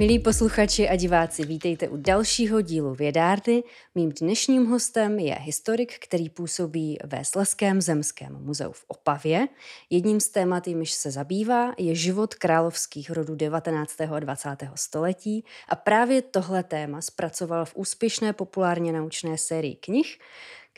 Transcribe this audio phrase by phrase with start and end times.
[0.00, 3.62] Milí posluchači a diváci, vítejte u dalšího dílu Vědárny.
[3.94, 9.48] Mým dnešním hostem je historik, který působí ve Sleském zemském muzeu v Opavě.
[9.90, 14.00] Jedním z témat, jimž se zabývá, je život královských rodů 19.
[14.00, 14.48] a 20.
[14.74, 20.18] století a právě tohle téma zpracoval v úspěšné populárně naučné sérii knih,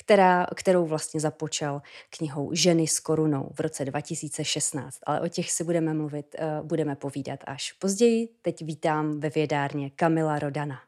[0.00, 4.98] která, kterou vlastně započal knihou Ženy s korunou v roce 2016.
[5.06, 8.28] Ale o těch si budeme mluvit, uh, budeme povídat až později.
[8.42, 10.80] Teď vítám ve vědárně Kamila Rodana.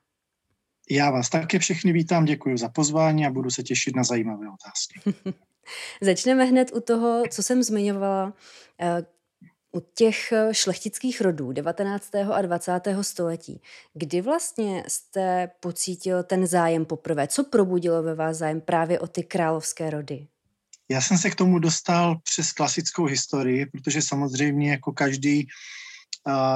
[0.91, 5.01] Já vás také všechny vítám, děkuji za pozvání a budu se těšit na zajímavé otázky.
[6.01, 8.33] Začneme hned u toho, co jsem zmiňovala.
[9.75, 12.15] Eh, u těch eh, šlechtických rodů 19.
[12.15, 12.81] a 20.
[13.01, 13.61] století,
[13.95, 17.29] kdy vlastně jste pocítil ten zájem poprvé?
[17.29, 20.27] Co probudilo ve vás zájem právě o ty královské rody?
[20.91, 25.47] Já jsem se k tomu dostal přes klasickou historii, protože samozřejmě jako každý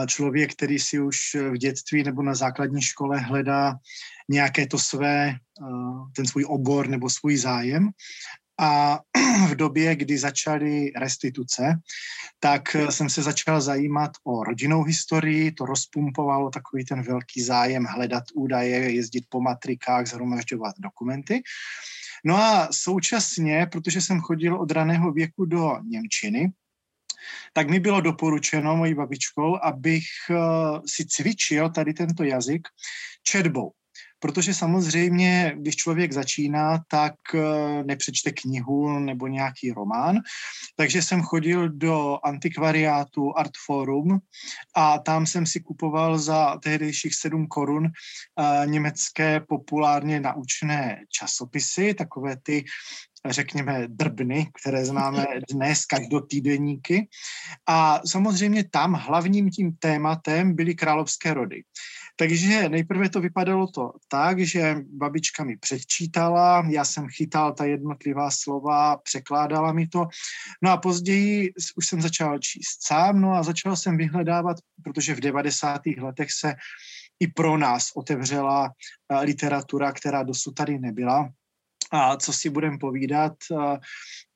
[0.06, 3.74] člověk, který si už v dětství nebo na základní škole hledá
[4.28, 5.34] nějaké to své,
[6.16, 7.90] ten svůj obor nebo svůj zájem,
[8.60, 9.00] a
[9.48, 11.78] v době, kdy začaly restituce,
[12.40, 18.24] tak jsem se začal zajímat o rodinnou historii, to rozpumpovalo takový ten velký zájem hledat
[18.34, 21.42] údaje, jezdit po matrikách, zhromažďovat dokumenty.
[22.24, 26.52] No a současně, protože jsem chodil od raného věku do Němčiny,
[27.52, 30.34] tak mi bylo doporučeno mojí babičkou, abych eh,
[30.86, 32.68] si cvičil tady tento jazyk
[33.22, 33.72] četbou
[34.18, 40.20] protože samozřejmě, když člověk začíná, tak eh, nepřečte knihu nebo nějaký román.
[40.76, 44.18] Takže jsem chodil do antikvariátu Art Forum
[44.74, 52.36] a tam jsem si kupoval za tehdejších 7 korun eh, německé populárně naučné časopisy, takové
[52.42, 52.64] ty
[53.32, 57.08] řekněme, drbny, které známe dnes, každotýdenníky.
[57.66, 61.62] A samozřejmě tam hlavním tím tématem byly královské rody.
[62.18, 68.30] Takže nejprve to vypadalo to tak, že babička mi předčítala, já jsem chytal ta jednotlivá
[68.30, 70.06] slova, překládala mi to.
[70.62, 75.20] No a později už jsem začal číst sám, no a začal jsem vyhledávat, protože v
[75.20, 75.80] 90.
[75.86, 76.54] letech se
[77.20, 78.70] i pro nás otevřela
[79.12, 81.30] eh, literatura, která dosud tady nebyla.
[81.92, 83.78] A co si budeme povídat, eh,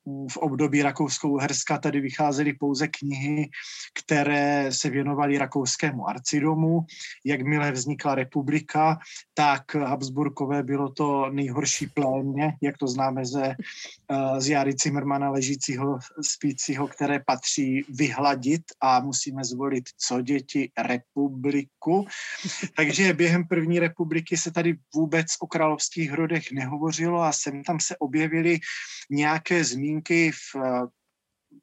[0.05, 3.49] v období Rakousko-Uherska tady vycházely pouze knihy,
[3.93, 6.85] které se věnovaly rakouskému arcidomu.
[7.25, 8.99] Jakmile vznikla republika,
[9.33, 15.99] tak Habsburkové bylo to nejhorší plémě, jak to známe ze, eh, z Jary Zimmermana ležícího,
[16.21, 22.05] spícího, které patří vyhladit a musíme zvolit co děti republiku.
[22.75, 27.97] Takže během první republiky se tady vůbec o královských rodech nehovořilo a sem tam se
[27.97, 28.59] objevily
[29.11, 30.87] nějaké zmínky v eh,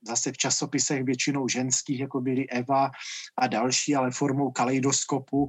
[0.06, 2.91] zase v časopisech většinou ženských, jako byly Eva
[3.38, 5.48] a další, ale formou kaleidoskopu.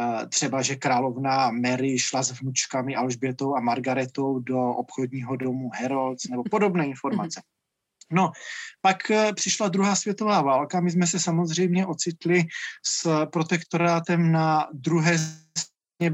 [0.00, 6.24] Eh, třeba, že královna Mary šla s vnučkami Alžbětou a Margaretou do obchodního domu Herolds
[6.24, 7.40] nebo podobné informace.
[8.12, 8.32] No,
[8.80, 12.44] pak eh, přišla druhá světová válka, my jsme se samozřejmě ocitli
[12.86, 15.16] s protektorátem na druhé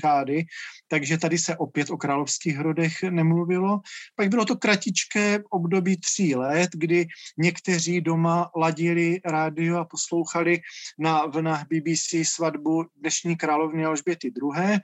[0.02, 0.44] vlády,
[0.90, 3.80] takže tady se opět o královských rodech nemluvilo.
[4.16, 7.06] Pak bylo to kratičké období tří let, kdy
[7.38, 10.60] někteří doma ladili rádio a poslouchali
[10.98, 14.78] na vlnách BBC svatbu dnešní královny Alžběty II.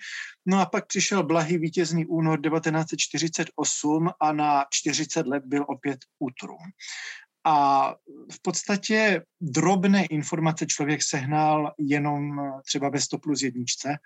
[0.47, 6.59] No a pak přišel blahý vítězný únor 1948 a na 40 let byl opět útrum.
[7.47, 7.95] A
[8.33, 13.97] v podstatě drobné informace člověk sehnal jenom třeba ve 100 plus jedničce,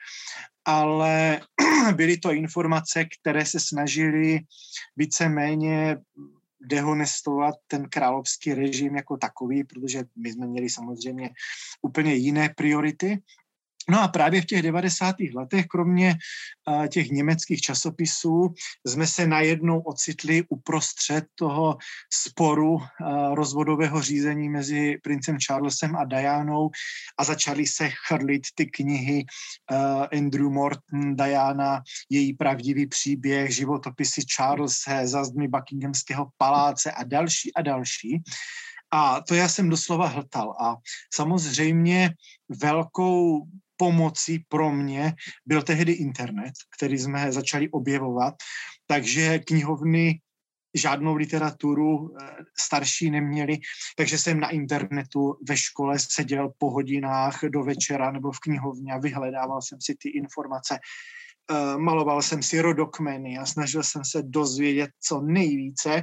[0.64, 1.40] ale
[1.94, 4.40] byly to informace, které se snažily
[4.96, 5.96] víceméně
[6.60, 11.30] dehonestovat ten královský režim jako takový, protože my jsme měli samozřejmě
[11.82, 13.18] úplně jiné priority
[13.91, 15.16] No a právě v těch 90.
[15.34, 16.16] letech, kromě
[16.69, 18.54] uh, těch německých časopisů,
[18.87, 21.77] jsme se najednou ocitli uprostřed toho
[22.13, 22.84] sporu uh,
[23.34, 26.71] rozvodového řízení mezi princem Charlesem a Dianou
[27.19, 29.25] a začaly se chrlit ty knihy
[29.71, 37.54] uh, Andrew Morton, Diana, její pravdivý příběh, životopisy Charlesa za zdmi Buckinghamského paláce a další
[37.54, 38.22] a další.
[38.91, 40.57] A to já jsem doslova hltal.
[40.60, 40.77] A
[41.15, 42.15] samozřejmě
[42.48, 43.47] velkou
[43.80, 45.15] pomocí pro mě
[45.47, 48.34] byl tehdy internet, který jsme začali objevovat,
[48.86, 50.21] takže knihovny
[50.74, 53.59] žádnou literaturu eh, starší neměli,
[53.97, 58.98] takže jsem na internetu ve škole seděl po hodinách do večera nebo v knihovně a
[58.98, 60.78] vyhledával jsem si ty informace.
[61.50, 66.02] Eh, maloval jsem si rodokmeny a snažil jsem se dozvědět co nejvíce.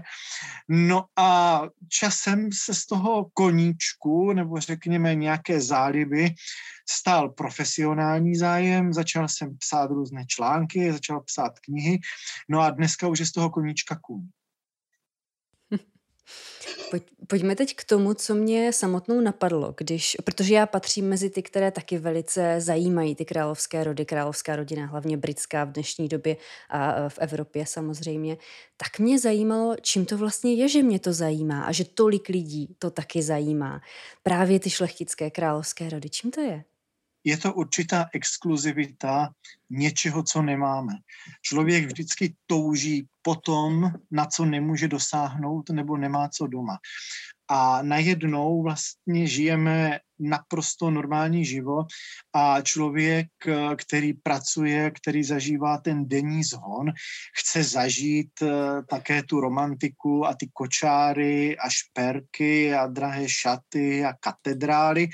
[0.70, 6.34] No a časem se z toho koníčku, nebo řekněme nějaké záliby,
[6.90, 12.00] stal profesionální zájem, začal jsem psát různé články, začal psát knihy,
[12.50, 14.28] no a dneska už je z toho koníčka kůň.
[16.92, 21.44] Pojď, pojďme teď k tomu, co mě samotnou napadlo, když, protože já patřím mezi ty,
[21.44, 26.38] které taky velice zajímají ty královské rody, královská rodina, hlavně britská v dnešní době
[26.70, 28.38] a v Evropě samozřejmě,
[28.78, 32.76] tak mě zajímalo, čím to vlastně je, že mě to zajímá a že tolik lidí
[32.80, 33.82] to taky zajímá.
[34.24, 36.64] Právě ty šlechtické královské rody, čím to je?
[37.28, 39.30] Je to určitá exkluzivita
[39.70, 40.94] něčeho, co nemáme.
[41.42, 46.78] Člověk vždycky touží po tom, na co nemůže dosáhnout nebo nemá co doma
[47.48, 51.88] a najednou vlastně žijeme naprosto normální život
[52.34, 53.28] a člověk,
[53.76, 56.92] který pracuje, který zažívá ten denní zhon,
[57.40, 58.48] chce zažít eh,
[58.90, 65.08] také tu romantiku a ty kočáry a šperky a drahé šaty a katedrály.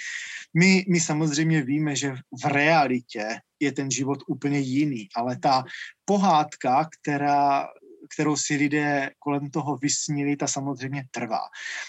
[0.54, 5.64] My, my samozřejmě víme, že v realitě je ten život úplně jiný, ale ta
[6.06, 7.68] pohádka, která
[8.14, 11.42] kterou si lidé kolem toho vysnili, ta samozřejmě trvá.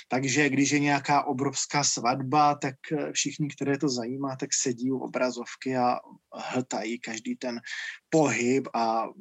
[0.09, 4.99] Takže když je nějaká obrovská svatba, tak eh, všichni, které to zajímá, tak sedí u
[4.99, 6.01] obrazovky a
[6.35, 7.61] hltají každý ten
[8.11, 9.13] pohyb a mm,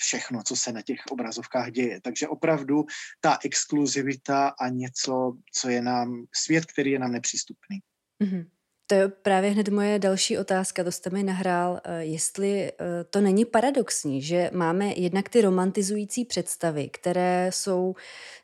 [0.00, 2.00] všechno, co se na těch obrazovkách děje.
[2.00, 2.84] Takže opravdu
[3.20, 7.78] ta exkluzivita a něco, co je nám, svět, který je nám nepřístupný.
[8.22, 8.57] Mm-hmm.
[8.90, 13.20] To je právě hned moje další otázka, to jste mi nahrál, eh, jestli eh, to
[13.20, 17.94] není paradoxní, že máme jednak ty romantizující představy, které jsou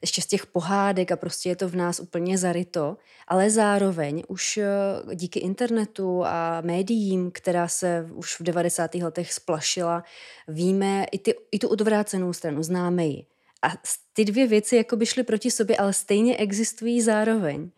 [0.00, 2.96] ještě z těch pohádek a prostě je to v nás úplně zaryto,
[3.29, 4.67] ale zároveň už eh,
[5.14, 8.94] díky internetu a médiím, která se už v 90.
[8.94, 10.05] letech splašila,
[10.49, 13.26] víme i, ty, i tu odvrácenou stranu, známe ji.
[13.62, 13.69] A
[14.12, 17.70] ty dvě věci jako by šly proti sobě, ale stejně existují zároveň,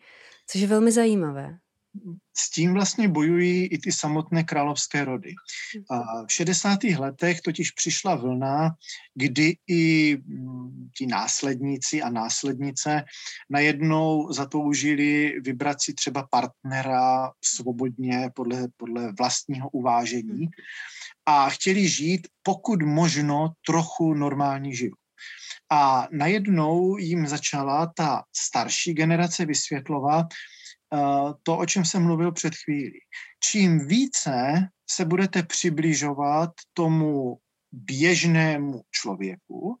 [0.47, 1.57] což je velmi zajímavé
[2.37, 5.33] s tím vlastně bojují i ty samotné královské rody.
[5.89, 6.83] A v 60.
[6.83, 8.69] letech totiž přišla vlna,
[9.15, 13.03] kdy i mm, ti následníci a následnice
[13.49, 20.47] najednou zatoužili vybrat si třeba partnera svobodně podle, podle vlastního uvážení
[21.25, 24.99] a chtěli žít pokud možno trochu normální život.
[25.71, 30.25] A najednou jim začala ta starší generace vysvětlovat,
[31.43, 32.99] to, o čem jsem mluvil před chvílí.
[33.43, 37.37] Čím více se budete přibližovat tomu
[37.71, 39.77] běžnému člověku,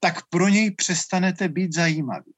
[0.00, 2.32] tak pro něj přestanete být zajímavý.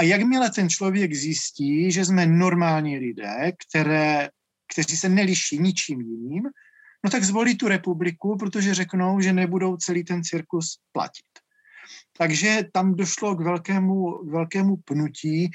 [0.00, 4.28] A jakmile ten člověk zjistí, že jsme normální lidé, které,
[4.72, 6.42] kteří se neliší ničím jiným,
[7.04, 11.41] no tak zvolí tu republiku, protože řeknou, že nebudou celý ten cirkus platit.
[12.18, 15.50] Takže tam došlo k velkému, k velkému pnutí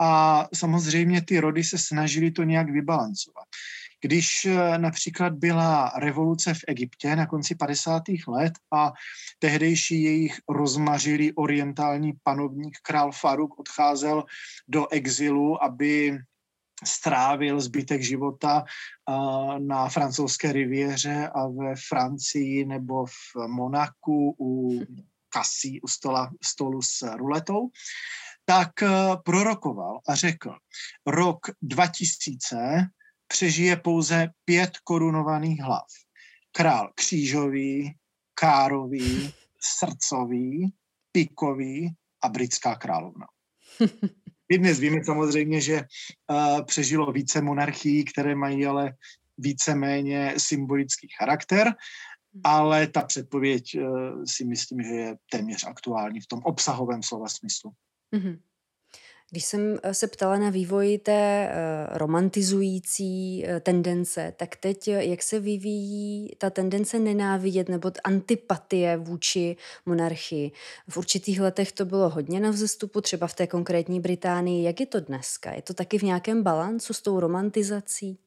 [0.00, 3.44] a samozřejmě ty rody se snažili to nějak vybalancovat.
[4.00, 8.02] Když eh, například byla revoluce v Egyptě na konci 50.
[8.28, 8.92] let a
[9.38, 14.24] tehdejší jejich rozmařilý orientální panovník král Faruk odcházel
[14.68, 16.18] do exilu, aby
[16.84, 24.80] strávil zbytek života eh, na francouzské riviéře a ve Francii nebo v Monaku u
[25.30, 27.68] kasí u stola, stolu s ruletou,
[28.44, 28.88] tak eh,
[29.24, 30.54] prorokoval a řekl,
[31.06, 32.56] rok 2000
[33.26, 35.86] přežije pouze pět korunovaných hlav.
[36.52, 37.94] Král křížový,
[38.34, 39.34] kárový,
[39.78, 40.72] srdcový,
[41.12, 43.26] pikový a britská královna.
[44.52, 48.92] My dnes víme samozřejmě, že uh, přežilo více monarchií, které mají ale
[49.38, 51.74] víceméně symbolický charakter.
[52.44, 53.86] Ale ta předpověď eh,
[54.26, 57.70] si myslím, že je téměř aktuální v tom obsahovém slova smyslu.
[58.16, 58.38] Mm-hmm.
[59.30, 65.40] Když jsem eh, se ptala na vývoj té uh, romantizující tendence, tak teď jak se
[65.40, 69.56] vyvíjí ta tendence nenávidět nebo antipatie vůči
[69.86, 70.52] monarchii?
[70.88, 74.64] V určitých letech to bylo hodně na vzestupu, třeba v té konkrétní Británii.
[74.64, 75.52] Jak je to dneska?
[75.52, 78.18] Je to taky v nějakém balancu s tou romantizací?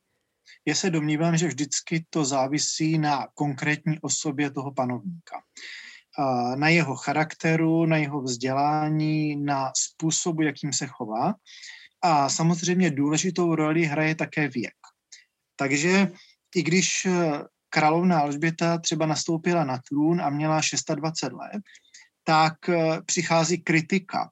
[0.66, 5.42] Já se domnívám, že vždycky to závisí na konkrétní osobě toho panovníka.
[6.56, 11.34] Na jeho charakteru, na jeho vzdělání, na způsobu, jakým se chová.
[12.02, 14.74] A samozřejmě důležitou roli hraje také věk.
[15.56, 16.12] Takže
[16.56, 20.62] i když eh, královna Alžběta třeba nastoupila na trůn a měla
[20.96, 21.62] 26 let,
[22.24, 22.54] tak
[23.06, 24.30] přichází kritika.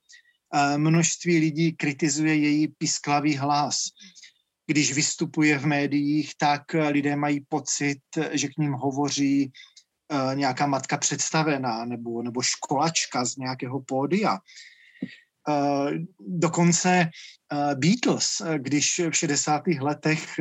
[0.78, 3.78] Množství lidí kritizuje její pisklavý hlas.
[4.72, 8.00] Když vystupuje v médiích, tak lidé mají pocit,
[8.32, 9.52] že k ním hovoří
[10.34, 14.38] nějaká matka představená nebo, nebo školačka z nějakého pódia.
[15.48, 17.10] Uh, dokonce
[17.76, 19.64] Beatles, když v 60.
[19.80, 20.40] letech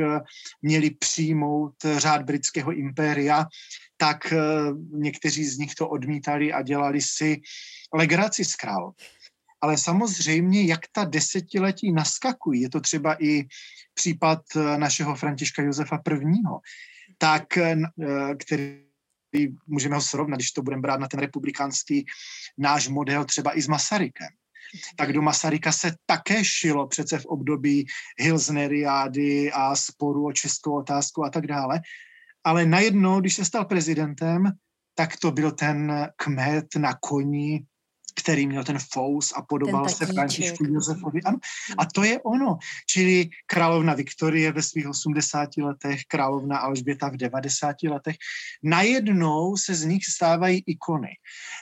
[0.61, 3.45] měli přijmout řád britského impéria,
[3.97, 4.33] tak
[4.91, 7.41] někteří z nich to odmítali a dělali si
[7.93, 8.91] legraci z král.
[9.61, 13.45] Ale samozřejmě, jak ta desetiletí naskakují, je to třeba i
[13.93, 14.39] případ
[14.77, 16.25] našeho Františka Josefa I.,
[17.17, 17.43] tak,
[18.37, 22.05] který můžeme ho srovnat, když to budeme brát na ten republikánský
[22.57, 24.27] náš model třeba i s Masarykem
[24.95, 27.85] tak do Masaryka se také šilo přece v období
[28.19, 31.81] Hilsneriády a sporu o českou otázku a tak dále.
[32.43, 34.51] Ale najednou, když se stal prezidentem,
[34.95, 37.65] tak to byl ten kmet na koni,
[38.15, 41.21] který měl ten fous a podobal se Františku Josefovi.
[41.21, 41.37] Ano.
[41.77, 42.57] A to je ono.
[42.87, 48.15] Čili královna Viktorie ve svých 80 letech, královna Alžběta v 90 letech.
[48.63, 51.09] Najednou se z nich stávají ikony.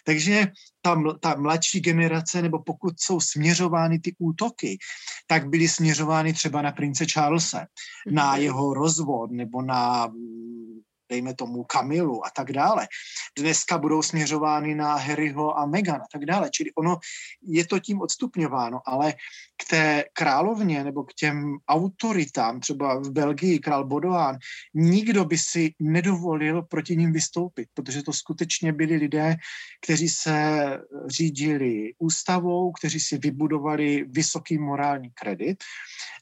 [0.06, 0.48] Takže
[0.82, 4.78] ta, ta mladší generace, nebo pokud jsou směřovány ty útoky,
[5.28, 7.66] tak byly směřovány třeba na prince Charlesa,
[8.12, 8.42] na mhm.
[8.42, 10.08] jeho rozvod, nebo na
[11.10, 12.88] dejme tomu Kamilu a tak dále.
[13.38, 16.50] Dneska budou směřovány na Harryho a Meghan a tak dále.
[16.50, 17.00] Čili ono
[17.42, 19.14] je to tím odstupňováno, ale
[19.62, 24.38] k té královně nebo k těm autoritám, třeba v Belgii král Bodoán,
[24.74, 29.36] nikdo by si nedovolil proti ním vystoupit, protože to skutečně byli lidé,
[29.86, 30.60] kteří se
[31.08, 35.64] řídili ústavou, kteří si vybudovali vysoký morální kredit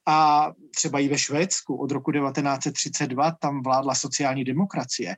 [0.07, 5.15] a třeba i ve Švédsku od roku 1932 tam vládla sociální demokracie.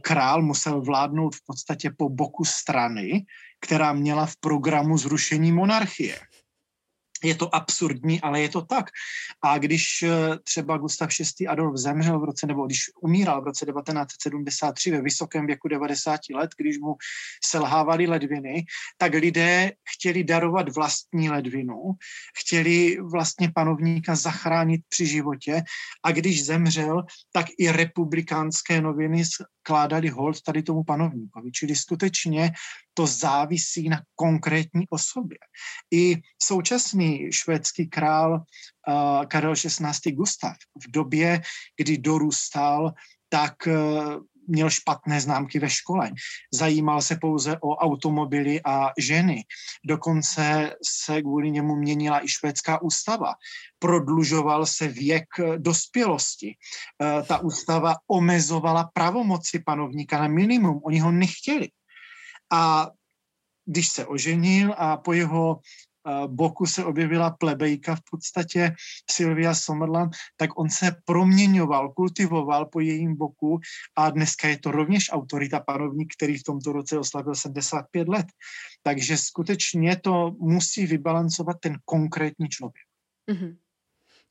[0.00, 3.24] Král musel vládnout v podstatě po boku strany,
[3.60, 6.18] která měla v programu zrušení monarchie
[7.24, 8.86] je to absurdní, ale je to tak.
[9.42, 11.46] A když eh, třeba Gustav VI.
[11.46, 16.50] Adolf zemřel v roce, nebo když umíral v roce 1973 ve vysokém věku 90 let,
[16.56, 16.96] když mu
[17.44, 18.64] selhávaly ledviny,
[18.98, 21.92] tak lidé chtěli darovat vlastní ledvinu,
[22.38, 25.62] chtěli vlastně panovníka zachránit při životě
[26.02, 27.02] a když zemřel,
[27.32, 29.24] tak i republikánské noviny
[29.66, 31.52] kládali hold tady tomu panovníkovi.
[31.52, 32.52] Čili skutečně
[32.94, 35.38] to závisí na konkrétní osobě.
[35.90, 40.12] I současný švédský král uh, Karel XVI.
[40.12, 40.56] Gustav
[40.86, 41.42] v době,
[41.76, 42.92] kdy dorůstal,
[43.28, 46.10] tak uh, měl špatné známky ve škole.
[46.52, 49.44] Zajímal se pouze o automobily a ženy.
[49.84, 53.34] Dokonce se kvůli němu měnila i švédská ústava.
[53.78, 56.56] Prodlužoval se věk dospělosti.
[57.28, 60.80] Ta ústava omezovala pravomoci panovníka na minimum.
[60.84, 61.68] Oni ho nechtěli.
[62.52, 62.90] A
[63.64, 65.93] když se oženil a po jeho eh,
[66.26, 68.74] boku se objevila plebejka v podstatě
[69.10, 73.60] Sylvia Sommerland, tak on se proměňoval, kultivoval po jejím boku
[73.96, 78.26] a dneska je to rovněž autorita panovník, který v tomto roce oslavil 75 let.
[78.82, 82.84] Takže skutečně to musí vybalancovat ten konkrétní člověk.
[83.30, 83.56] Mm-hmm.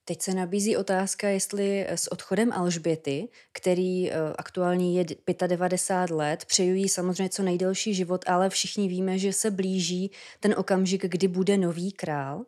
[0.06, 5.06] Teď se nabízí otázka, jestli s odchodem Alžběty, který eh, aktuálně je
[5.48, 10.56] 95 let, přeju jí samozřejmě co nejdelší život, ale všichni víme, že se blíží ten
[10.58, 12.46] okamžik, kdy bude nový král,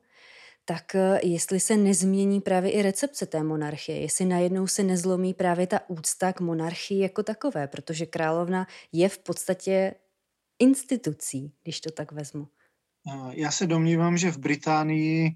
[0.65, 5.67] tak eh, jestli se nezmění právě i recepce té monarchie, jestli najednou se nezlomí právě
[5.67, 9.95] ta úcta k monarchii jako takové, protože královna je v podstatě
[10.59, 12.47] institucí, když to tak vezmu.
[13.07, 15.35] Eh, já se domnívám, že v Británii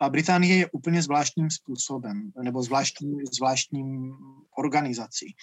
[0.00, 4.16] a Británie je úplně zvláštním způsobem, nebo zvláštním, zvláštním
[4.58, 5.34] organizací.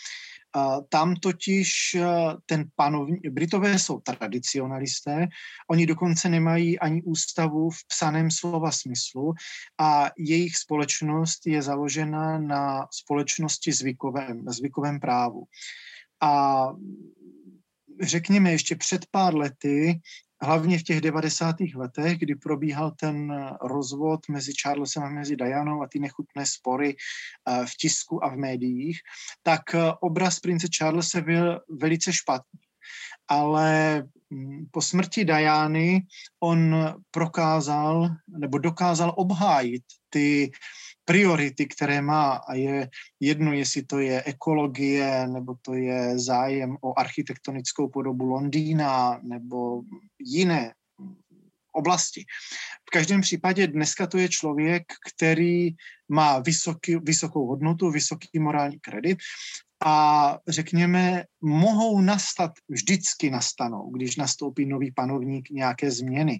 [0.89, 1.97] Tam totiž
[2.45, 5.27] ten panovní, Britové jsou tradicionalisté,
[5.69, 9.33] oni dokonce nemají ani ústavu v psaném slova smyslu
[9.77, 15.43] a jejich společnost je založena na společnosti zvykovém, zvykovém právu.
[16.21, 16.67] A
[18.01, 19.99] řekněme, ještě před pár lety
[20.41, 21.55] hlavně v těch 90.
[21.75, 27.65] letech, kdy probíhal ten rozvod mezi Charlesem a mezi Dianou a ty nechutné spory eh,
[27.65, 28.99] v tisku a v médiích,
[29.43, 32.59] tak eh, obraz prince Charlesa byl velice špatný.
[33.27, 36.01] Ale mm, po smrti Diany
[36.39, 36.75] on
[37.11, 40.51] prokázal nebo dokázal obhájit ty
[41.05, 46.99] priority, které má a je jedno, jestli to je ekologie, nebo to je zájem o
[46.99, 49.81] architektonickou podobu Londýna, nebo
[50.19, 50.73] jiné
[51.75, 52.25] oblasti.
[52.87, 55.69] V každém případě dneska to je člověk, který
[56.09, 59.17] má vysoký, vysokou hodnotu, vysoký morální kredit
[59.85, 66.39] a řekněme, mohou nastat, vždycky nastanou, když nastoupí nový panovník nějaké změny.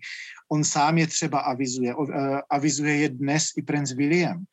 [0.51, 1.94] On sám je třeba avizuje.
[1.94, 4.44] Eh, avizuje je dnes i princ William.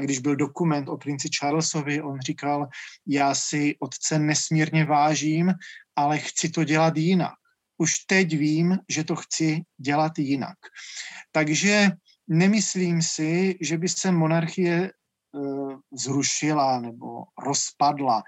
[0.00, 2.68] Když byl dokument o princi Charlesovi, on říkal,
[3.06, 5.52] já si otce nesmírně vážím,
[5.96, 7.34] ale chci to dělat jinak.
[7.78, 10.58] Už teď vím, že to chci dělat jinak.
[11.32, 11.90] Takže
[12.28, 14.92] nemyslím si, že by se monarchie
[15.92, 18.22] zrušila nebo rozpadla.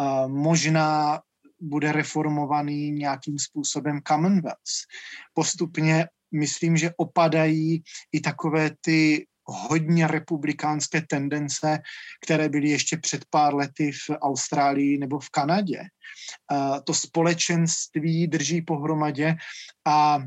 [0.00, 1.20] Eh, možná
[1.60, 4.84] bude reformovaný nějakým způsobem Commonwealth.
[5.34, 7.82] Postupně myslím, že opadají
[8.12, 11.78] i takové ty hodně republikánské tendence,
[12.24, 15.80] které byly ještě před pár lety v Austrálii nebo v Kanadě.
[15.80, 19.36] Eh, to společenství drží pohromadě
[19.86, 20.18] a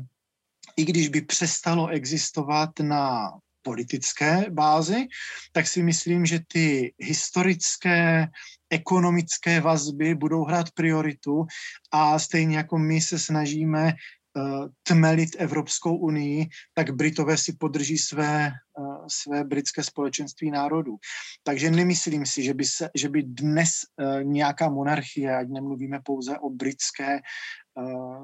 [0.76, 3.30] i když by přestalo existovat na
[3.68, 5.12] politické bázi,
[5.52, 8.32] tak si myslím, že ty historické,
[8.70, 11.44] ekonomické vazby budou hrát prioritu
[11.92, 18.52] a stejně jako my se snažíme uh, tmelit Evropskou unii, tak Britové si podrží své,
[18.78, 20.96] uh, své britské společenství národů.
[21.44, 26.38] Takže nemyslím si, že by, se, že by dnes uh, nějaká monarchie, ať nemluvíme pouze
[26.38, 27.20] o britské,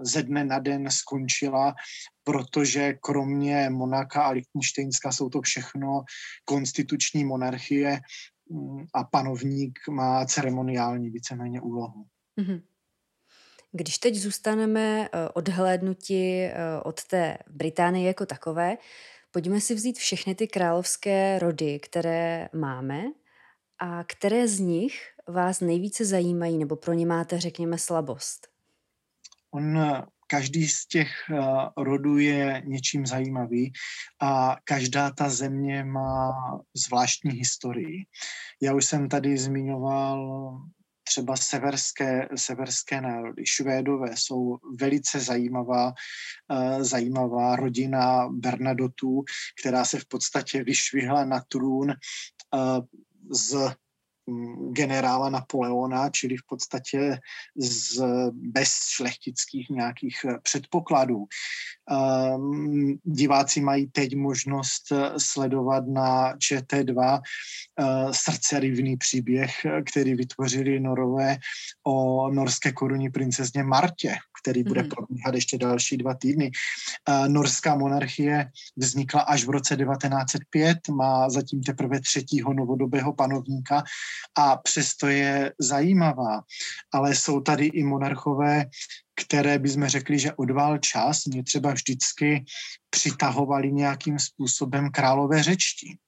[0.03, 1.75] ze dne na den skončila,
[2.25, 6.05] protože kromě Monaka a Lichtensteinska jsou to všechno
[6.45, 8.01] konstituční monarchie
[8.51, 12.07] mm, a panovník má ceremoniální víceméně úlohu.
[12.41, 12.63] Mm-hmm.
[13.73, 18.77] Když teď zůstaneme eh, odhlédnuti eh, od té Británie jako takové,
[19.31, 23.03] pojďme si vzít všechny ty královské rody, které máme
[23.79, 24.95] a které z nich
[25.29, 28.54] vás nejvíce zajímají nebo pro ně máte, řekněme, slabost?
[29.55, 29.79] On
[30.27, 31.11] každý z těch
[31.77, 33.73] rodů je něčím zajímavý
[34.23, 36.33] a každá ta země má
[36.75, 38.07] zvláštní historii.
[38.63, 40.51] Já už jsem tady zmiňoval
[41.05, 43.47] třeba severské, severské národy.
[43.47, 45.93] Švédové jsou velice zajímavá,
[46.81, 49.25] zajímavá rodina Bernadotů,
[49.61, 51.93] která se v podstatě vyšvihla na trůn
[53.31, 53.75] z
[54.73, 57.19] generála Napoleona, čili v podstatě
[57.57, 61.27] z, bez šlechtických nějakých eh, předpokladů.
[61.91, 67.21] Um, diváci mají teď možnost eh, sledovat na ČT2 uh,
[67.81, 69.51] eh, srdcerivný příběh,
[69.91, 71.37] který vytvořili Norové
[71.87, 74.89] o norské korunní princezně Martě, který bude mm.
[74.89, 76.51] probíhat ještě další dva týdny.
[77.29, 83.83] Norská monarchie vznikla až v roce 1905, má zatím teprve třetího novodobého panovníka
[84.39, 86.43] a přesto je zajímavá.
[86.93, 88.67] Ale jsou tady i monarchové,
[89.15, 92.45] které bychom řekli, že odval čas, mě třeba vždycky
[92.91, 95.99] přitahovali nějakým způsobem králové řečtí.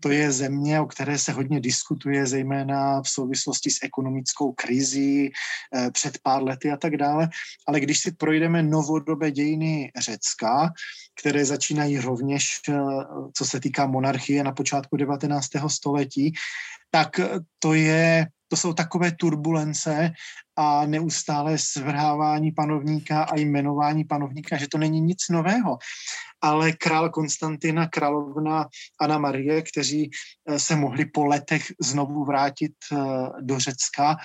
[0.00, 5.30] To je země, o které se hodně diskutuje, zejména v souvislosti s ekonomickou krizí
[5.74, 7.28] eh, před pár lety a tak dále.
[7.68, 10.72] Ale když si projdeme novodobé dějiny Řecka,
[11.20, 12.74] které začínají rovněž, eh,
[13.36, 15.68] co se týká monarchie na počátku 19.
[15.68, 16.32] století,
[16.90, 17.20] tak
[17.58, 20.12] to je to jsou takové turbulence
[20.56, 25.78] a neustále svrhávání panovníka a jmenování panovníka, že to není nic nového.
[26.40, 28.68] Ale král Konstantina, královna
[29.00, 32.96] Anna Marie, kteří eh, se mohli po letech znovu vrátit eh,
[33.40, 34.16] do Řecka,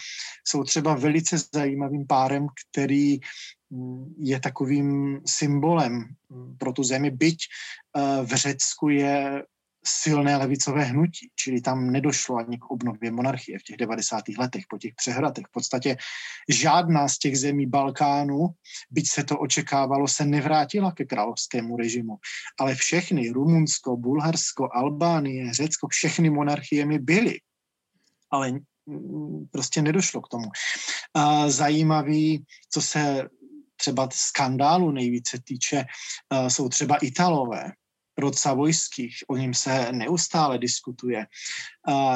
[0.48, 3.20] jsou třeba velice zajímavým párem, který
[3.70, 6.06] mm, je takovým symbolem
[6.58, 7.38] pro tu zemi, byť
[7.98, 9.44] eh, v Řecku je
[9.88, 14.24] silné levicové hnutí, čili tam nedošlo ani k obnově monarchie v těch 90.
[14.38, 15.46] letech, po těch přehratech.
[15.46, 15.98] V podstatě
[16.50, 18.48] žádná z těch zemí Balkánu,
[18.92, 22.18] byť se to očekávalo, se nevrátila ke královskému režimu.
[22.60, 27.40] Ale všechny, Rumunsko, Bulharsko, Albánie, Řecko, všechny monarchiemi byly.
[28.32, 28.52] Ale
[29.52, 30.46] prostě nedošlo k tomu.
[31.14, 33.30] A zajímavý, co se
[33.76, 35.86] třeba skandálu nejvíce týče,
[36.48, 37.72] jsou třeba Italové,
[38.18, 41.26] rod Savojských, o ním se neustále diskutuje.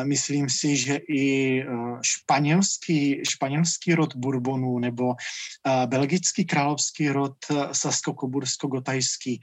[0.04, 1.66] Myslím si, že i e,
[2.02, 9.40] španělský, španělský rod Bourbonů nebo e, belgický královský rod e, Sasko-Kobursko-Gotajský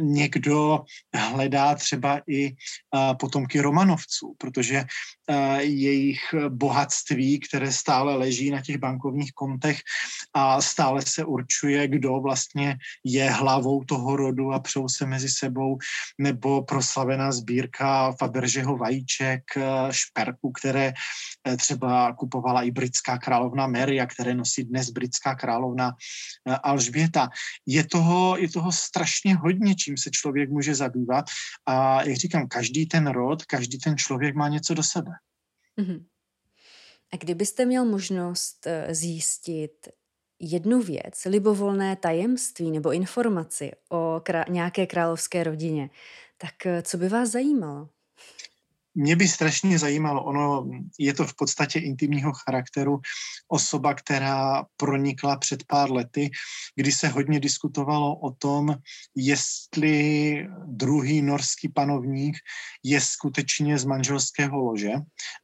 [0.00, 2.54] někdo hledá třeba i
[3.20, 4.84] potomky Romanovců, protože
[5.58, 9.80] jejich bohatství, které stále leží na těch bankovních kontech
[10.34, 15.78] a stále se určuje, kdo vlastně je hlavou toho rodu a přou se mezi sebou,
[16.18, 19.42] nebo proslavená sbírka Fabergeho vajíček,
[19.90, 20.92] šperku, které
[21.48, 25.92] eh, třeba kupovala i britská královna Mary a které nosí dnes britská královna
[26.48, 27.28] eh, Alžběta.
[27.66, 31.24] Je toho, je toho strašně hodně, čím se člověk může zabývat
[31.66, 35.10] a jak říkám, každý ten rod, každý ten člověk má něco do sebe.
[35.80, 36.04] Mm-hmm.
[37.12, 39.88] A kdybyste měl možnost eh, zjistit
[40.42, 45.90] jednu věc, libovolné tajemství nebo informaci o krá- nějaké královské rodině,
[46.38, 47.88] tak co by vás zajímalo?
[48.94, 53.00] Mě by strašně zajímalo, ono je to v podstatě intimního charakteru,
[53.48, 56.30] osoba, která pronikla před pár lety,
[56.76, 58.74] kdy se hodně diskutovalo o tom,
[59.16, 62.36] jestli druhý norský panovník
[62.84, 64.92] je skutečně z manželského lože.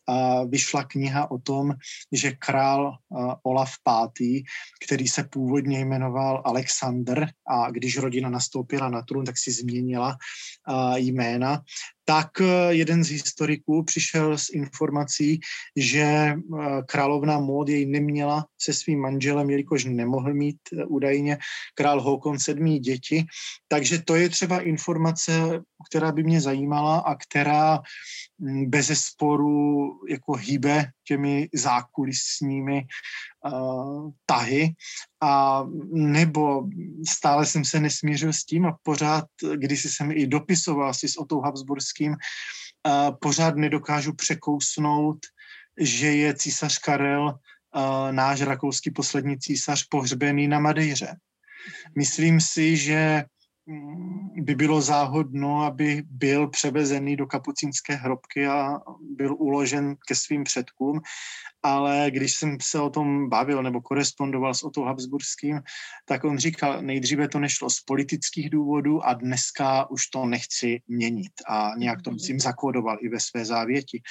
[0.09, 1.75] A vyšla kniha o tom,
[2.13, 2.97] že král
[3.43, 4.43] Olaf V.,
[4.85, 10.17] který se původně jmenoval Alexander a když rodina nastoupila na trůn, tak si změnila
[10.97, 11.63] jména
[12.09, 15.41] tak eh, jeden z historiků přišel s informací,
[15.77, 16.37] že eh,
[16.87, 21.39] královna Mód jej neměla se svým manželem, jelikož nemohl mít eh, údajně
[21.75, 23.25] král Håkon sedmý děti.
[23.69, 27.81] Takže to je třeba informace, která by mě zajímala a která
[28.67, 32.87] bez sporu jako hýbe těmi zákulisními
[33.53, 34.75] uh, tahy
[35.23, 36.69] a nebo
[37.09, 39.25] stále jsem se nesmířil s tím a pořád,
[39.55, 45.19] když jsem i dopisoval si s Otou Habsburským, uh, pořád nedokážu překousnout,
[45.81, 51.17] že je císař Karel, uh, náš rakouský poslední císař, pohřbený na Madejře.
[51.97, 53.38] Myslím si, že Mm,
[54.35, 61.01] by bylo záhodno, aby byl převezený do kapucínské hrobky a byl uložen ke svým předkům,
[61.63, 65.61] ale když jsem se o tom bavil nebo korespondoval s Otto Habsburským,
[66.05, 71.33] tak on říkal, nejdříve to nešlo z politických důvodů a dneska už to nechci měnit
[71.49, 74.03] a nějak to myslím zakódoval i ve své závěti.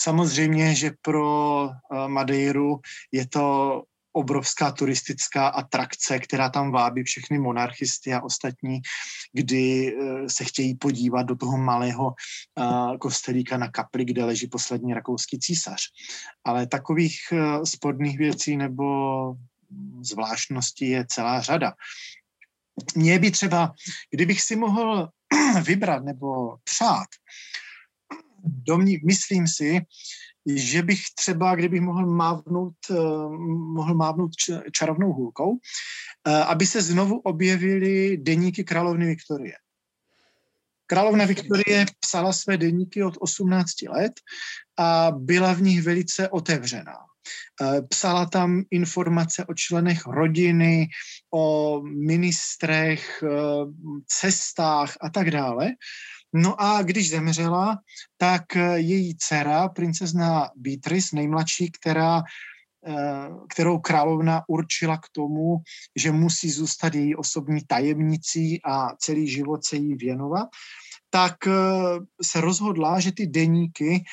[0.00, 2.80] Samozřejmě, že pro eh, Madeiru
[3.12, 3.82] je to
[4.18, 8.80] obrovská turistická atrakce, která tam vábí všechny monarchisty a ostatní,
[9.32, 14.94] kdy eh, se chtějí podívat do toho malého eh, kostelíka na kapli, kde leží poslední
[14.94, 15.82] rakouský císař.
[16.44, 18.84] Ale takových eh, sporných věcí nebo
[20.02, 21.72] zvláštností je celá řada.
[22.96, 23.72] Mě by třeba,
[24.10, 25.08] kdybych si mohl
[25.62, 27.08] vybrat nebo přát,
[28.44, 29.80] domní, myslím si,
[30.56, 32.94] že bych třeba, kdybych mohl mávnout, eh,
[33.48, 34.30] mohl mávnout
[34.72, 35.58] čarovnou hůlkou,
[36.26, 39.54] eh, aby se znovu objevily deníky královny Viktorie.
[40.86, 44.12] Královna Viktorie psala své deníky od 18 let
[44.78, 46.96] a byla v nich velice otevřená.
[47.62, 50.88] Eh, psala tam informace o členech rodiny,
[51.34, 53.24] o ministrech,
[54.06, 55.68] cestách a tak dále.
[56.32, 57.78] No a když zemřela,
[58.16, 62.22] tak eh, její dcera, princezna Beatrice, nejmladší, která
[62.86, 65.56] eh, kterou královna určila k tomu,
[65.96, 70.48] že musí zůstat její osobní tajemnicí a celý život se jí věnovat,
[71.10, 71.52] tak eh,
[72.22, 74.04] se rozhodla, že ty deníky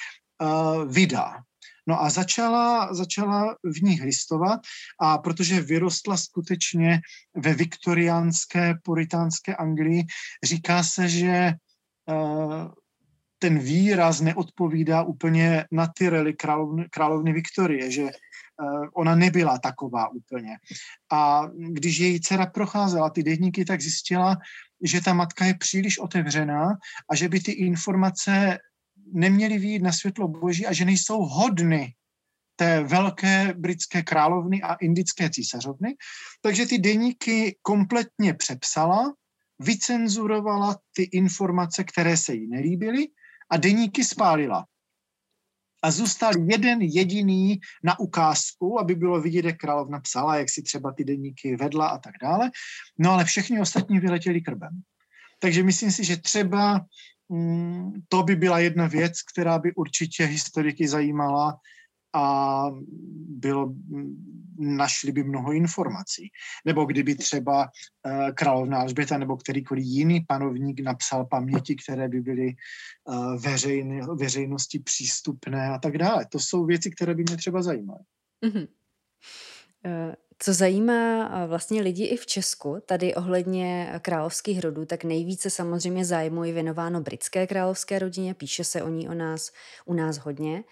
[0.88, 1.40] vydá.
[1.88, 4.60] No a začala, začala v nich listovat
[5.00, 7.02] a protože vyrostla skutečně
[7.36, 10.04] ve viktoriánské, puritánské Anglii,
[10.44, 11.54] říká se, že
[13.40, 18.14] ten výraz neodpovídá úplně na Tyrely královny, královny Viktorie, že eh,
[18.94, 20.58] ona nebyla taková úplně.
[21.12, 24.38] A když její dcera procházela ty denníky, tak zjistila,
[24.84, 26.78] že ta matka je příliš otevřená
[27.12, 28.58] a že by ty informace
[29.14, 31.94] neměly výjít na světlo boží a že nejsou hodny
[32.56, 35.96] té velké britské královny a indické císařovny.
[36.42, 39.14] Takže ty deníky kompletně přepsala
[39.60, 43.08] vycenzurovala ty informace, které se jí nelíbily
[43.52, 44.66] a deníky spálila.
[45.84, 50.94] A zůstal jeden jediný na ukázku, aby bylo vidět, jak královna psala, jak si třeba
[50.94, 52.52] ty deníky vedla a tak dále.
[53.00, 54.82] No ale všechny ostatní vyletěli krbem.
[55.40, 56.86] Takže myslím si, že třeba
[57.30, 61.58] mm, to by byla jedna věc, která by určitě historiky zajímala,
[62.16, 62.66] a
[63.28, 63.74] bylo,
[64.58, 66.30] našli by mnoho informací.
[66.66, 72.56] Nebo kdyby třeba uh, královna Alžběta nebo kterýkoliv jiný panovník napsal paměti, které by byly
[73.06, 76.26] uh, veřejné, veřejnosti přístupné a tak dále.
[76.26, 78.04] To jsou věci, které by mě třeba zajímaly.
[78.46, 78.68] Mm-hmm.
[80.40, 86.44] Co zajímá vlastně lidi i v Česku, tady ohledně královských rodů, tak nejvíce samozřejmě zájmu
[86.44, 89.52] je věnováno britské královské rodině, píše se o ní o nás,
[89.86, 90.64] u nás hodně.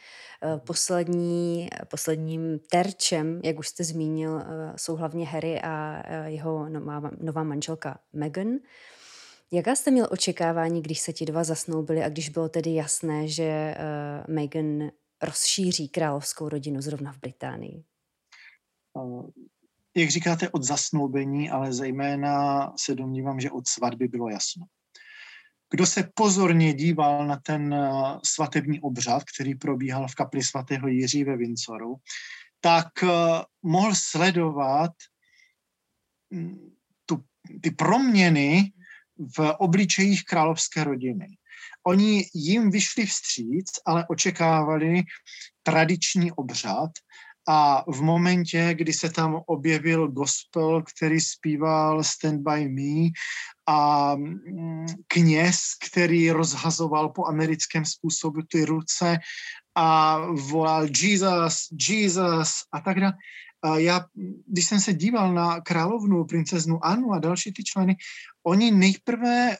[0.43, 4.43] E, poslední, posledním terčem, jak už jste zmínil, e,
[4.75, 8.57] jsou hlavně Harry a jeho nová, nová manželka Meghan.
[9.51, 13.75] Jaká jste měl očekávání, když se ti dva zasnoubili a když bylo tedy jasné, že
[14.27, 17.83] Meghan rozšíří královskou rodinu zrovna v Británii?
[19.95, 24.65] Jak říkáte, od zasnoubení, ale zejména se domnívám, že od svatby bylo jasno.
[25.71, 27.75] kdo se pozorně díval na ten
[28.25, 31.95] svatební obřad, který probíhal v kapli svatého Jiří ve Windsoru,
[32.61, 32.87] tak
[33.63, 34.91] mohl sledovat
[36.29, 36.75] mm,
[37.05, 37.23] tu,
[37.61, 38.71] ty proměny
[39.37, 41.27] v obličejích královské rodiny.
[41.87, 45.03] Oni jim vyšli vstříc, ale očekávali
[45.63, 46.91] tradiční obřad
[47.47, 53.09] a v momentě, kdy se tam objevil gospel, který zpíval Stand By Me
[53.67, 55.57] a mm, kněz,
[55.89, 59.17] který rozhazoval po americkém způsobu ty ruce
[59.75, 63.13] a volal Jesus, Jesus a tak dále.
[63.77, 64.05] Já,
[64.47, 67.95] když jsem se díval na královnu, princeznu Anu a další ty členy,
[68.43, 69.57] oni nejprve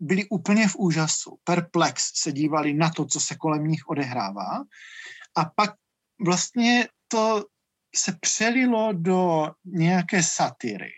[0.00, 4.64] byli úplně v úžasu, perplex se dívali na to, co se kolem nich odehrává
[5.36, 5.74] a pak
[6.24, 7.44] vlastně to
[7.96, 10.92] se přelilo do nějaké satyry,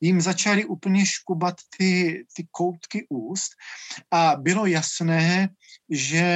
[0.00, 3.52] jim začaly úplně škubat ty, ty koutky úst
[4.10, 5.48] a bylo jasné,
[5.90, 6.26] že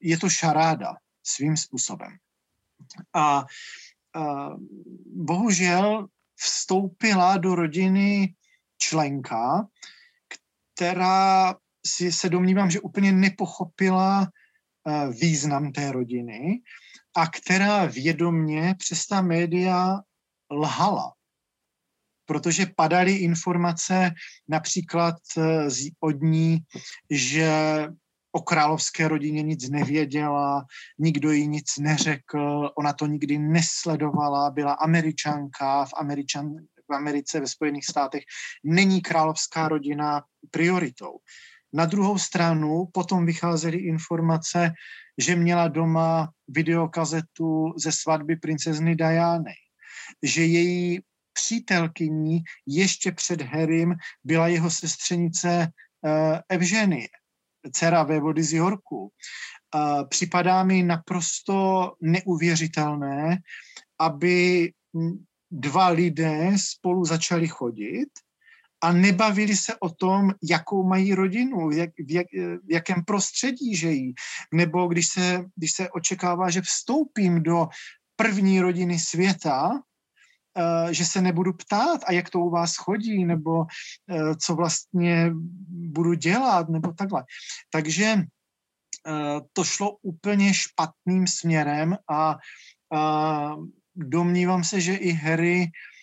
[0.00, 2.16] je to šaráda svým způsobem.
[3.14, 3.44] A, a
[5.06, 8.34] bohužel vstoupila do rodiny
[8.78, 9.68] členka,
[10.74, 11.54] která
[11.86, 14.30] si se domnívám, že úplně nepochopila
[15.10, 16.62] význam té rodiny
[17.18, 20.00] a která vědomně přes ta média
[20.50, 21.12] lhala.
[22.26, 24.10] Protože padaly informace
[24.48, 25.68] například eh,
[26.00, 26.58] od ní,
[27.10, 27.50] že
[28.32, 30.64] o královské rodině nic nevěděla,
[30.98, 36.54] nikdo jí nic neřekl, ona to nikdy nesledovala, byla američanka, v, Američan,
[36.90, 38.22] v Americe, ve Spojených státech
[38.64, 41.18] není královská rodina prioritou.
[41.72, 44.72] Na druhou stranu potom vycházely informace,
[45.18, 49.54] že měla doma videokazetu ze svatby princezny Diany,
[50.22, 51.00] že její
[51.32, 55.68] přítelkyní ještě před Harrym byla jeho sestřenice
[56.02, 57.08] uh, Evženie,
[57.72, 59.12] dcera vévody z Yorku.
[59.74, 63.38] Uh, připadá mi naprosto neuvěřitelné,
[63.98, 64.72] aby
[65.50, 68.08] dva lidé spolu začali chodit
[68.80, 72.26] a nebavili se o tom, jakou mají rodinu, jak, v, jak,
[72.66, 74.14] v jakém prostředí žijí.
[74.54, 77.68] Nebo když se, když se očekává, že vstoupím do
[78.16, 83.58] první rodiny světa, uh, že se nebudu ptát, a jak to u vás chodí, nebo
[83.58, 83.66] uh,
[84.40, 85.30] co vlastně
[85.68, 87.24] budu dělat, nebo takhle.
[87.70, 92.36] Takže uh, to šlo úplně špatným směrem a
[93.96, 95.97] domnívám se, že i Harry Mm,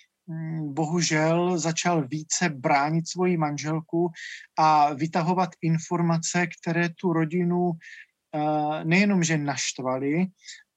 [0.62, 4.12] bohužel začal více bránit svoji manželku
[4.58, 10.26] a vytahovat informace, které tu rodinu eh, nejenom, že naštvali,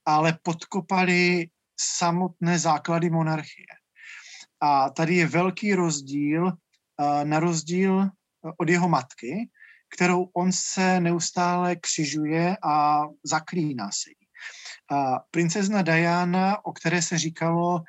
[0.07, 1.47] ale podkopali
[1.81, 3.67] samotné základy monarchie.
[4.61, 8.09] A tady je velký rozdíl eh, na rozdíl eh,
[8.57, 9.49] od jeho matky,
[9.97, 14.29] kterou on se neustále křižuje a zaklíná se jí.
[14.91, 17.81] A princezna Diana, o které se říkalo,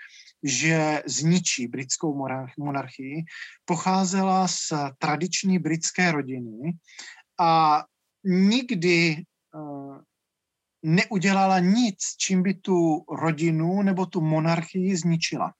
[0.44, 3.24] že zničí britskou monarchii,
[3.66, 6.74] pocházela z tradiční britské rodiny
[7.40, 7.84] a
[8.24, 9.24] nikdy
[9.56, 9.98] uh,
[10.84, 15.54] neudělala nic, čím by tu rodinu nebo tu monarchii zničila.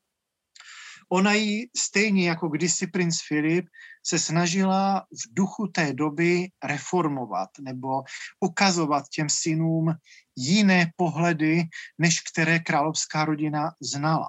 [1.12, 3.66] Ona ji stejně jako kdysi princ Filip
[4.06, 8.04] se snažila v duchu té doby reformovat nebo
[8.40, 9.94] ukazovat těm synům
[10.36, 11.64] jiné pohledy,
[11.98, 14.28] než které královská rodina znala.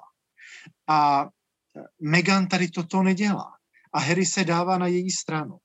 [0.87, 1.27] A
[2.01, 3.51] Meghan tady toto nedělá.
[3.93, 5.57] A Harry se dává na její stranu.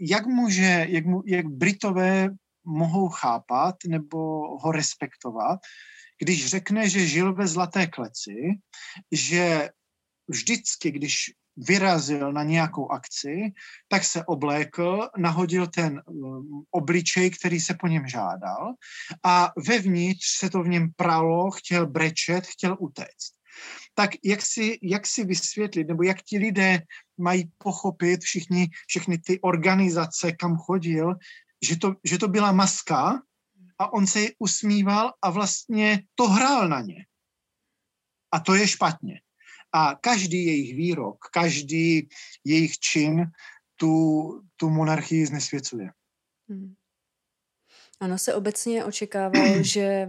[0.00, 2.28] Jak může, jak, mu, jak Britové
[2.64, 4.18] mohou chápat nebo
[4.58, 5.58] ho respektovat,
[6.18, 8.36] když řekne, že žil ve zlaté kleci,
[9.12, 9.68] že
[10.28, 13.52] vždycky, když vyrazil na nějakou akci,
[13.88, 18.74] tak se oblékl, nahodil ten um, obličej, který se po něm žádal
[19.24, 23.36] a vevnitř se to v něm pralo, chtěl brečet, chtěl utéct
[23.98, 26.82] tak jak si, jak si vysvětlit, nebo jak ti lidé
[27.18, 31.14] mají pochopit všichni, všechny ty organizace, kam chodil,
[31.64, 33.22] že to, že to byla maska
[33.78, 37.06] a on se usmíval a vlastně to hrál na ně.
[38.32, 39.20] A to je špatně.
[39.72, 42.08] A každý jejich výrok, každý
[42.44, 43.24] jejich čin
[43.76, 43.92] tu,
[44.56, 45.90] tu monarchii znesvěcuje.
[46.48, 46.74] Hmm.
[48.00, 50.08] Ano, se obecně očekávalo, že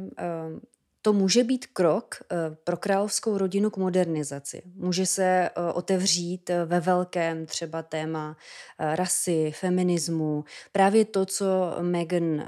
[1.07, 4.61] to může být krok eh, pro královskou rodinu k modernizaci.
[4.75, 8.37] Může se eh, otevřít eh, ve velkém třeba téma
[8.79, 11.45] rasy, feminismu, právě to, co
[11.81, 12.45] Meghan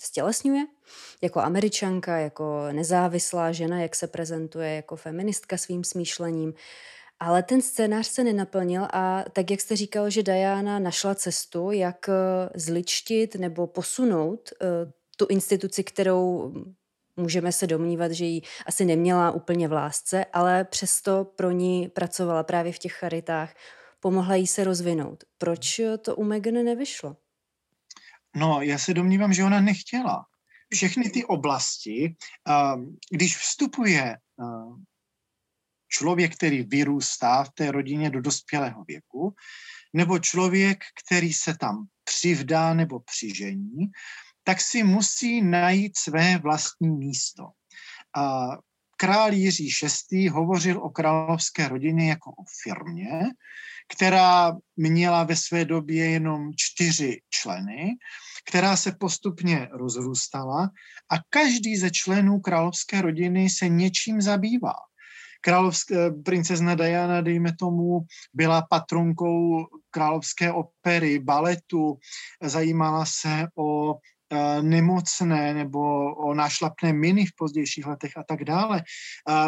[0.00, 0.66] stělesňuje,
[1.22, 6.54] jako američanka, jako nezávislá žena, jak se prezentuje jako feministka svým smýšlením.
[7.20, 12.10] Ale ten scénář se nenaplnil a tak, jak jste říkal, že Diana našla cestu, jak
[12.54, 14.50] zličtit nebo posunout
[15.18, 16.52] tu instituci, kterou
[17.18, 22.42] můžeme se domnívat, že ji asi neměla úplně v lásce, ale přesto pro ní pracovala
[22.42, 23.54] právě v těch charitách,
[24.00, 25.24] pomohla jí se rozvinout.
[25.38, 27.16] Proč to u Megan nevyšlo?
[28.36, 30.24] No, já se domnívám, že ona nechtěla.
[30.74, 32.16] Všechny ty oblasti,
[33.10, 34.16] když vstupuje
[35.88, 39.34] člověk, který vyrůstá v té rodině do dospělého věku,
[39.92, 43.86] nebo člověk, který se tam přivdá nebo přižení,
[44.48, 47.42] tak si musí najít své vlastní místo.
[48.16, 48.48] A
[48.96, 49.70] král Jiří
[50.10, 50.28] VI.
[50.28, 53.10] hovořil o královské rodině jako o firmě,
[53.94, 57.90] která měla ve své době jenom čtyři členy,
[58.48, 60.70] která se postupně rozrůstala
[61.10, 64.74] a každý ze členů královské rodiny se něčím zabývá.
[65.40, 68.00] Královské, princezna Diana, dejme tomu,
[68.34, 71.98] byla patronkou královské opery, baletu,
[72.42, 74.17] zajímala se o Eh,
[74.60, 78.82] nemocné nebo o nášlapné miny v pozdějších letech a tak dále.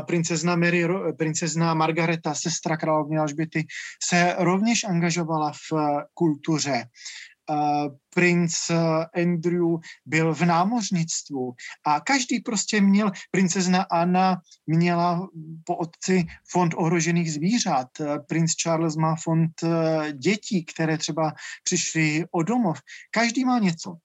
[0.06, 0.88] Princezna, Mary,
[1.18, 3.66] princezna Margareta, sestra královny Alžběty,
[4.04, 6.84] se rovněž angažovala v eh, kultuře.
[8.14, 8.76] Princ eh,
[9.22, 11.52] Andrew byl v námořnictvu
[11.86, 15.28] a každý prostě měl, princezna Anna měla
[15.64, 17.88] po otci fond ohrožených zvířat,
[18.28, 19.50] princ Charles má fond
[20.12, 21.32] dětí, které třeba
[21.64, 22.78] přišly o domov.
[23.10, 23.96] Každý má něco.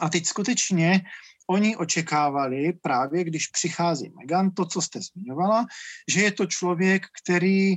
[0.00, 1.02] A teď skutečně
[1.46, 5.66] oni očekávali právě, když přichází Megan, to, co jste zmiňovala,
[6.08, 7.74] že je to člověk, který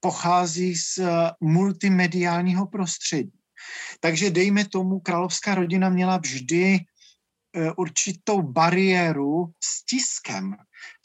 [0.00, 0.98] pochází z
[1.40, 3.38] multimediálního prostředí.
[4.00, 6.80] Takže dejme tomu, královská rodina měla vždy
[7.56, 10.56] Eh, určitou bariéru s tiskem,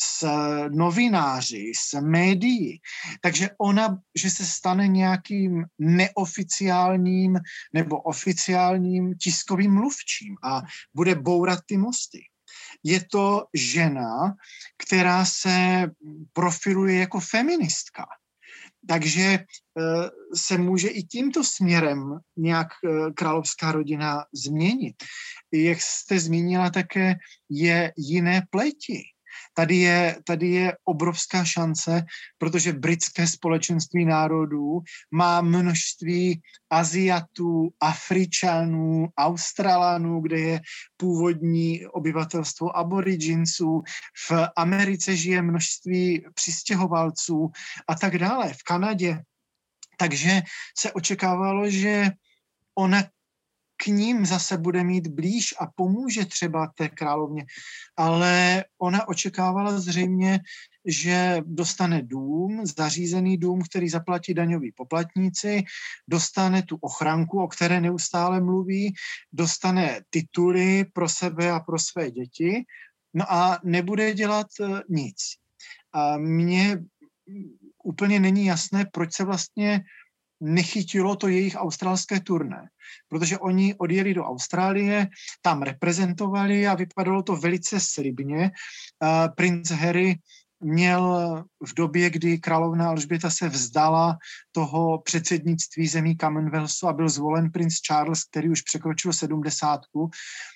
[0.02, 0.28] s
[0.70, 2.80] novináři, s médií.
[3.22, 7.40] Takže ona, že se stane nějakým neoficiálním
[7.74, 10.62] nebo oficiálním tiskovým mluvčím a
[10.94, 12.20] bude bourat ty mosty.
[12.84, 14.36] Je to žena,
[14.78, 15.88] která se
[16.34, 18.06] profiluje jako feministka.
[18.88, 19.44] Takže eh,
[20.36, 24.96] se může i tímto směrem nějak eh, královská rodina změnit.
[25.54, 27.16] Jak jste zmínila také,
[27.50, 29.04] je jiné pleti.
[29.58, 32.06] Tady je, tady je obrovská šance,
[32.38, 34.80] protože britské společenství národů
[35.12, 40.62] má množství Aziatů, Afričanů, Australanů, kde je
[40.98, 43.84] původní obyvatelstvo aboriginců,
[44.30, 47.52] v Americe žije množství přistěhovalců
[47.88, 49.22] a tak dále, v Kanadě.
[49.98, 50.42] Takže
[50.78, 52.12] se očekávalo, že
[52.76, 53.04] ona
[53.78, 57.46] k ním zase bude mít blíž a pomůže třeba té královně.
[57.98, 60.40] Ale ona očekávala zřejmě,
[60.86, 65.64] že dostane dům, zařízený dům, který zaplatí daňoví poplatníci,
[66.08, 68.94] dostane tu ochranku, o které neustále mluví,
[69.34, 72.64] dostane tituly pro sebe a pro své děti,
[73.14, 75.18] no a nebude dělat eh, nic.
[75.94, 76.80] A mně
[77.84, 79.84] úplně není jasné, proč se vlastně
[80.42, 82.70] nechytilo to jejich australské turné,
[83.08, 85.08] protože oni odjeli do Austrálie,
[85.42, 88.52] tam reprezentovali a vypadalo to velice slibně.
[89.36, 90.16] Prince Harry
[90.60, 94.18] měl v době, kdy královna Alžběta se vzdala
[94.52, 100.10] toho předsednictví zemí Commonwealthu a byl zvolen princ Charles, který už překročil sedmdesátku,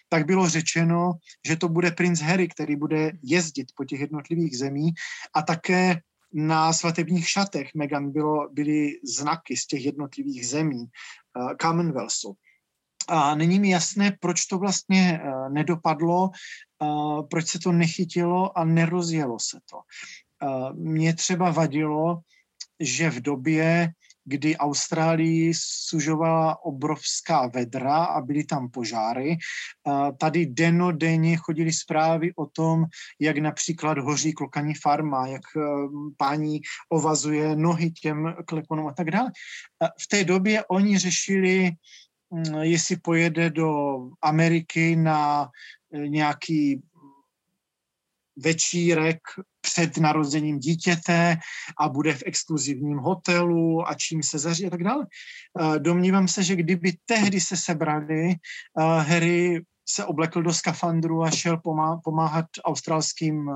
[0.10, 1.12] tak bylo řečeno,
[1.48, 4.94] že to bude princ Harry, který bude jezdit po těch jednotlivých zemí
[5.36, 6.02] a také
[6.34, 12.34] na svatebních šatech Meghan bylo, byly znaky z těch jednotlivých zemí uh, Commonwealthu.
[13.08, 16.30] A není mi jasné, proč to vlastně uh, nedopadlo,
[16.80, 19.78] uh, proč se to nechytilo a nerozjelo se to.
[20.48, 22.20] Uh, mě třeba vadilo,
[22.80, 23.92] že v době,
[24.30, 29.38] kdy Austrálii sužovala obrovská vedra a byly tam požáry.
[30.18, 32.86] Tady denodenně chodili zprávy o tom,
[33.20, 35.60] jak například hoří klokaní farma, jak e,
[36.18, 39.32] pání ovazuje nohy těm klekonům a tak dále.
[40.02, 41.72] V té době oni řešili,
[42.30, 45.50] mm, jestli pojede do Ameriky na
[45.94, 46.82] e, nějaký
[48.44, 49.20] večírek
[49.62, 51.38] před narozením dítěte
[51.80, 55.06] a bude v exkluzivním hotelu a čím se zaří a tak dále.
[55.78, 58.34] Domnívám se, že kdyby tehdy se sebrali,
[58.80, 61.62] Harry se oblekl do skafandru a šel
[62.04, 63.50] pomáhat australským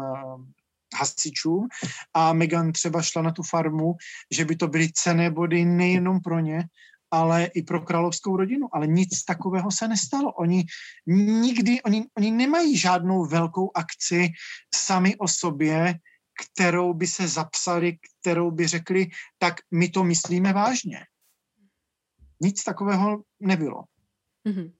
[1.00, 1.68] hasičům
[2.14, 3.96] a Megan třeba šla na tu farmu,
[4.32, 6.64] že by to byly cené body nejenom pro ně,
[7.14, 8.68] ale i pro královskou rodinu.
[8.72, 10.34] Ale nic takového se nestalo.
[10.34, 10.66] Oni
[11.08, 14.30] nikdy, oni, oni nemají žádnou velkou akci
[14.76, 15.96] sami o sobě,
[16.34, 19.08] kterou by se zapsali, kterou by řekli,
[19.38, 21.06] tak my to myslíme vážně.
[22.42, 23.84] Nic takového nebylo.
[24.48, 24.72] Mm-hmm.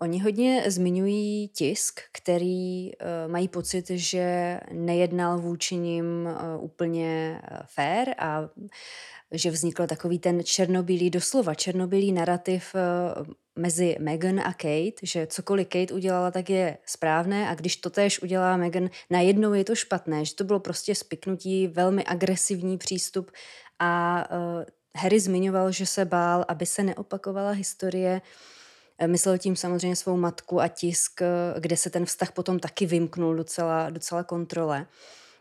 [0.00, 7.58] Oni hodně zmiňují tisk, který uh, mají pocit, že nejednal vůči nim uh, úplně uh,
[7.66, 8.48] fair a
[9.32, 13.26] že vznikl takový ten černobílý, doslova černobílý narrativ uh,
[13.56, 18.22] mezi Meghan a Kate, že cokoliv Kate udělala, tak je správné a když to též
[18.22, 23.30] udělá Meghan, najednou je to špatné, že to bylo prostě spiknutí, velmi agresivní přístup
[23.78, 24.64] a uh,
[24.96, 28.20] Harry zmiňoval, že se bál, aby se neopakovala historie.
[28.24, 28.55] Eh,
[29.06, 31.26] myslel tím samozřejmě svou matku a tisk, eh,
[31.60, 34.86] kde se ten vztah potom taky vymknul docela, docela kontrole.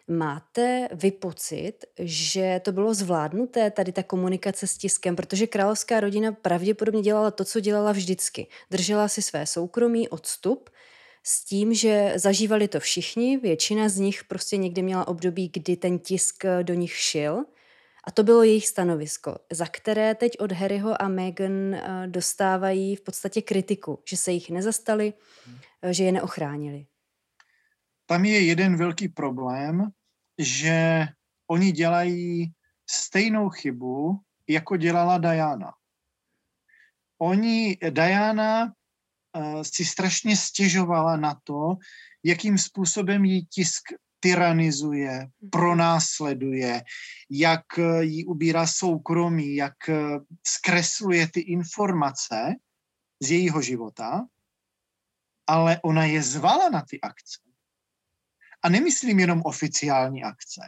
[0.07, 6.31] Máte vy pocit, že to bylo zvládnuté, tady ta komunikace s tiskem, protože královská rodina
[6.31, 8.47] pravděpodobně dělala to, co dělala vždycky.
[8.71, 10.69] Držela si své soukromí, odstup,
[11.23, 15.99] s tím, že zažívali to všichni, většina z nich prostě někdy měla období, kdy ten
[15.99, 17.45] tisk do nich šil
[18.07, 23.01] a to bylo jejich stanovisko, za které teď od Harryho a Meghan eh, dostávají v
[23.01, 25.13] podstatě kritiku, že se jich nezastali,
[25.45, 25.57] hmm.
[25.91, 26.85] že je neochránili.
[28.05, 29.89] Tam je jeden velký problém,
[30.39, 31.07] že
[31.47, 32.53] oni dělají
[32.89, 35.71] stejnou chybu, jako dělala Diana.
[37.21, 41.75] Oni, Diana uh, si strašně stěžovala na to,
[42.23, 43.83] jakým způsobem jí tisk
[44.25, 45.49] tyranizuje, mhm.
[45.49, 46.83] pronásleduje,
[47.29, 52.55] jak eh, jí ubírá soukromí, jak eh, zkresluje ty informace
[53.21, 54.25] z jejího života,
[55.47, 57.39] ale ona je zvala na ty akce.
[58.63, 60.61] A nemyslím jenom oficiální akce.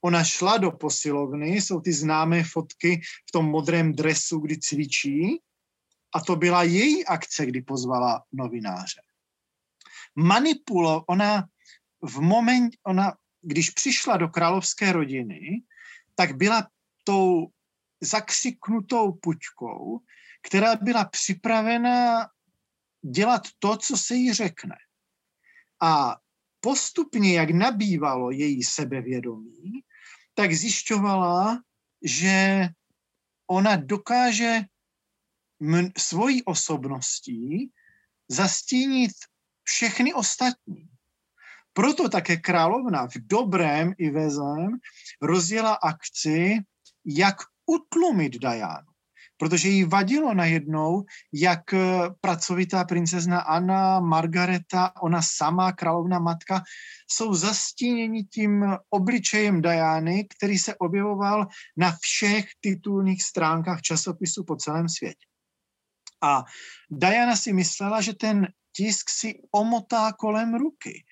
[0.00, 5.42] Ona šla do posilovny, jsou ty známé fotky v tom modrém dresu, kdy cvičí,
[6.14, 9.00] a to byla její akce, kdy pozvala novináře.
[10.14, 11.48] Manipulo, ona
[12.06, 15.62] v moment, ona, když přišla do královské rodiny,
[16.14, 16.68] tak byla
[17.04, 17.46] tou
[18.00, 20.00] zakřiknutou puťkou,
[20.42, 22.26] která byla připravena
[23.02, 24.76] dělat to, co se jí řekne.
[25.80, 26.16] A
[26.60, 29.80] postupně, jak nabývalo její sebevědomí,
[30.34, 31.62] tak zjišťovala,
[32.02, 32.68] že
[33.46, 34.60] ona dokáže
[35.98, 37.72] svojí osobností
[38.28, 39.12] zastínit
[39.62, 40.95] všechny ostatní.
[41.76, 44.80] Proto také královna v dobrém i ve zlém
[45.22, 46.58] rozjela akci,
[47.04, 48.88] jak utlumit Dianu.
[49.36, 51.78] Protože jí vadilo najednou, jak eh,
[52.20, 56.62] pracovitá princezna Anna, Margareta, ona sama, královna matka,
[57.10, 61.46] jsou zastíněni tím obličejem Diany, který se objevoval
[61.76, 65.26] na všech titulních stránkách časopisu po celém světě.
[66.22, 66.44] A
[66.90, 71.04] Diana si myslela, že ten tisk si omotá kolem ruky.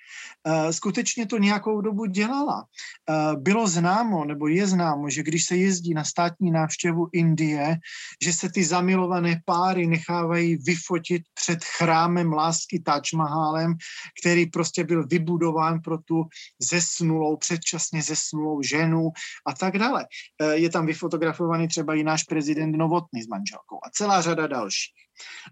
[0.46, 2.64] Eh, skutečně to nějakou dobu dělala.
[2.64, 7.76] Eh, bylo známo, nebo je známo, že když se jezdí na státní návštěvu Indie,
[8.22, 13.74] že se ty zamilované páry nechávají vyfotit před chrámem lásky Taj Mahalem,
[14.20, 16.24] který prostě byl vybudován pro tu
[16.60, 19.08] zesnulou, předčasně zesnulou ženu
[19.46, 20.06] a tak dále.
[20.42, 25.04] Eh, je tam vyfotografovaný třeba i náš prezident Novotný s manželkou a celá řada dalších.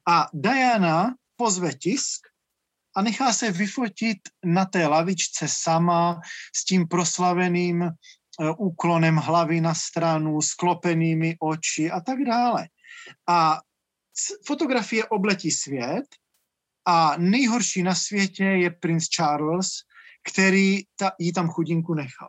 [0.08, 2.20] A Diana pozve tisk
[2.96, 6.20] a nechá se vyfotit na té lavičce sama
[6.56, 7.90] s tím proslaveným eh,
[8.58, 12.68] úklonem hlavy na stranu, sklopenými oči a tak dále.
[13.28, 13.60] A
[14.46, 16.04] fotografie obletí svět
[16.84, 19.68] a nejhorší na světě je princ Charles,
[20.32, 22.28] který ta, jí tam chudinku nechal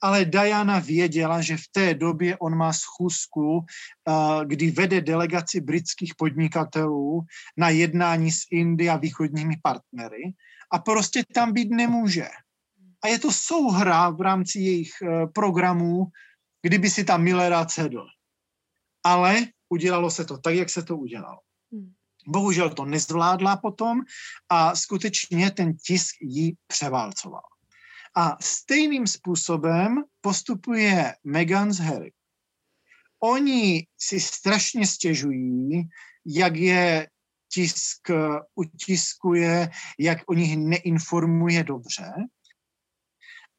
[0.00, 3.64] ale Diana věděla, že v té době on má schůzku,
[4.08, 7.20] eh, kdy vede delegaci britských podnikatelů
[7.56, 10.22] na jednání s Indii a východními partnery
[10.72, 12.28] a prostě tam být nemůže.
[13.02, 16.06] A je to souhra v rámci jejich eh, programů,
[16.62, 18.06] kdyby si tam Millera cedl.
[19.04, 21.38] Ale udělalo se to tak, jak se to udělalo.
[21.72, 21.92] Hmm.
[22.26, 24.00] Bohužel to nezvládla potom
[24.48, 27.49] a skutečně ten tisk ji převálcoval.
[28.14, 32.12] A stejným způsobem postupuje Meghan s Harry.
[33.22, 35.82] Oni si strašně stěžují,
[36.26, 37.08] jak je
[37.52, 38.10] tisk
[38.54, 42.12] utiskuje, jak o nich neinformuje dobře,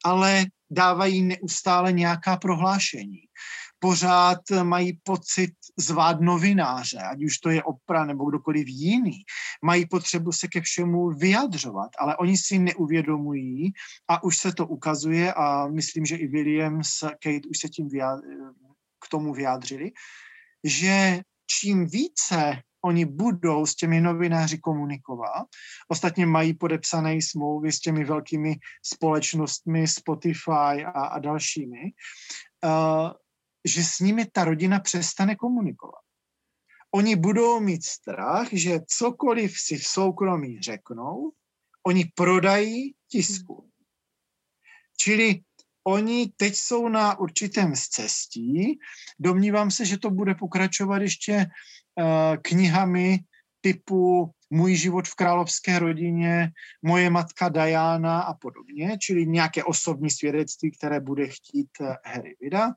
[0.04, 3.22] ale dávají neustále nějaká prohlášení
[3.84, 9.18] pořád mají pocit zvát novináře, ať už to je Opra nebo kdokoliv jiný.
[9.64, 13.74] Mají potřebu se ke všemu vyjadřovat, ale oni si neuvědomují
[14.08, 17.90] a už se to ukazuje a myslím, že i Williams, Kate už se tím
[19.06, 19.92] k tomu vyjádřili,
[20.64, 21.22] že
[21.60, 25.46] čím více oni budou s těmi novináři komunikovat.
[25.88, 28.56] Ostatně mají podepsané smlouvy s těmi velkými
[28.86, 31.82] společnostmi Spotify a, a dalšími,
[32.66, 33.12] uh,
[33.66, 36.02] že s nimi ta rodina přestane komunikovat.
[36.96, 41.32] Oni budou mít strach, že cokoliv si v soukromí řeknou,
[41.88, 43.70] oni prodají tisku.
[44.98, 45.42] Čili
[45.84, 48.80] oni teď jsou na určitém cestí.
[49.20, 53.20] Domnívám se, že to bude pokračovat ještě uh, knihami
[53.62, 56.52] typu Můj život v královské rodině,
[56.82, 62.74] Moje matka Diana a podobně, čili nějaké osobní svědectví, které bude chtít eh, Harry vydat.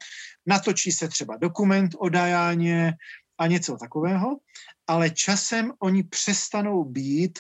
[0.47, 2.95] Natočí se třeba dokument o Dianě
[3.39, 4.39] a něco takového,
[4.87, 7.39] ale časem oni přestanou být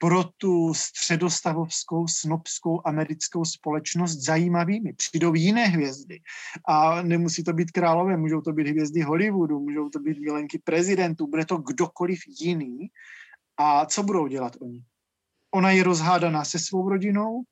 [0.00, 4.92] pro tu středostavovskou, snobskou americkou společnost zajímavými.
[4.92, 6.20] Přijdou jiné hvězdy
[6.68, 11.26] a nemusí to být králové, můžou to být hvězdy Hollywoodu, můžou to být milenky prezidentů,
[11.26, 12.90] bude to kdokoliv jiný.
[13.56, 14.84] A co budou dělat oni?
[15.54, 17.42] Ona je rozhádaná se svou rodinou,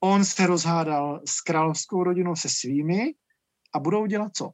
[0.00, 3.14] on se rozhádal s královskou rodinou se svými
[3.74, 4.50] a budou dělat co?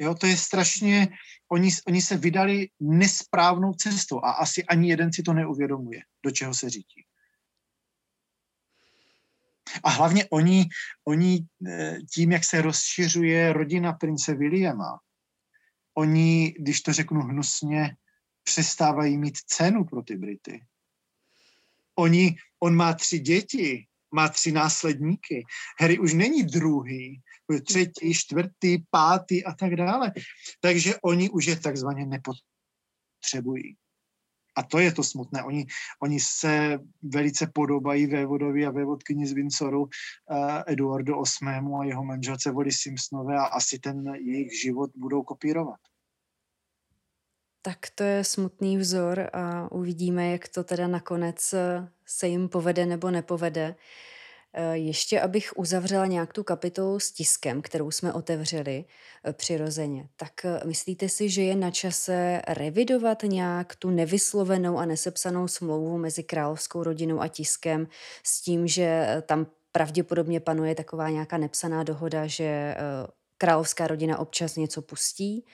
[0.00, 1.08] Jo, to je strašně,
[1.52, 6.54] oni, oni se vydali nesprávnou cestou a asi ani jeden si to neuvědomuje, do čeho
[6.54, 7.04] se řídí.
[9.82, 10.68] A hlavně oni,
[11.04, 14.98] oni eh, tím, jak se rozšiřuje rodina prince Williama,
[15.94, 17.96] oni, když to řeknu hnusně,
[18.42, 20.64] přestávají mít cenu pro ty Brity.
[21.94, 25.44] Oni, on má tři děti, má tři následníky.
[25.80, 27.20] Harry už není druhý,
[27.66, 30.12] třetí, čtvrtý, pátý a tak dále.
[30.60, 33.76] Takže oni už je takzvaně nepotřebují.
[34.56, 35.42] A to je to smutné.
[35.42, 35.66] Oni,
[36.02, 39.88] oni se velice podobají vévodovi a vévodkyni z Windsoru uh,
[40.66, 41.74] Eduardu VIII.
[41.80, 45.80] a jeho manželce Vody Simpsonové a asi ten jejich život budou kopírovat.
[47.62, 52.86] Tak to je smutný vzor a uvidíme, jak to teda nakonec eh, se jim povede
[52.86, 53.74] nebo nepovede.
[54.52, 58.84] Eh, ještě abych uzavřela nějak tu kapitolu s tiskem, kterou jsme otevřeli
[59.24, 60.32] eh, přirozeně, tak
[60.64, 66.82] myslíte si, že je na čase revidovat nějak tu nevyslovenou a nesepsanou smlouvu mezi královskou
[66.82, 67.88] rodinou a tiskem
[68.22, 72.74] s tím, že tam pravděpodobně panuje taková nějaká nepsaná dohoda, že
[73.38, 75.44] královská rodina občas něco pustí?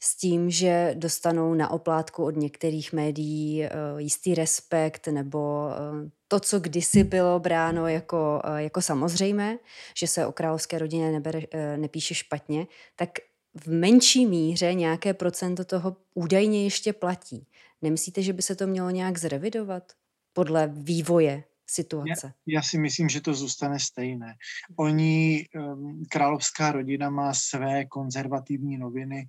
[0.00, 6.40] S tím, že dostanou na oplátku od některých médií uh, jistý respekt nebo uh, to,
[6.40, 9.58] co kdysi bylo bráno jako, uh, jako samozřejmé,
[9.96, 11.40] že se o královské rodině nebere,
[11.76, 12.66] nepíše špatně,
[12.96, 13.10] tak
[13.54, 17.46] v menší míře nějaké procento toho údajně ještě platí.
[17.82, 19.92] Nemyslíte, že by se to mělo nějak zrevidovat
[20.32, 22.32] podle vývoje situace?
[22.46, 24.34] Já, já si myslím, že to zůstane stejné.
[24.76, 29.26] Oni, um, královská rodina má své konzervativní noviny,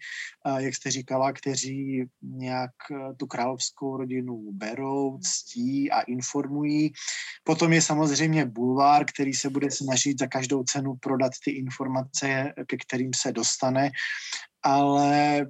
[0.57, 6.93] jak jste říkala, kteří nějak uh, tu královskou rodinu berou, ctí a informují.
[7.43, 12.77] Potom je samozřejmě bulvár, který se bude snažit za každou cenu prodat ty informace, ke
[12.77, 13.91] kterým se dostane
[14.63, 15.45] ale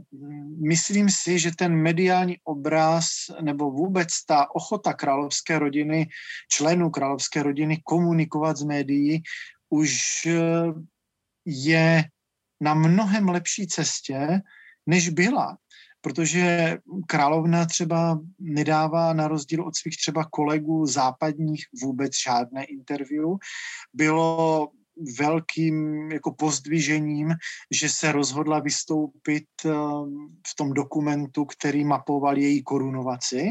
[0.68, 3.08] myslím si, že ten mediální obraz
[3.42, 6.08] nebo vůbec ta ochota královské rodiny,
[6.52, 9.24] členů královské rodiny komunikovat s médií
[9.70, 10.40] už eh,
[11.46, 12.04] je
[12.62, 14.42] na mnohem lepší cestě,
[14.86, 15.58] než byla.
[16.02, 16.78] Protože
[17.08, 23.26] královna třeba nedává na rozdíl od svých třeba kolegů západních vůbec žádné interview.
[23.94, 24.70] Bylo
[25.18, 27.34] velkým jako pozdvižením,
[27.72, 33.48] že se rozhodla vystoupit ehm, v tom dokumentu, který mapoval její korunovaci,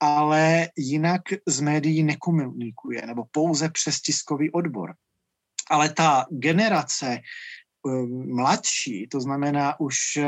[0.00, 4.94] ale jinak z médií nekomunikuje, nebo pouze přes tiskový odbor.
[5.70, 7.18] Ale ta generace
[7.88, 10.24] ehm, mladší, to znamená už eh,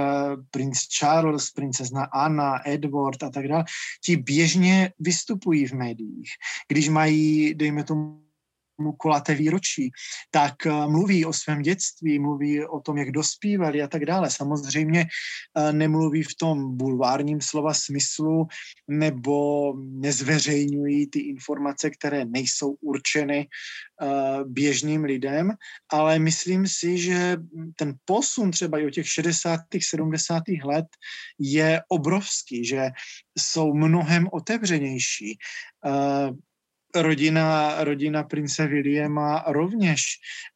[0.51, 3.65] princ Charles, princezna Anna, Edward a tak dále,
[4.05, 6.31] ti běžně vystupují v médiích.
[6.69, 8.26] Když mají, dejme tomu,
[8.99, 9.91] kulaté výročí,
[10.31, 14.31] tak eh, mluví o svém dětství, mluví o tom, jak dospívali a tak dále.
[14.31, 18.47] Samozřejmě eh, nemluví v tom bulvárním slova smyslu
[18.89, 24.07] nebo nezveřejňují ty informace, které nejsou určeny eh,
[24.45, 25.53] běžným lidem,
[25.93, 27.37] ale myslím si, že
[27.77, 29.61] ten posun třeba i o těch 60.
[29.89, 30.43] 70.
[30.65, 30.87] let
[31.39, 32.91] je obrovský, že
[33.39, 35.39] jsou mnohem otevřenější
[37.03, 40.03] rodina, rodina prince Williama rovněž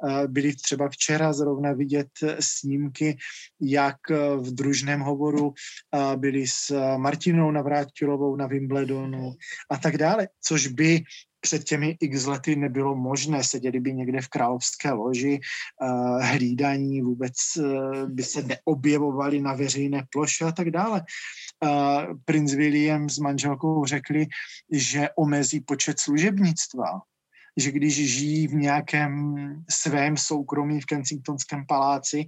[0.09, 2.09] eh, byly třeba včera zrovna vidět
[2.41, 3.16] snímky,
[3.61, 5.55] jak eh, v družném hovoru
[5.95, 9.32] eh, byli s Martinou Navrátilovou na Wimbledonu
[9.70, 11.03] a tak dále, což by
[11.41, 15.41] před těmi x lety nebylo možné, seděli by někde v královské loži,
[15.82, 21.03] uh, hlídaní vůbec uh, by se neobjevovali na veřejné ploše a tak dále.
[21.64, 24.26] Uh, princ William s manželkou řekli,
[24.72, 27.01] že omezí počet služebnictva
[27.57, 29.34] že když žijí v nějakém
[29.70, 32.24] svém soukromí v Kensingtonském paláci,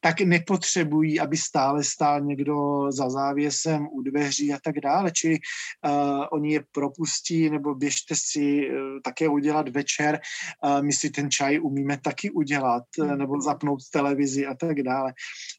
[0.00, 5.10] tak nepotřebují, aby stále stál někdo za závěsem u dveří a tak dále.
[5.12, 10.20] Čili uh, oni je propustí nebo běžte si uh, také udělat večer.
[10.64, 15.14] Uh, my si ten čaj umíme taky udělat uh, nebo zapnout televizi a tak dále.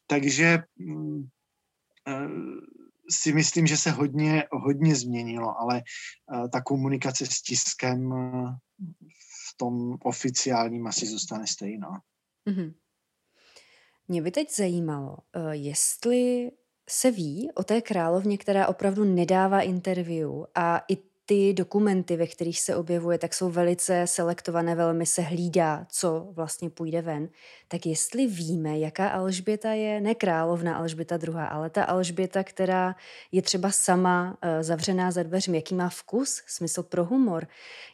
[0.06, 1.22] Takže uh,
[3.10, 5.82] si myslím, že se hodně, hodně změnilo, ale
[6.52, 8.12] ta komunikace s tiskem
[9.50, 12.02] v tom oficiálním asi zůstane stejná.
[12.46, 12.74] Mm-hmm.
[14.08, 16.50] Mě by teď zajímalo, uh, jestli
[16.90, 20.96] se ví o té královně, která opravdu nedává interview a i
[21.28, 26.70] ty dokumenty, ve kterých se objevuje, tak jsou velice selektované, velmi se hlídá, co vlastně
[26.70, 27.28] půjde ven.
[27.68, 32.96] Tak jestli víme, jaká Alžběta je, ne královna Alžběta druhá, ale ta Alžběta, která
[33.32, 37.46] je třeba sama uh, zavřená za dveřmi, jaký má vkus, smysl pro humor,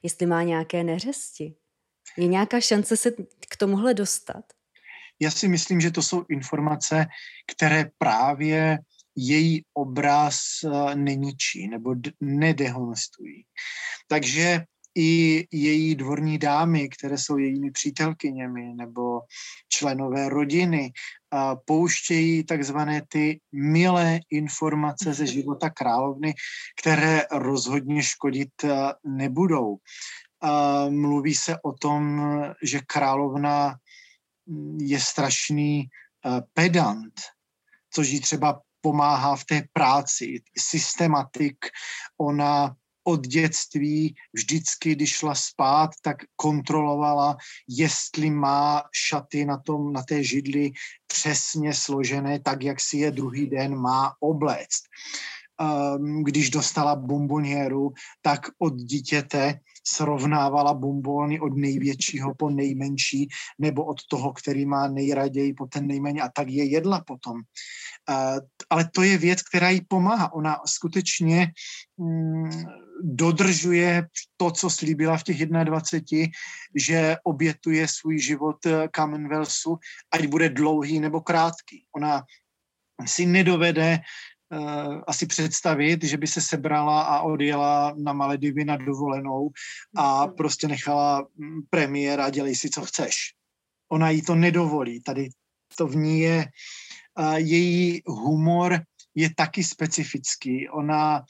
[0.02, 1.54] jestli má nějaké neřesti.
[2.16, 3.10] Je nějaká šance se
[3.48, 4.44] k tomuhle dostat?
[5.20, 7.06] Já si myslím, že to jsou informace,
[7.46, 8.78] které právě
[9.16, 13.44] její obraz eh, neničí nebo nedehonestují.
[14.08, 19.20] Takže i její dvorní dámy, které jsou jejími přítelkyněmi nebo
[19.68, 20.92] členové rodiny,
[21.64, 26.34] pouštějí takzvané ty milé informace ze života královny,
[26.80, 28.70] které rozhodně škodit eh,
[29.04, 29.76] nebudou.
[30.88, 32.22] Mluví se o tom,
[32.62, 33.76] že královna
[34.46, 37.14] mm, je strašný eh, pedant,
[37.90, 40.44] což ji třeba pomáhá v té práci.
[40.52, 41.56] Systematik,
[42.20, 47.36] ona od dětství vždycky, když šla spát, tak kontrolovala,
[47.68, 50.72] jestli má šaty na, tom, na té židli
[51.06, 54.84] přesně složené, tak jak si je druhý den má obléct.
[55.54, 57.92] Um, když dostala bombonieru,
[58.22, 63.28] tak od dítěte srovnávala bombóny od největšího po nejmenší,
[63.58, 67.36] nebo od toho, který má nejraději po ten nejméně a tak je jedla potom.
[67.36, 68.38] Uh,
[68.70, 70.32] ale to je věc, která jí pomáhá.
[70.32, 71.52] Ona skutečně
[71.98, 72.50] mm,
[73.02, 76.26] dodržuje to, co slíbila v těch 21,
[76.74, 79.78] že obětuje svůj život eh, Commonwealthu,
[80.12, 81.84] ať bude dlouhý nebo krátký.
[81.96, 82.24] Ona
[83.06, 84.00] si nedovede
[85.06, 89.50] asi představit, že by se sebrala a odjela na Maledivy na dovolenou
[89.96, 90.34] a mhm.
[90.34, 93.14] prostě nechala mm, premiéra, dělej si, co chceš.
[93.92, 95.02] Ona jí to nedovolí.
[95.02, 95.28] Tady
[95.76, 96.46] to v ní je,
[97.18, 98.80] uh, její humor
[99.14, 100.68] je taky specifický.
[100.68, 101.22] Ona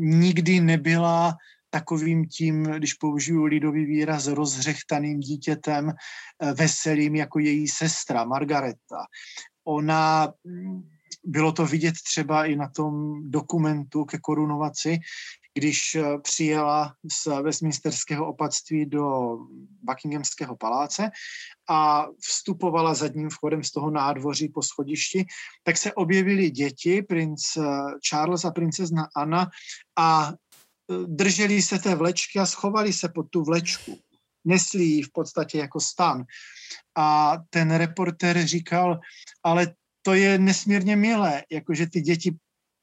[0.00, 1.34] nikdy nebyla
[1.70, 9.10] takovým tím, když použiju lidový výraz, rozřechtaným dítětem, eh, veselým jako její sestra Margareta.
[9.64, 10.32] Ona
[11.24, 14.98] bylo to vidět třeba i na tom dokumentu ke korunovaci,
[15.54, 19.36] když eh, přijela z Westminsterského opatství do
[19.82, 21.10] Buckinghamského paláce
[21.68, 25.24] a vstupovala zadním vchodem z toho nádvoří po schodišti,
[25.62, 27.62] tak se objevili děti, princ eh,
[28.08, 29.50] Charles a princezna Anna
[29.98, 33.98] a eh, drželi se té vlečky a schovali se pod tu vlečku.
[34.44, 36.24] Nesli ji v podstatě jako stan.
[36.96, 39.00] A ten reporter říkal,
[39.42, 39.74] ale
[40.06, 42.36] to je nesmírně milé, jakože ty děti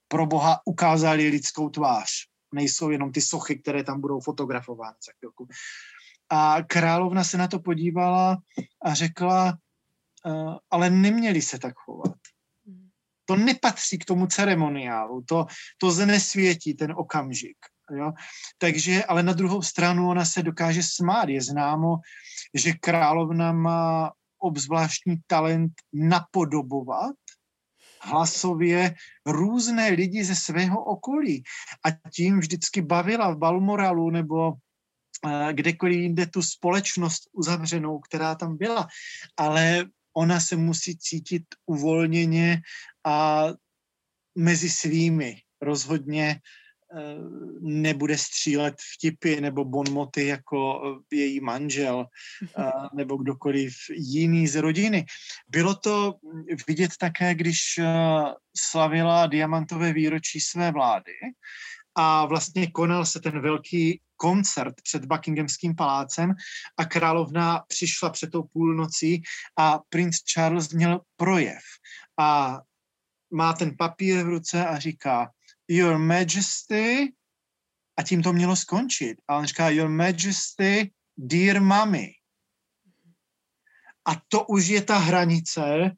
[0.07, 2.09] pro boha ukázali lidskou tvář.
[2.53, 5.47] Nejsou jenom ty sochy, které tam budou fotografovány za chvilku.
[6.29, 8.37] A královna se na to podívala
[8.83, 9.57] a řekla,
[10.25, 12.17] uh, ale neměli se tak chovat.
[13.25, 15.45] To nepatří k tomu ceremoniálu, to,
[15.77, 17.57] to znesvětí ten okamžik.
[17.95, 18.11] Jo?
[18.57, 21.29] Takže, ale na druhou stranu ona se dokáže smát.
[21.29, 21.97] Je známo,
[22.53, 24.11] že královna má
[24.41, 27.15] obzvláštní talent napodobovat
[28.01, 31.43] hlasově různé lidi ze svého okolí.
[31.85, 34.53] A tím vždycky bavila v Balmoralu nebo
[35.27, 38.87] eh, kdekoliv jinde tu společnost uzavřenou, která tam byla.
[39.37, 42.61] Ale ona se musí cítit uvolněně
[43.05, 43.45] a
[44.35, 45.41] mezi svými.
[45.61, 46.39] Rozhodně
[47.61, 52.05] nebude střílet vtipy nebo bonmoty jako eh, její manžel
[52.57, 55.05] eh, nebo kdokoliv jiný z rodiny.
[55.47, 56.15] Bylo to
[56.67, 57.85] vidět také, když eh,
[58.57, 61.13] slavila diamantové výročí své vlády
[61.95, 66.33] a vlastně konal se ten velký koncert před Buckinghamským palácem
[66.77, 69.21] a královna přišla před tou půlnocí
[69.57, 71.61] a princ Charles měl projev
[72.19, 72.59] a
[73.33, 75.31] má ten papír v ruce a říká
[75.71, 77.13] Your Majesty,
[77.97, 79.17] a tím to mělo skončit.
[79.27, 82.11] A on říká, Your Majesty, dear mommy.
[84.05, 85.91] A to už je ta hranice, eh,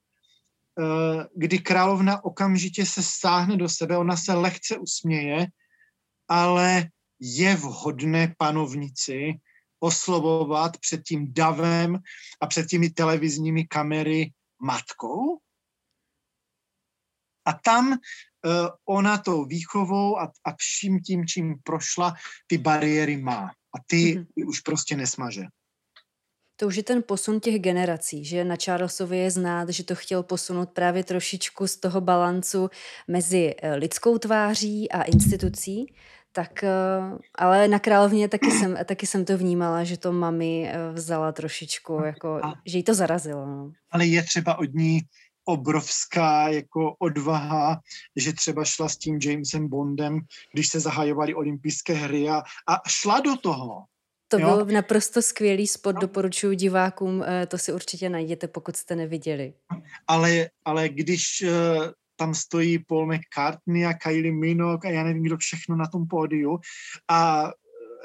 [1.35, 5.47] kdy královna okamžitě se stáhne do sebe, ona se lehce usměje,
[6.27, 9.33] ale je vhodné panovnici
[9.79, 11.99] oslovovat před tím davem
[12.41, 15.42] a před těmi televizními kamery matkou.
[17.45, 17.97] A tam uh,
[18.85, 22.13] ona tou výchovou a, a vším tím, čím prošla,
[22.47, 23.51] ty bariéry má.
[23.75, 24.25] A ty, mm-hmm.
[24.35, 25.43] ty už prostě nesmaže.
[26.55, 30.23] To už je ten posun těch generací, že na Charlesovi je znát, že to chtěl
[30.23, 32.69] posunout právě trošičku z toho balancu
[33.07, 35.93] mezi eh, lidskou tváří a institucí,
[36.31, 36.69] tak, eh,
[37.35, 41.93] ale na královně taky jsem, taky jsem to vnímala, že to mami eh, vzala trošičku,
[42.05, 43.45] jako, a, že jí to zarazilo.
[43.45, 43.71] No.
[43.91, 45.01] Ale je třeba od ní
[45.45, 47.79] obrovská jako odvaha,
[48.15, 50.19] že třeba šla s tím Jamesem Bondem,
[50.53, 53.83] když se zahajovali olympijské hry a, a šla do toho.
[54.27, 54.55] To jo?
[54.55, 56.01] byl naprosto skvělý spot, no.
[56.01, 59.53] doporučuji divákům, eh, to si určitě najděte, pokud jste neviděli.
[60.07, 61.43] Ale, ale když
[62.15, 66.59] tam stojí Paul McCartney a Kylie Minogue a já nevím, kdo všechno na tom pódiu
[67.09, 67.51] a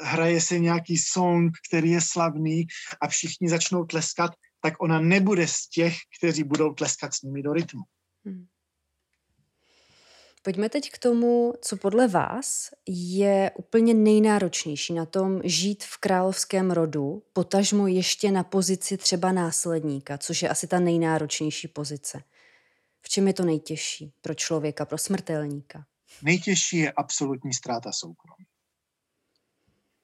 [0.01, 2.67] hraje se nějaký song, který je slavný
[3.03, 4.31] a všichni začnou tleskat,
[4.61, 7.83] tak ona nebude z těch, kteří budou tleskat s nimi do rytmu.
[8.25, 8.47] Hmm.
[10.43, 16.71] Pojďme teď k tomu, co podle vás je úplně nejnáročnější na tom žít v královském
[16.71, 22.23] rodu, potažmo ještě na pozici třeba následníka, což je asi ta nejnáročnější pozice.
[23.03, 25.87] V čem je to nejtěžší pro člověka, pro smrtelníka?
[26.23, 28.47] Nejtěžší je absolutní ztráta soukromí.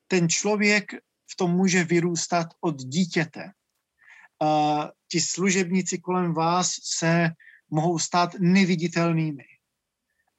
[0.09, 0.92] Ten člověk
[1.26, 3.52] v tom může vyrůstat od dítěte.
[4.43, 7.30] Uh, ti služebníci kolem vás se
[7.70, 9.45] mohou stát neviditelnými,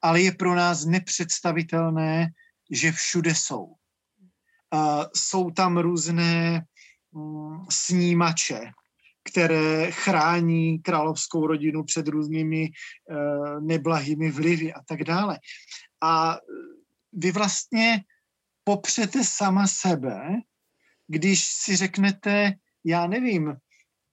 [0.02, 2.28] ale je pro nás nepředstavitelné,
[2.70, 3.74] že všude jsou.
[5.14, 6.64] Jsou tam různé
[7.10, 8.60] um, snímače,
[9.30, 15.38] které chrání královskou rodinu před různými uh, neblahými vlivy a tak dále.
[16.02, 16.38] A
[17.12, 18.04] vy vlastně
[18.64, 20.28] popřete sama sebe,
[21.06, 22.52] když si řeknete,
[22.84, 23.56] já nevím,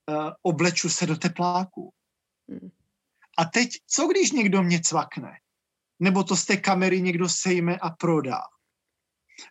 [0.10, 1.94] uh, obleču se do tepláku.
[2.50, 2.70] Hmm.
[3.38, 5.40] A teď, co když někdo mě cvakne?
[6.00, 8.42] Nebo to z té kamery někdo sejme a prodá?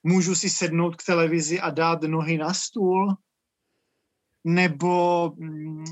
[0.02, 3.16] Můžu si sednout k televizi a dát nohy na stůl?
[4.44, 5.84] nebo mm,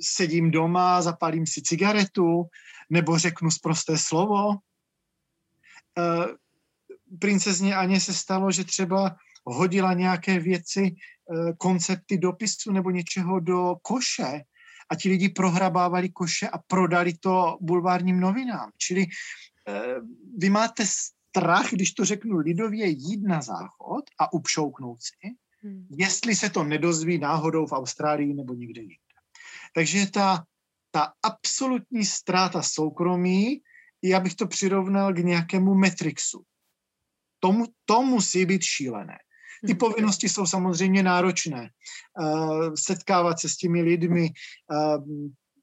[0.00, 2.44] sedím doma, zapálím si cigaretu,
[2.90, 4.52] nebo řeknu zprosté slovo.
[4.52, 4.58] E,
[7.18, 10.94] princezně Aně se stalo, že třeba hodila nějaké věci, e,
[11.58, 14.42] koncepty dopisu nebo něčeho do koše
[14.90, 18.70] a ti lidi prohrabávali koše a prodali to bulvárním novinám.
[18.78, 19.08] Čili e,
[20.38, 25.86] vy máte strach, když to řeknu lidově, jít na záchod a upšouknout si, Hmm.
[25.98, 28.96] Jestli se to nedozví náhodou v Austrálii nebo někde jinde.
[29.74, 30.44] Takže ta,
[30.90, 33.62] ta absolutní ztráta soukromí,
[34.02, 36.44] já bych to přirovnal k nějakému Matrixu.
[37.38, 39.18] Tomu, to musí být šílené.
[39.66, 41.70] Ty povinnosti jsou samozřejmě náročné.
[42.20, 44.30] Uh, setkávat se s těmi lidmi.
[44.72, 45.04] Uh,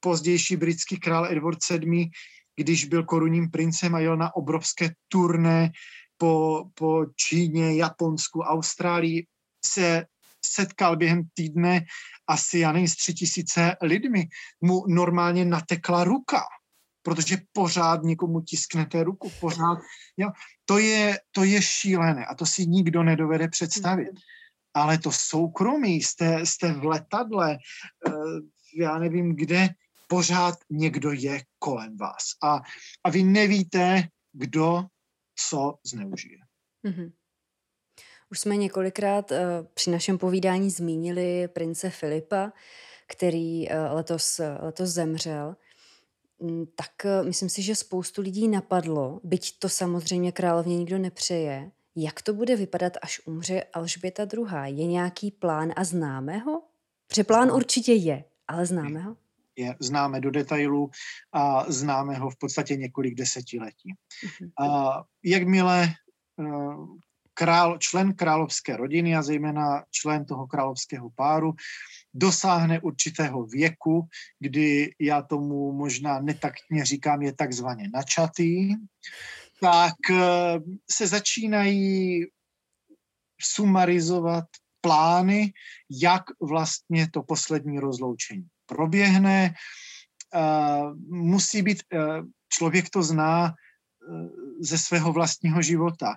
[0.00, 2.10] pozdější britský král Edward VII,
[2.56, 5.70] když byl korunním princem a jel na obrovské turné
[6.16, 9.26] po, po Číně, Japonsku, Austrálii,
[9.64, 10.04] se
[10.44, 11.84] setkal během týdne
[12.26, 14.28] asi, já nevím, s tři tisíce lidmi.
[14.60, 16.42] Mu normálně natekla ruka,
[17.02, 19.78] protože pořád někomu tisknete ruku, pořád.
[20.16, 20.30] Jo.
[20.64, 24.10] To, je, to je šílené a to si nikdo nedovede představit.
[24.74, 27.58] Ale to soukromí, jste, jste v letadle,
[28.08, 28.12] eh,
[28.78, 29.68] já nevím kde,
[30.08, 32.24] pořád někdo je kolem vás.
[32.42, 32.60] A,
[33.04, 34.84] a vy nevíte, kdo
[35.48, 36.38] co zneužije.
[36.84, 37.12] Mm-hmm.
[38.30, 39.38] Už jsme několikrát uh,
[39.74, 42.52] při našem povídání zmínili prince Filipa,
[43.06, 45.56] který uh, letos, letos zemřel.
[46.40, 51.70] Mm, tak uh, myslím si, že spoustu lidí napadlo, byť to samozřejmě královně nikdo nepřeje,
[51.96, 54.46] jak to bude vypadat, až umře Alžběta II.
[54.64, 56.62] Je nějaký plán a známe ho?
[57.08, 59.16] Protože plán určitě je, ale známe ho?
[59.56, 60.90] Je, známe do detailu
[61.32, 63.94] a známe ho v podstatě několik desetiletí.
[64.24, 64.66] Uh-huh.
[64.66, 65.88] A jakmile
[67.34, 71.52] král, člen královské rodiny a zejména člen toho královského páru
[72.14, 74.08] dosáhne určitého věku,
[74.40, 78.74] kdy já tomu možná netaktně říkám, je takzvaně načatý,
[79.60, 82.24] tak eh, se začínají
[83.40, 84.44] sumarizovat
[84.80, 85.52] plány,
[85.90, 89.54] jak vlastně to poslední rozloučení proběhne.
[90.34, 91.98] Eh, musí být, eh,
[92.48, 93.54] člověk to zná
[94.60, 96.14] ze svého vlastního života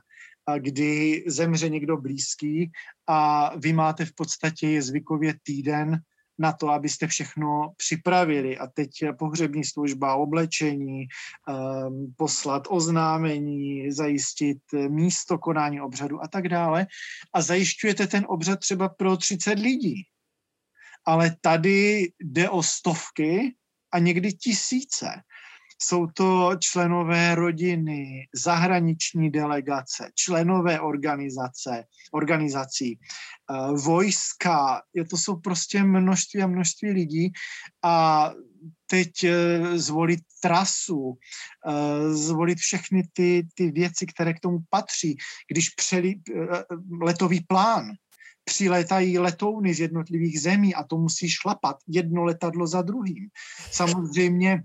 [0.58, 2.72] kdy zemře někdo blízký
[3.08, 6.02] a vy máte v podstatě zvykově týden
[6.40, 8.58] na to, abyste všechno připravili.
[8.58, 8.90] A teď
[9.20, 16.88] pohřební služba, oblečení, um, poslat oznámení, zajistit místo konání obřadu a tak dále.
[17.34, 20.04] A zajišťujete ten obřad třeba pro 30 lidí.
[21.06, 23.56] Ale tady jde o stovky
[23.92, 25.22] a někdy tisíce.
[25.84, 35.84] Jsou to členové rodiny, zahraniční delegace, členové organizace, organizací, eh, vojska, je to jsou prostě
[35.84, 37.32] množství a množství lidí.
[37.84, 38.32] A
[38.88, 41.18] teď eh, zvolit trasu,
[41.68, 45.18] eh, zvolit všechny ty, ty věci, které k tomu patří,
[45.52, 46.16] když přeli,
[47.02, 47.92] letový plán,
[48.44, 53.30] přilétají letouny z jednotlivých zemí a to musí šlapat jedno letadlo za druhým.
[53.72, 54.64] Samozřejmě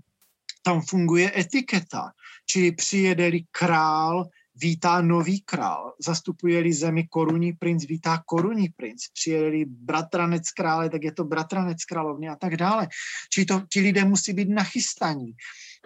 [0.67, 2.11] tam funguje etiketa,
[2.45, 10.51] čili přijede-li král, vítá nový král, zastupuje-li zemi korunní princ, vítá korunní princ, přijede-li bratranec
[10.51, 12.87] krále, tak je to bratranec královny a tak dále.
[13.33, 15.31] Čili to, ti lidé musí být nachystaní.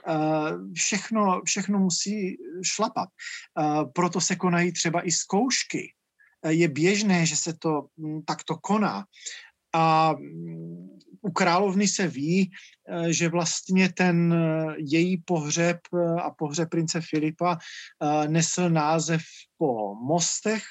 [0.07, 3.09] Uh, všechno, všechno musí šlapat.
[3.53, 5.93] Uh, proto se konají třeba i zkoušky.
[6.41, 9.05] Uh, je běžné, že se to um, takto koná.
[9.74, 10.91] A um,
[11.22, 12.51] u královny se ví,
[12.89, 17.57] eh, že vlastně ten eh, její pohřeb eh, a pohřeb prince Filipa
[18.28, 19.22] nesl název
[19.57, 20.63] po mostech,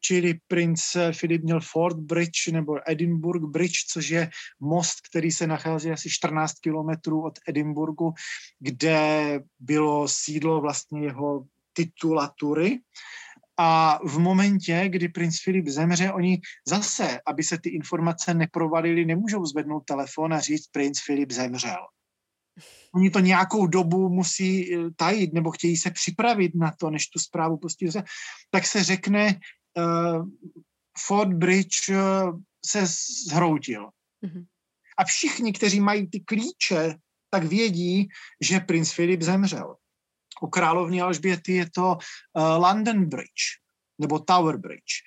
[0.00, 4.30] čili princ Filip měl Fort Bridge nebo Edinburgh Bridge, což je
[4.60, 8.12] most, který se nachází asi 14 kilometrů od Edinburgu,
[8.60, 12.78] kde bylo sídlo vlastně jeho titulatury.
[13.56, 19.44] A v momentě, kdy princ Filip zemře, oni zase, aby se ty informace neprovalily, nemůžou
[19.46, 21.86] zvednout telefon a říct, princ Filip zemřel.
[22.94, 27.18] Oni to nějakou dobu musí eh, tajit nebo chtějí se připravit na to, než tu
[27.18, 27.86] zprávu pustí.
[28.50, 29.40] Tak se řekne,
[29.76, 30.28] uh,
[31.06, 32.86] Fort Bridge uh, se
[33.26, 33.88] zhroutil.
[34.24, 34.44] Mm-hmm.
[34.98, 36.94] A všichni, kteří mají ty klíče,
[37.30, 38.08] tak vědí,
[38.40, 39.76] že princ Filip zemřel
[40.42, 43.58] u královny Alžběty je to uh, London Bridge
[43.98, 45.02] nebo Tower Bridge.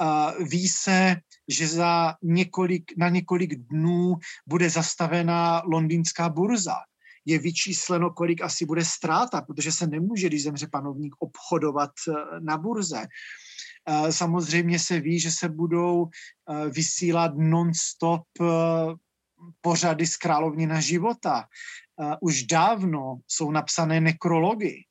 [0.00, 1.16] Uh, ví se,
[1.48, 4.14] že za několik, na několik dnů
[4.46, 6.76] bude zastavená londýnská burza.
[7.24, 12.58] Je vyčísleno, kolik asi bude ztráta, protože se nemůže, když zemře panovník, obchodovat uh, na
[12.58, 13.06] burze.
[14.10, 16.10] Samozřejmě se ví, že se budou
[16.70, 18.22] vysílat non-stop
[19.60, 21.44] pořady z královnina života
[21.96, 24.82] uh, už dávno jsou napsané nekrology.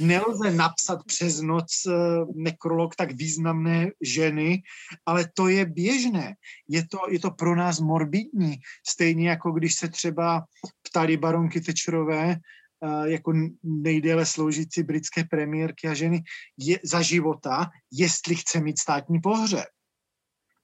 [0.00, 1.92] Nelze napsat přes noc uh,
[2.36, 4.62] nekrolog tak významné ženy,
[5.06, 6.34] ale to je běžné.
[6.68, 8.56] Je to, je to pro nás morbidní.
[8.88, 10.44] Stejně jako když se třeba
[10.82, 12.36] ptali baronky Tečerové,
[12.80, 13.32] uh, jako
[13.62, 16.22] nejdéle sloužící britské premiérky a ženy
[16.58, 19.66] je, za života, jestli chce mít státní pohřeb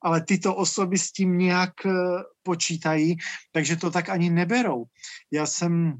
[0.06, 1.90] ale tyto osoby s tím nějak eh,
[2.42, 3.16] počítají,
[3.52, 4.84] takže to tak ani neberou.
[5.32, 5.98] Já jsem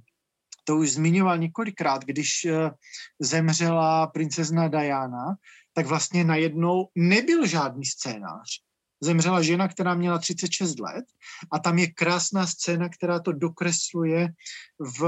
[0.64, 2.70] to už zmiňoval několikrát, když eh,
[3.20, 5.34] zemřela princezna Diana,
[5.74, 8.62] tak vlastně najednou nebyl žádný scénář.
[9.02, 11.04] Zemřela žena, která měla 36 let
[11.52, 14.28] a tam je krásná scéna, která to dokresluje
[14.78, 15.02] v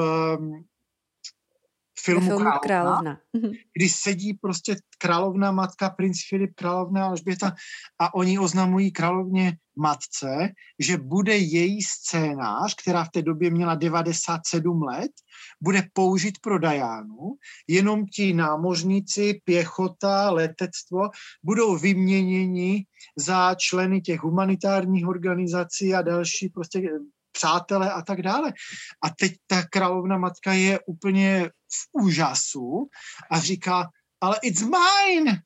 [2.05, 3.53] filmu, filmu Královna, Královna, mhm.
[3.77, 7.55] kdy sedí prostě královna matka, princ Filip, královna Alžběta
[7.99, 14.83] a oni oznamují královně matce, že bude její scénář, která v té době měla 97
[14.83, 15.11] let,
[15.61, 17.35] bude použit pro Dajánu,
[17.69, 21.09] jenom ti námořníci, pěchota, letectvo
[21.43, 22.85] budou vyměněni
[23.17, 26.83] za členy těch humanitárních organizací a další prostě
[27.33, 28.53] přátelé a tak dále.
[29.05, 32.89] A teď ta královna matka je úplně v úžasu
[33.31, 33.91] a říká,
[34.21, 35.43] ale it's mine,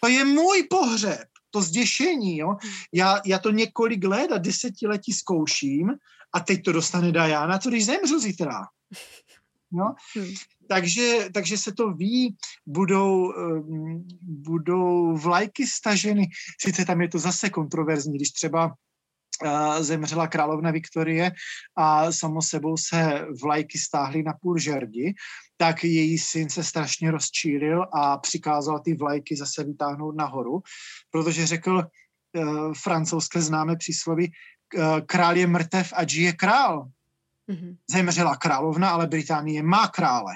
[0.00, 2.56] to je můj pohřeb, to zděšení, jo.
[2.92, 5.90] Já, já to několik let a desetiletí zkouším
[6.32, 8.66] a teď to dostane Diana, co když zemřu zítra.
[9.72, 9.94] No?
[10.16, 10.34] Hmm.
[10.68, 12.36] Takže, takže se to ví,
[12.66, 16.26] budou, um, budou vlajky staženy,
[16.60, 18.74] sice tam je to zase kontroverzní, když třeba
[19.80, 21.32] zemřela královna Viktorie
[21.76, 25.14] a samo sebou se vlajky stáhly na půl žerdi,
[25.56, 30.62] tak její syn se strašně rozčílil a přikázal ty vlajky zase vytáhnout nahoru,
[31.10, 34.32] protože řekl uh, francouzské známé přísloví,
[34.76, 36.88] uh, král je mrtev a žije král.
[37.48, 37.76] Mm-hmm.
[37.90, 40.34] Zemřela královna, ale Británie má krále.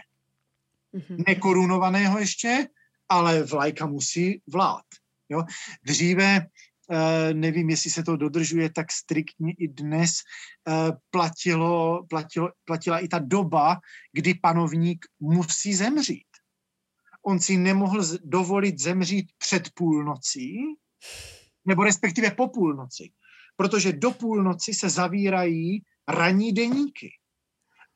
[0.94, 1.24] Mm-hmm.
[1.26, 2.68] Nekorunovaného ještě,
[3.08, 4.84] ale vlajka musí vlád.
[5.28, 5.44] Jo?
[5.84, 6.46] Dříve
[7.32, 10.10] nevím, jestli se to dodržuje tak striktně i dnes,
[10.68, 13.80] eh, platilo, platilo, platila i ta doba,
[14.12, 16.26] kdy panovník musí zemřít.
[17.26, 20.58] on si nemohl dovolit zemřít před půlnocí,
[21.64, 23.12] nebo respektive po půlnoci,
[23.56, 27.10] protože do půlnoci se zavírají ranní deníky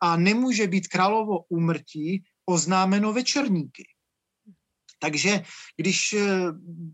[0.00, 3.95] a nemůže být královo úmrtí oznámeno večerníky.
[4.98, 5.42] Takže
[5.76, 6.26] když eh,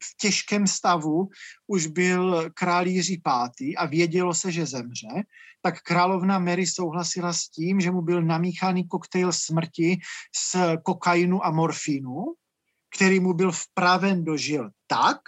[0.03, 1.29] v těžkém stavu
[1.67, 3.77] už byl král Jiří V.
[3.77, 5.09] a vědělo se, že zemře,
[5.63, 9.99] tak královna Mary souhlasila s tím, že mu byl namíchaný koktejl smrti
[10.37, 12.35] z kokainu a morfínu,
[12.97, 15.21] který mu byl vpraven do žil tak,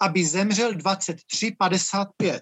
[0.00, 2.40] aby zemřel 23.55.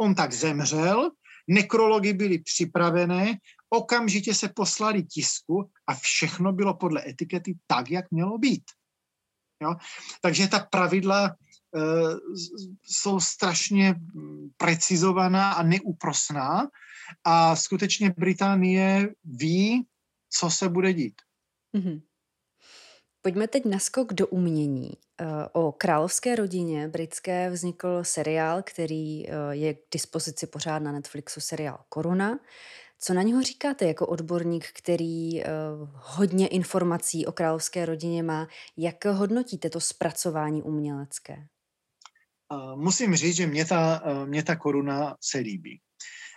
[0.00, 1.10] On tak zemřel,
[1.48, 3.38] nekrology byly připravené,
[3.70, 8.64] okamžitě se poslali tisku a všechno bylo podle etikety tak, jak mělo být.
[9.62, 9.74] Jo?
[10.20, 11.32] Takže ta pravidla e,
[12.82, 13.94] jsou strašně
[14.56, 16.68] precizovaná a neúprosná
[17.24, 19.86] a skutečně Británie ví,
[20.30, 21.14] co se bude dít.
[21.76, 22.02] Mm-hmm.
[23.22, 24.92] Pojďme teď na skok do umění.
[25.20, 31.40] Eh, o královské rodině britské vznikl seriál, který eh, je k dispozici pořád na Netflixu,
[31.40, 32.38] seriál Koruna.
[33.00, 35.42] Co na něho říkáte jako odborník, který uh,
[35.94, 38.48] hodně informací o královské rodině má?
[38.76, 41.46] Jak hodnotíte to zpracování umělecké?
[42.52, 45.80] Uh, musím říct, že mě ta, uh, mě ta koruna se líbí.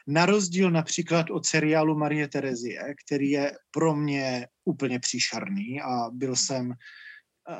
[0.08, 6.36] Na rozdíl například od seriálu Marie Terezie, který je pro mě úplně příšerný a byl
[6.36, 6.74] jsem,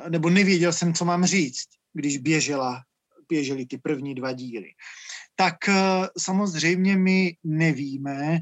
[0.08, 2.82] nebo nevěděl jsem, co mám říct, když běžela,
[3.28, 4.68] běžely ty první dva díly.
[5.36, 5.54] Tak
[6.18, 8.38] samozřejmě my nevíme,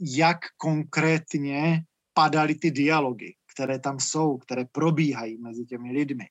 [0.00, 1.82] jak konkrétně
[2.14, 6.24] padaly ty dialogy, které tam jsou, které probíhají mezi těmi lidmi.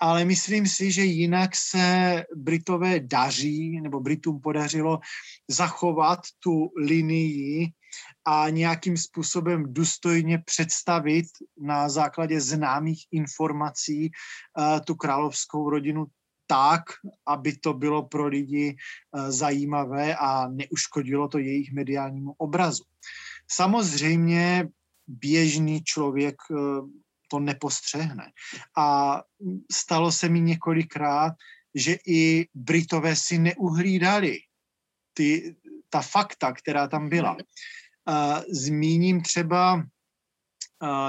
[0.00, 4.98] Ale myslím si, že jinak se Britové daří, nebo Britům podařilo
[5.50, 7.70] zachovat tu linii
[8.24, 11.26] a nějakým způsobem důstojně představit
[11.60, 16.06] na základě známých informací uh, tu královskou rodinu
[16.52, 16.82] tak,
[17.26, 22.84] aby to bylo pro lidi eh, zajímavé a neuškodilo to jejich mediálnímu obrazu.
[23.48, 24.68] Samozřejmě
[25.06, 26.54] běžný člověk eh,
[27.28, 28.32] to nepostřehne.
[28.76, 29.18] A
[29.72, 31.32] stalo se mi několikrát,
[31.74, 34.38] že i Britové si neuhlídali
[35.16, 35.56] ty,
[35.88, 37.36] ta fakta, která tam byla.
[37.40, 39.84] Eh, zmíním třeba,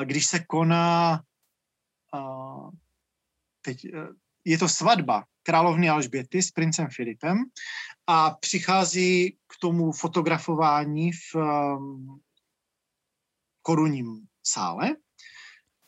[0.03, 1.23] když se koná
[3.61, 3.87] teď
[4.45, 7.37] je to svatba královny Alžběty s princem Filipem
[8.07, 12.21] a přichází k tomu fotografování v um,
[13.61, 14.95] korunním sále.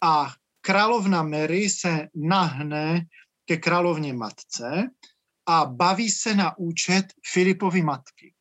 [0.01, 0.28] A
[0.62, 3.06] královna Mary se nahne
[3.45, 4.89] ke královně matce
[5.45, 8.35] a baví se na účet Filipovy matky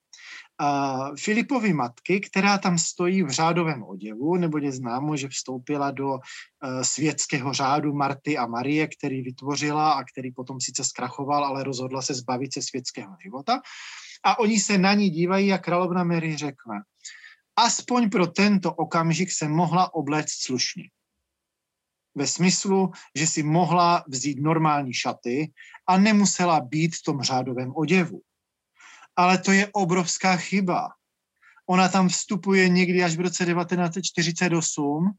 [1.18, 6.18] Filipovy matky, která tam stojí v řádovém oděvu, nebo je známo, že vstoupila do uh,
[6.82, 12.14] světského řádu Marty a Marie, který vytvořila a který potom sice zkrachoval, ale rozhodla se
[12.14, 13.60] zbavit se světského života.
[14.24, 16.82] A oni se na ní dívají a královna Mary řekne,
[17.56, 20.90] aspoň pro tento okamžik se mohla obléct slušně.
[22.14, 25.52] Ve smyslu, že si mohla vzít normální šaty
[25.86, 28.22] a nemusela být v tom řádovém oděvu
[29.16, 30.88] ale to je obrovská chyba.
[31.66, 35.12] Ona tam vstupuje někdy až v roce 1948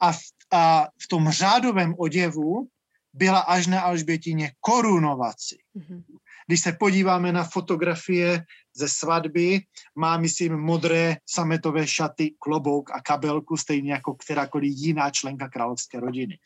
[0.00, 0.18] a v,
[0.52, 2.68] a v tom řádovém oděvu
[3.12, 5.58] byla až na Alžbětině korunovací.
[5.76, 6.02] Mm-hmm.
[6.46, 8.44] Když se podíváme na fotografie
[8.76, 9.60] ze svatby,
[9.94, 16.38] má, myslím, modré sametové šaty, klobouk a kabelku, stejně jako kterákoliv jiná členka královské rodiny.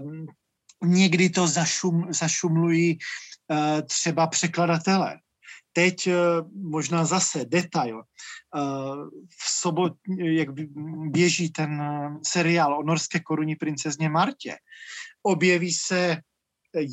[0.00, 0.26] Um,
[0.84, 5.18] někdy to zašum, zašumlují uh, třeba překladatelé.
[5.72, 6.14] Teď eh,
[6.52, 8.02] možná zase detail.
[8.02, 8.60] Eh,
[9.28, 10.48] v sobot, jak
[11.10, 14.56] běží ten eh, seriál o norské koruní princezně Martě,
[15.22, 16.16] objeví se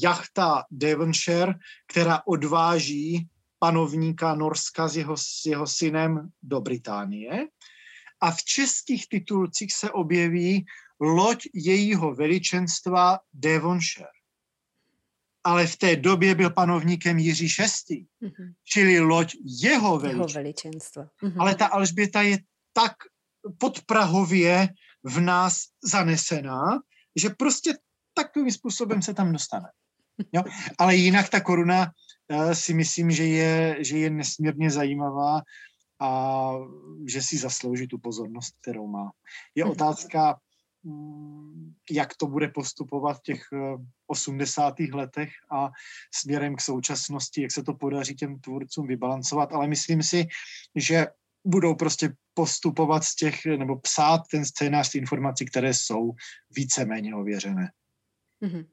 [0.03, 1.53] jachta Devonshire,
[1.87, 3.27] která odváží
[3.59, 7.47] panovníka Norska s jeho, s jeho synem do Británie.
[8.21, 10.65] A v českých titulcích se objeví
[10.99, 14.16] loď jejího veličenstva Devonshire
[15.47, 18.53] ale v té době byl panovníkem Jiří VI, mm-hmm.
[18.63, 20.09] čili loď jeho veličenstva.
[20.09, 21.03] Jeho veličenstva.
[21.03, 21.41] Mm-hmm.
[21.41, 22.39] Ale ta Alžběta je
[22.73, 22.93] tak
[23.57, 24.69] podprahově
[25.03, 26.79] v nás zanesená,
[27.15, 27.73] že prostě
[28.13, 29.67] takovým způsobem se tam dostane.
[30.33, 30.43] Jo?
[30.77, 31.91] Ale jinak ta koruna
[32.31, 35.41] uh, si myslím, že je, že je nesmírně zajímavá
[35.99, 36.51] a
[37.07, 39.11] že si zaslouží tu pozornost, kterou má.
[39.55, 39.71] Je mhm.
[39.71, 40.39] otázka,
[41.91, 43.41] jak to bude postupovat v těch
[44.07, 44.79] 80.
[44.79, 45.69] Eh, letech a
[46.15, 50.27] směrem k současnosti, jak se to podaří těm tvůrcům vybalancovat, ale myslím si,
[50.75, 51.07] že
[51.45, 56.11] budou prostě postupovat z těch, nebo psát ten scénář, informací, které jsou
[56.55, 57.71] víceméně ověřené.
[58.41, 58.65] Mm-hmm.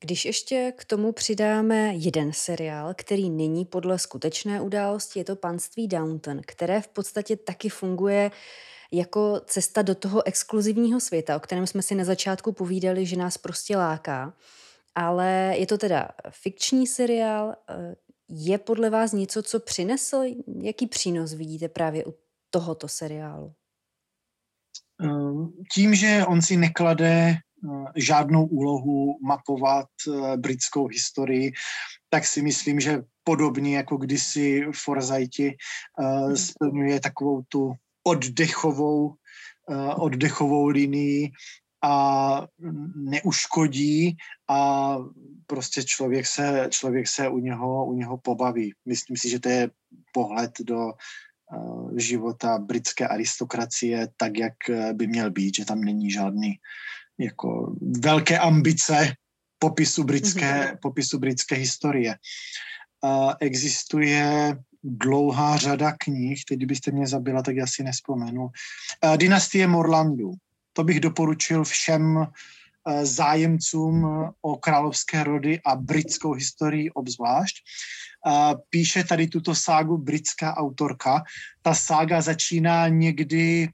[0.00, 5.88] Když ještě k tomu přidáme jeden seriál, který není podle skutečné události, je to Panství
[5.88, 8.30] Downton, které v podstatě taky funguje
[8.96, 13.38] jako cesta do toho exkluzivního světa, o kterém jsme si na začátku povídali, že nás
[13.38, 14.34] prostě láká.
[14.94, 17.54] Ale je to teda fikční seriál.
[17.68, 17.94] Eh,
[18.28, 20.22] je podle vás něco, co přinesl?
[20.60, 22.14] Jaký přínos vidíte právě u
[22.50, 23.52] tohoto seriálu?
[25.04, 31.52] Eh, tím, že on si neklade Eh, žádnou úlohu mapovat eh, britskou historii,
[32.10, 35.56] tak si myslím, že podobně jako kdysi Forsythi
[36.00, 37.72] eh, splňuje takovou tu
[38.04, 39.14] oddechovou,
[39.96, 41.32] oddechovou linii
[41.84, 42.46] a
[42.94, 44.16] neuškodí
[44.48, 44.96] a
[45.46, 48.74] prostě člověk se, člověk se u, něho, u něho pobaví.
[48.86, 49.70] Myslím si, že to je
[50.12, 50.92] pohled do
[51.96, 54.54] života britské aristokracie tak, jak
[54.92, 56.54] by měl být, že tam není žádný
[57.18, 59.14] jako velké ambice
[59.58, 60.78] popisu britské, mm-hmm.
[60.82, 62.16] popisu britské historie.
[63.04, 68.42] Uh, existuje dlouhá řada knih, teď kdybyste mě zabila, tak já si nespomenu.
[68.42, 70.32] Uh, Dynastie Morlandu.
[70.72, 72.24] To bych doporučil všem uh,
[73.02, 74.06] zájemcům
[74.42, 77.56] o královské rody a britskou historii obzvlášť.
[78.70, 81.22] Píše tady tuto ságu britská autorka.
[81.62, 83.68] Ta sága začíná někdy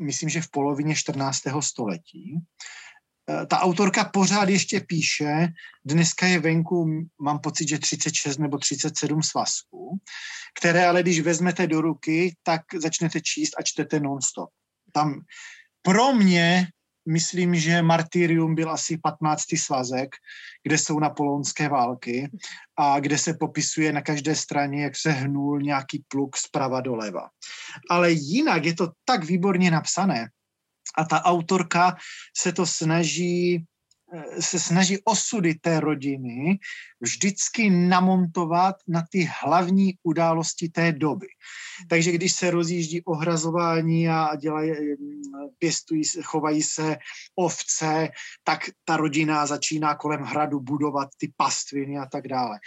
[0.00, 1.40] myslím, že v polovině 14.
[1.60, 2.38] století.
[3.28, 5.48] E, ta autorka pořád ještě píše,
[5.84, 9.98] dneska je venku, mám pocit, že 36 nebo 37 svazků,
[10.60, 14.50] které ale když vezmete do ruky, tak začnete číst a čtete non-stop.
[14.92, 15.20] Tam
[15.82, 16.66] pro mě
[17.08, 19.44] myslím, že Martyrium byl asi 15.
[19.56, 20.10] svazek,
[20.62, 22.30] kde jsou napoleonské války
[22.76, 27.28] a kde se popisuje na každé straně, jak se hnul nějaký pluk zprava doleva.
[27.90, 30.28] Ale jinak je to tak výborně napsané
[30.96, 31.96] a ta autorka
[32.36, 33.66] se to snaží
[34.12, 36.58] Eh, se snaží osudy té rodiny
[37.00, 41.26] vždycky namontovat na ty hlavní události té doby.
[41.88, 44.96] Takže když se rozjíždí ohrazování a dělají, eh,
[45.58, 46.96] pěstují, chovají se
[47.36, 48.08] ovce,
[48.44, 52.58] tak ta rodina začíná kolem hradu budovat ty pastviny a tak dále.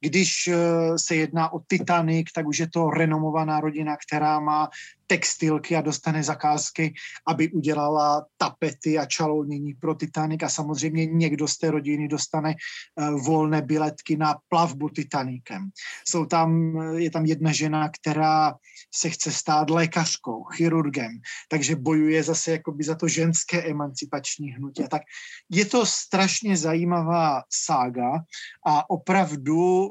[0.00, 0.54] Když eh,
[0.98, 4.68] se jedná o Titanic, tak už je to renomovaná rodina, která má
[5.06, 6.94] textilky a dostane zakázky,
[7.26, 13.24] aby udělala tapety a čalounění pro Titanic a samozřejmě někdo z té rodiny dostane uh,
[13.24, 15.70] volné biletky na plavbu Titanikem.
[16.08, 18.54] Jsou tam, je tam jedna žena, která
[18.94, 24.82] se chce stát lékařkou, chirurgem, takže bojuje zase jakoby za to ženské emancipační hnutí.
[24.90, 25.02] Tak
[25.50, 28.24] je to strašně zajímavá sága
[28.66, 29.90] a opravdu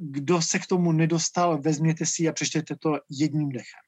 [0.00, 3.82] kdo se k tomu nedostal, vezměte si a přečtěte to jedním dechem.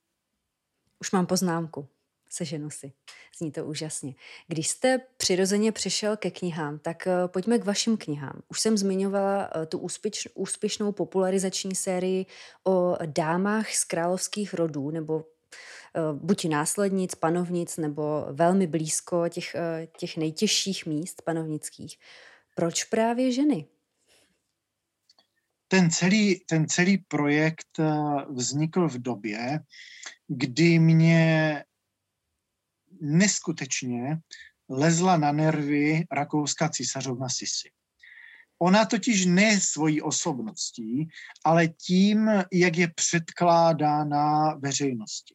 [1.01, 1.89] Už mám poznámku.
[2.35, 2.93] Seženu si.
[3.39, 4.15] Zní to úžasně.
[4.47, 8.43] Když jste přirozeně přišel ke knihám, tak eh, pojďme k vašim knihám.
[8.49, 12.27] Už jsem zmiňovala eh, tu úspěš, úspěšnou popularizační sérii
[12.65, 19.57] o dámách z královských rodů, nebo eh, buď následnic, panovnic, nebo velmi blízko těch,
[19.99, 21.99] těch nejtěžších míst panovnických.
[22.55, 23.67] Proč právě ženy?
[25.69, 27.81] Ten celý, ten celý projekt
[28.29, 29.61] vznikl v době,
[30.29, 31.65] kdy mě
[33.05, 34.19] neskutečně
[34.69, 37.69] lezla na nervy rakouská císařovna Sisi.
[38.59, 41.09] Ona totiž ne svojí osobností,
[41.45, 45.35] ale tím, jak je předkládána veřejnosti.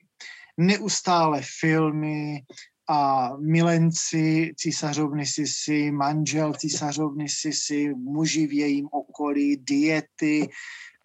[0.57, 2.43] Neustále filmy
[2.89, 10.49] a milenci císařovny Sisi, manžel císařovny Sisi, muži v jejím okolí, diety,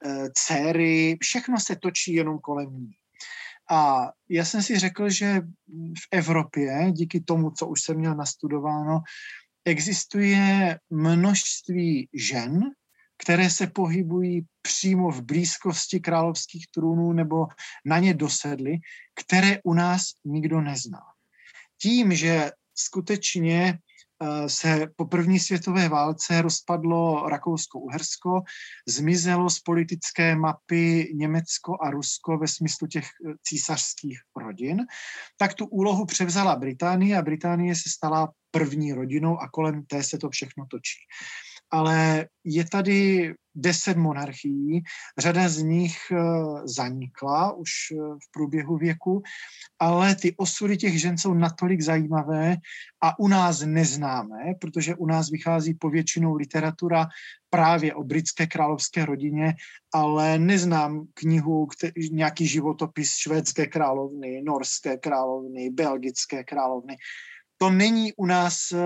[0.06, 2.92] eh, dcery, všechno se točí jenom kolem ní.
[3.70, 5.40] A já jsem si řekl, že
[5.98, 9.02] v Evropě, díky tomu, co už jsem měl nastudováno,
[9.64, 12.60] existuje množství žen,
[13.16, 17.46] které se pohybují přímo v blízkosti královských trůnů nebo
[17.84, 18.76] na ně dosedly,
[19.14, 21.00] které u nás nikdo nezná.
[21.78, 23.78] Tím, že skutečně
[24.46, 28.42] se po první světové válce rozpadlo Rakousko-Uhersko,
[28.88, 34.86] zmizelo z politické mapy Německo a Rusko ve smyslu těch eh, císařských rodin,
[35.38, 40.18] tak tu úlohu převzala Británie a Británie se stala první rodinou a kolem té se
[40.18, 40.98] to všechno točí.
[41.74, 44.82] Ale je tady deset monarchií,
[45.18, 46.18] řada z nich eh,
[46.64, 49.22] zanikla už eh, v průběhu věku,
[49.78, 52.56] ale ty osudy těch žen jsou natolik zajímavé
[53.02, 57.06] a u nás neznáme, protože u nás vychází povětšinou literatura
[57.50, 59.54] právě o britské královské rodině,
[59.94, 66.96] ale neznám knihu, který, nějaký životopis švédské královny, norské královny, belgické královny
[67.58, 68.78] to není u nás eh,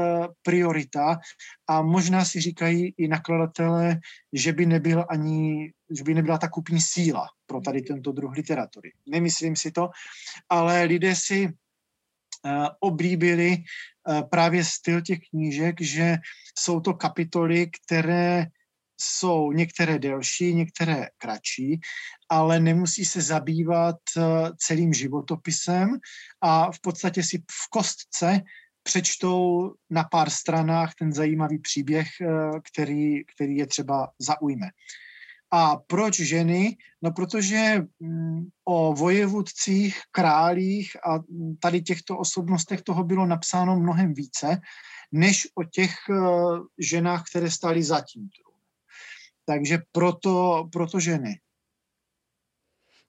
[0.43, 1.19] priorita
[1.67, 4.01] a možná si říkají i nakladatelé,
[4.33, 8.93] že by, nebyl ani, že by nebyla ta kupní síla pro tady tento druh literatury.
[9.09, 9.91] Nemyslím si to,
[10.49, 11.53] ale lidé si uh,
[12.81, 16.17] oblíbili uh, právě styl těch knížek, že
[16.59, 18.47] jsou to kapitoly, které
[19.01, 21.81] jsou některé delší, některé kratší,
[22.29, 23.97] ale nemusí se zabývat
[24.57, 25.97] celým životopisem
[26.41, 28.43] a v podstatě si v kostce
[28.89, 32.27] přečtou na pár stranách ten zajímavý příběh, eh,
[32.73, 34.67] který, který je třeba zaujme.
[35.51, 36.77] A proč ženy?
[37.03, 41.21] No protože mm, o vojevůdcích, králích a
[41.61, 44.61] tady těchto osobnostech toho bylo napsáno mnohem více,
[45.13, 46.17] než o těch eh,
[46.79, 48.29] ženách, které stály za tím
[49.49, 51.41] Takže proto, proto ženy.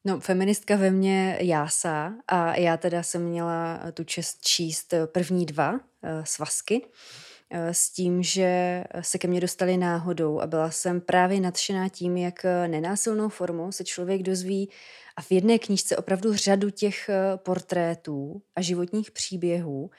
[0.06, 5.72] No, feministka ve mně jásá a já teda jsem měla tu čest číst první dva
[5.72, 5.80] uh,
[6.24, 11.90] svazky uh, s tím, že se ke mně dostali náhodou a byla jsem právě nadšená
[11.90, 14.70] tím, jak nenásilnou formou se člověk dozví
[15.16, 19.90] a v jedné knížce opravdu řadu těch portrétů a životních příběhů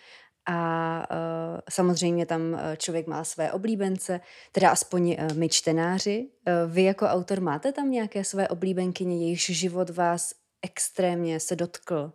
[0.51, 4.20] a uh, samozřejmě tam e, člověk má své oblíbence,
[4.52, 6.28] teda aspoň uh, my čtenáři.
[6.66, 10.32] Vy jako autor máte tam nějaké své oblíbenkyně, jejichž život vás
[10.62, 12.12] extrémně se dotkl?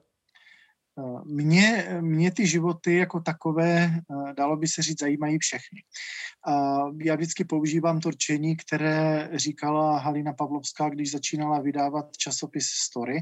[1.25, 3.99] Mně, mě ty životy jako takové,
[4.37, 5.83] dalo by se říct, zajímají všechny.
[7.03, 13.21] Já vždycky používám to rčení, které říkala Halina Pavlovská, když začínala vydávat časopis Story,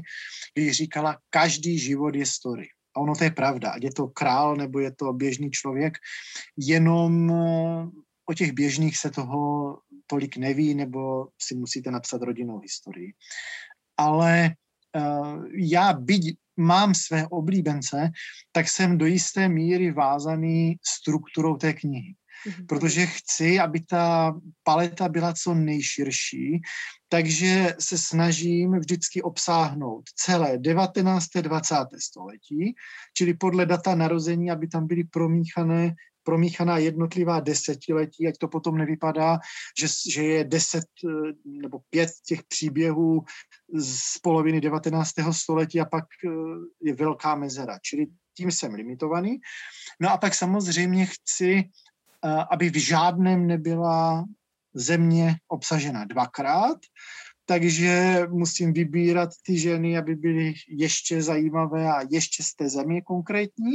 [0.54, 2.66] když říkala, každý život je story.
[2.96, 5.98] A ono to je pravda, ať je to král nebo je to běžný člověk,
[6.56, 7.88] jenom eh,
[8.26, 13.12] o těch běžných se toho tolik neví, nebo si musíte napsat rodinnou historii.
[13.96, 14.54] Ale
[14.96, 18.10] uh, já byť mám své oblíbence,
[18.52, 22.14] tak jsem do jisté míry vázaný strukturou té knihy.
[22.46, 22.66] Mhm.
[22.66, 26.60] protože chci, aby ta paleta byla co nejširší,
[27.08, 31.26] takže se snažím vždycky obsáhnout celé 19.
[31.40, 31.76] 20.
[31.98, 32.74] století,
[33.16, 35.94] čili podle data narození, aby tam byly promíchané
[36.24, 39.38] promíchaná jednotlivá desetiletí, ať to potom nevypadá,
[39.78, 43.24] že, že je deset eh, nebo pět těch příběhů
[43.78, 45.10] z poloviny 19.
[45.30, 46.30] století a pak eh,
[46.82, 47.78] je velká mezera.
[47.82, 48.06] Čili
[48.36, 49.38] tím jsem limitovaný.
[50.00, 51.64] No a pak samozřejmě chci
[52.50, 54.24] aby v žádném nebyla
[54.74, 56.78] země obsažena dvakrát,
[57.46, 63.72] takže musím vybírat ty ženy, aby byly ještě zajímavé a ještě z té země konkrétní.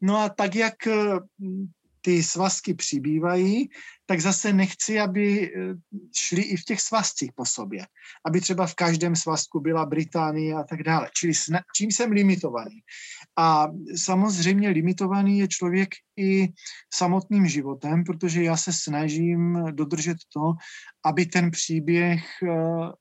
[0.00, 0.74] No a tak, jak
[2.06, 3.68] ty svazky přibývají,
[4.06, 5.74] tak zase nechci, aby eh,
[6.16, 7.86] šli i v těch svazcích po sobě.
[8.26, 11.10] Aby třeba v každém svazku byla Británie a tak dále.
[11.16, 11.32] Čili
[11.76, 12.78] čím jsem limitovaný.
[13.38, 13.66] A
[13.96, 16.48] samozřejmě limitovaný je člověk i
[16.94, 20.52] samotným životem, protože já se snažím dodržet to,
[21.04, 22.54] aby ten příběh eh,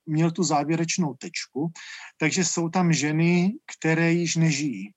[0.06, 1.70] měl tu závěrečnou tečku.
[2.18, 4.90] Takže jsou tam ženy, které již nežijí.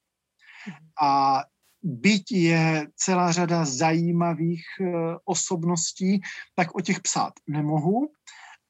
[1.02, 1.44] A
[1.82, 4.86] byť je celá řada zajímavých eh,
[5.24, 6.20] osobností,
[6.54, 8.10] tak o těch psát nemohu.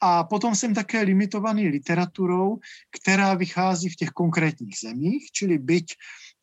[0.01, 2.59] A potom jsem také limitovaný literaturou,
[3.01, 5.87] která vychází v těch konkrétních zemích, čili byť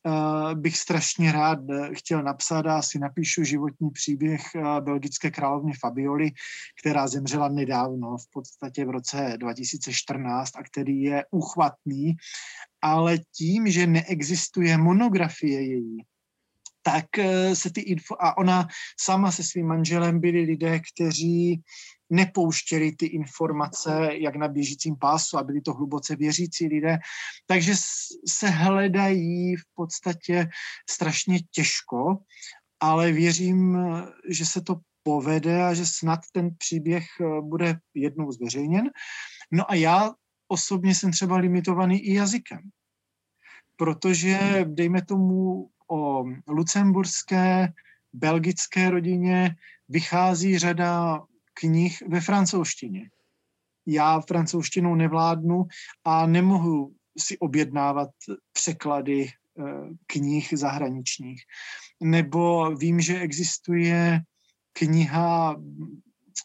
[0.04, 4.42] uh, bych strašně rád eh, chtěl napsat a asi napíšu životní příběh
[4.80, 6.32] belgické královny Fabioli,
[6.82, 12.16] která zemřela nedávno, v podstatě v roce 2014 a který je uchvatný,
[12.82, 15.98] ale tím, že neexistuje monografie její,
[16.86, 18.68] tak eh, se ty info, a ona
[19.00, 21.64] sama se svým manželem byli lidé, kteří
[22.10, 26.98] nepouštěli ty informace jak na běžícím pásu a byli to hluboce věřící lidé,
[27.48, 27.74] takže
[28.30, 30.48] se hledají v podstatě
[30.90, 32.18] strašně těžko,
[32.80, 33.78] ale věřím,
[34.30, 38.90] že se to povede a že snad ten příběh eh, bude jednou zveřejněn.
[39.52, 40.14] No a já
[40.48, 42.62] osobně jsem třeba limitovaný i jazykem,
[43.76, 47.74] protože dejme tomu o lucemburské,
[48.14, 49.56] belgické rodině
[49.90, 51.22] vychází řada
[51.54, 53.10] knih ve francouzštině.
[53.86, 55.66] Já francouzštinou nevládnu
[56.04, 58.10] a nemohu si objednávat
[58.54, 59.64] překlady eh,
[60.08, 61.44] knih zahraničních.
[62.04, 64.22] Nebo vím, že existuje
[64.74, 65.56] kniha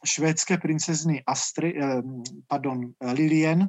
[0.04, 2.02] švédské princezny Astry, eh,
[2.46, 3.68] pardon, Lilien,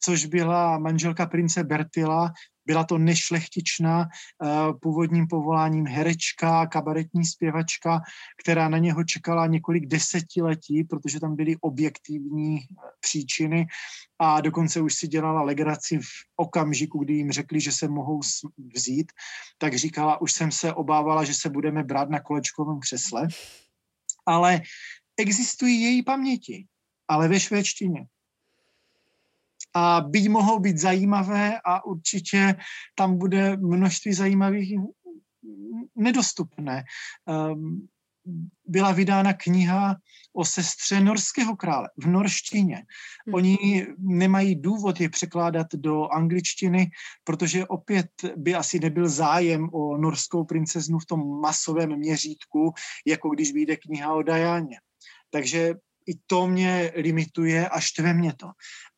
[0.00, 2.32] což byla manželka prince Bertila,
[2.66, 4.48] byla to nešlechtičná eh,
[4.80, 8.00] původním povoláním herečka, kabaretní zpěvačka,
[8.42, 12.64] která na něho čekala několik desetiletí, protože tam byly objektivní eh,
[13.00, 13.66] příčiny.
[14.18, 18.20] A dokonce už si dělala legraci v okamžiku, kdy jim řekli, že se mohou
[18.74, 19.12] vzít,
[19.58, 23.28] tak říkala, už jsem se obávala, že se budeme brát na kolečkovém křesle,
[24.26, 24.60] ale
[25.16, 26.66] existují její paměti,
[27.08, 28.06] ale ve švédštině
[29.76, 32.56] a byť mohou být zajímavé a určitě
[32.94, 34.74] tam bude množství zajímavých
[35.96, 36.84] nedostupné.
[37.28, 37.88] Um,
[38.66, 39.96] byla vydána kniha
[40.32, 42.76] o sestře norského krále v norštině.
[43.26, 43.34] Hmm.
[43.34, 46.90] Oni nemají důvod je překládat do angličtiny,
[47.24, 52.72] protože opět by asi nebyl zájem o norskou princeznu v tom masovém měřítku,
[53.06, 54.80] jako když vyjde kniha o Dajáně.
[55.30, 55.74] Takže
[56.06, 58.50] i to mě limituje a štve mě to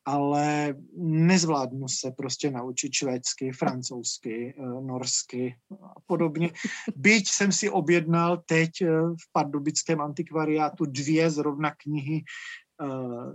[0.09, 6.51] ale nezvládnu se prostě naučit švédsky, francouzsky, eh, norsky a podobně.
[6.95, 12.85] Byť jsem si objednal teď eh, v pardubickém antikvariátu dvě zrovna knihy eh,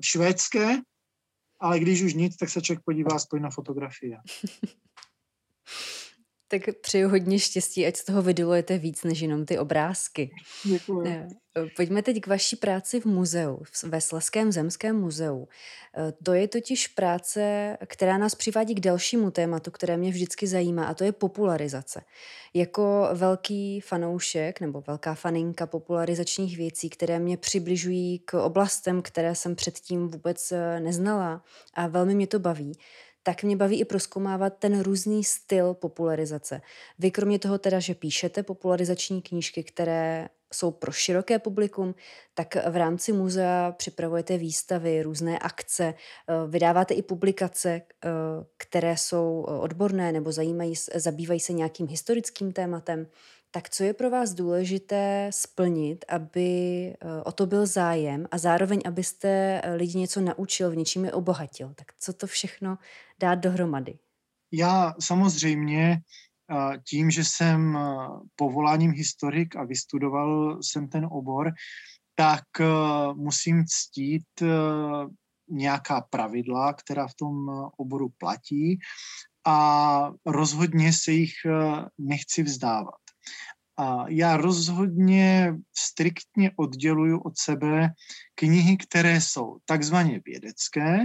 [0.01, 0.77] švédské,
[1.61, 4.19] ale když už nic, tak se člověk podívá aspoň na fotografie.
[6.49, 10.31] Tak přeju hodně štěstí, ať z toho vydolujete víc než jenom ty obrázky.
[10.65, 11.07] Děkuji.
[11.07, 15.49] Eh, pojďme teď k vaší práci v muzeu, ve Sleském zemském muzeu.
[15.97, 20.87] Eh, to je totiž práce, která nás přivádí k dalšímu tématu, které mě vždycky zajímá,
[20.87, 22.05] a to je popularizace.
[22.55, 29.57] Jako velký fanoušek nebo velká faninka popularizačních věcí, které mě přibližují k oblastem, které jsem
[29.57, 31.45] předtím vůbec eh, neznala
[31.75, 32.73] a velmi mě to baví,
[33.27, 36.61] tak mě baví i proskoumávat ten různý styl popularizace.
[36.99, 41.95] Vy kromě toho teda, že píšete popularizační knížky, které jsou pro široké publikum,
[42.35, 45.95] tak v rámci muzea připravujete výstavy, různé akce, eh,
[46.49, 48.09] vydáváte i publikace, eh,
[48.57, 53.07] které jsou odborné nebo zajímají, zabývají se nějakým historickým tématem.
[53.55, 56.49] Tak co je pro vás důležité splnit, aby
[56.87, 61.75] eh, o to byl zájem a zároveň, abyste lidi něco naučil, v něčím je obohatil?
[61.75, 62.79] Tak co to všechno
[63.19, 63.99] dát dohromady?
[64.53, 66.01] Já samozřejmě
[66.89, 67.79] tím, že jsem
[68.37, 71.53] povoláním historik a vystudoval jsem ten obor,
[72.15, 72.45] tak
[73.15, 74.27] musím ctít
[75.51, 77.37] nějaká pravidla, která v tom
[77.77, 78.79] oboru platí
[79.47, 81.35] a rozhodně se jich
[81.99, 83.04] nechci vzdávat.
[83.77, 87.91] A já rozhodně striktně odděluju od sebe
[88.35, 90.99] knihy, které jsou takzvaně vědecké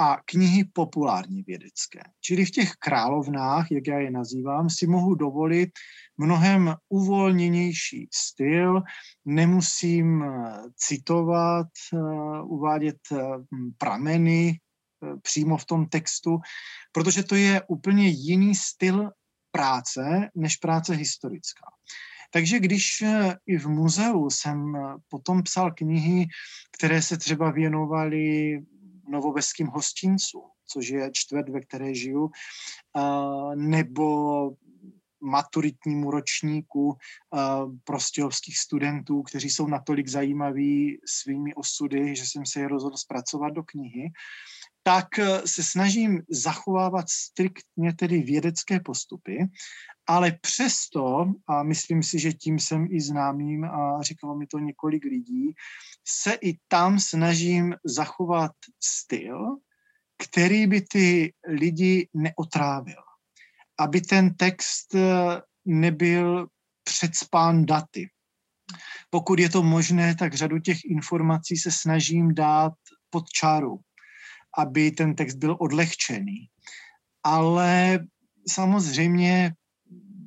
[0.00, 2.00] a knihy populárně vědecké.
[2.20, 5.70] Čili v těch královnách, jak já je nazývám, si mohu dovolit
[6.16, 8.82] mnohem uvolněnější styl,
[9.24, 11.98] nemusím eh, citovat, eh,
[12.42, 13.16] uvádět eh,
[13.78, 14.60] prameny
[15.22, 16.38] přímo v tom textu,
[16.92, 19.10] protože to je úplně jiný styl
[19.50, 21.66] práce než práce historická.
[22.32, 23.04] Takže když
[23.46, 24.76] i v muzeu jsem
[25.08, 26.26] potom psal knihy,
[26.72, 28.58] které se třeba věnovaly
[29.08, 32.30] novoveským hostincům, což je čtvrt, ve které žiju,
[33.54, 34.50] nebo
[35.20, 36.96] maturitnímu ročníku
[37.84, 43.62] prostějovských studentů, kteří jsou natolik zajímaví svými osudy, že jsem se je rozhodl zpracovat do
[43.62, 44.12] knihy,
[44.82, 49.46] tak e, se snažím zachovávat striktně tedy vědecké postupy,
[50.06, 55.04] ale přesto, a myslím si, že tím jsem i známým a říkalo mi to několik
[55.04, 55.54] lidí,
[56.08, 58.52] se i tam snažím zachovat
[58.82, 59.56] styl,
[60.22, 63.02] který by ty lidi neotrávil.
[63.78, 65.00] Aby ten text eh,
[65.64, 66.46] nebyl
[66.84, 68.08] předspán daty.
[69.10, 72.72] Pokud je to možné, tak řadu těch informací se snažím dát
[73.10, 73.80] pod čáru,
[74.58, 76.48] aby ten text byl odlehčený.
[77.22, 77.98] Ale
[78.48, 79.52] samozřejmě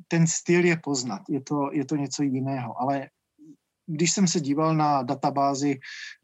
[0.07, 3.09] ten styl je poznat, je to, je to něco jiného, ale
[3.85, 5.79] když jsem se díval na databázi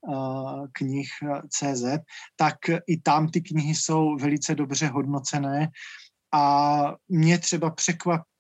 [0.08, 1.84] uh, knih eh, CZ,
[2.36, 2.56] tak
[2.88, 5.68] i tam ty knihy jsou velice dobře hodnocené.
[6.34, 7.70] A mě třeba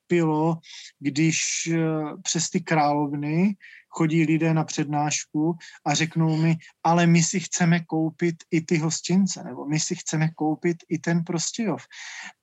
[0.09, 0.57] překvapilo,
[0.99, 3.55] když uh, přes ty královny
[3.89, 5.55] chodí lidé na přednášku
[5.85, 10.29] a řeknou mi, ale my si chceme koupit i ty hostince, nebo my si chceme
[10.35, 11.85] koupit i ten Prostějov.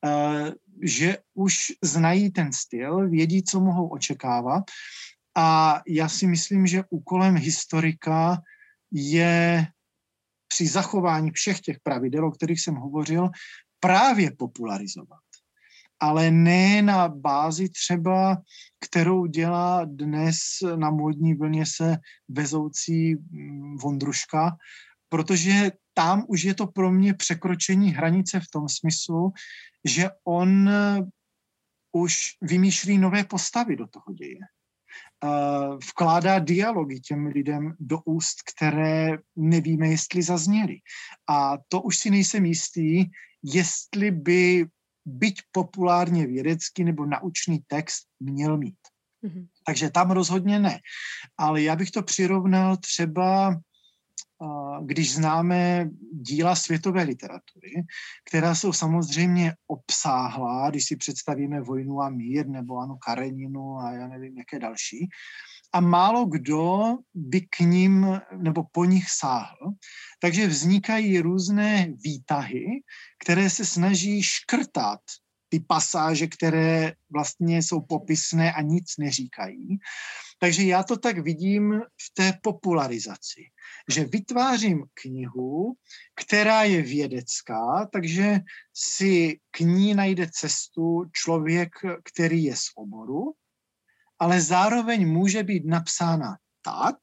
[0.05, 0.51] Uh,
[0.82, 4.64] že už znají ten styl, vědí, co mohou očekávat
[5.36, 8.38] a já si myslím, že úkolem historika
[8.93, 9.66] je
[10.48, 13.30] při zachování všech těch pravidel, o kterých jsem hovořil,
[13.80, 15.26] právě popularizovat.
[16.01, 18.43] Ale ne na bázi třeba,
[18.81, 20.36] kterou dělá dnes
[20.77, 21.97] na módní vlně se
[22.28, 24.56] vezoucí mm, Vondruška,
[25.09, 29.32] protože tam už je to pro mě překročení hranice v tom smyslu,
[29.85, 30.70] že on
[31.93, 34.39] už vymýšlí nové postavy do toho děje.
[35.90, 40.77] Vkládá dialogy těm lidem do úst, které nevíme, jestli zazněly.
[41.28, 43.05] A to už si nejsem jistý,
[43.43, 44.66] jestli by
[45.07, 48.78] byť populárně vědecký nebo naučný text měl mít.
[49.24, 49.47] Mm-hmm.
[49.66, 50.81] Takže tam rozhodně ne.
[51.39, 53.61] Ale já bych to přirovnal třeba
[54.83, 57.73] když známe díla světové literatury,
[58.28, 64.09] která jsou samozřejmě obsáhlá, když si představíme Vojnu a mír nebo Anu Kareninu a já
[64.09, 65.09] nevím, jaké další,
[65.77, 69.77] a málo kdo by k ním nebo po nich sáhl.
[70.20, 72.66] Takže vznikají různé výtahy,
[73.24, 75.01] které se snaží škrtat
[75.48, 79.78] ty pasáže, které vlastně jsou popisné a nic neříkají.
[80.39, 83.43] Takže já to tak vidím v té popularizaci,
[83.93, 85.74] že vytvářím knihu,
[86.15, 88.40] která je vědecká, takže
[88.74, 91.73] si k ní najde cestu člověk,
[92.05, 93.32] který je z oboru,
[94.18, 96.97] ale zároveň může být napsána tak,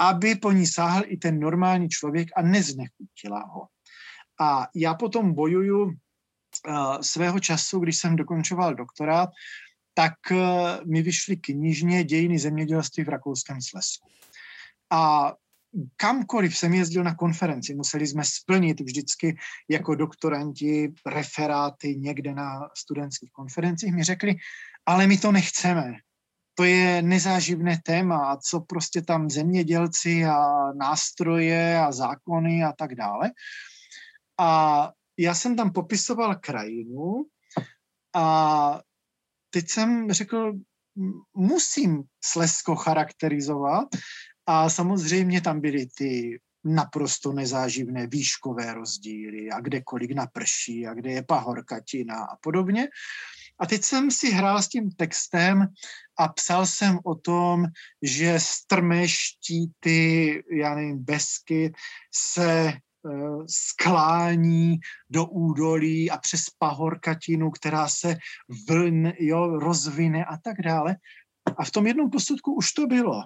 [0.00, 3.68] aby po ní sáhl i ten normální člověk a neznechutila ho.
[4.40, 5.92] A já potom bojuju uh,
[7.00, 9.30] svého času, když jsem dokončoval doktorát,
[9.94, 10.38] tak uh,
[10.84, 14.08] mi vyšly knižně dějiny zemědělství v Rakouském Slesku.
[14.90, 15.32] A
[15.96, 19.36] kamkoliv jsem jezdil na konferenci, museli jsme splnit vždycky
[19.68, 24.34] jako doktoranti referáty někde na studentských konferencích, mi řekli,
[24.86, 25.92] ale my to nechceme.
[26.54, 33.30] To je nezáživné téma, co prostě tam zemědělci a nástroje a zákony a tak dále.
[34.40, 37.24] A já jsem tam popisoval krajinu
[38.14, 38.80] a
[39.50, 40.52] teď jsem řekl,
[41.34, 43.88] musím Slesko charakterizovat
[44.50, 51.10] a samozřejmě tam byly ty naprosto nezáživné výškové rozdíly a kde kolik naprší a kde
[51.10, 52.88] je pahorkatina a podobně.
[53.60, 55.66] A teď jsem si hrál s tím textem
[56.18, 57.66] a psal jsem o tom,
[58.02, 61.72] že strmé štíty, já nevím, besky
[62.14, 62.72] se
[63.02, 64.78] uh, sklání
[65.10, 68.16] do údolí a přes pahorkatinu, která se
[68.68, 70.96] vln, jo, rozvine a tak dále.
[71.56, 73.22] A v tom jednom posudku už to bylo.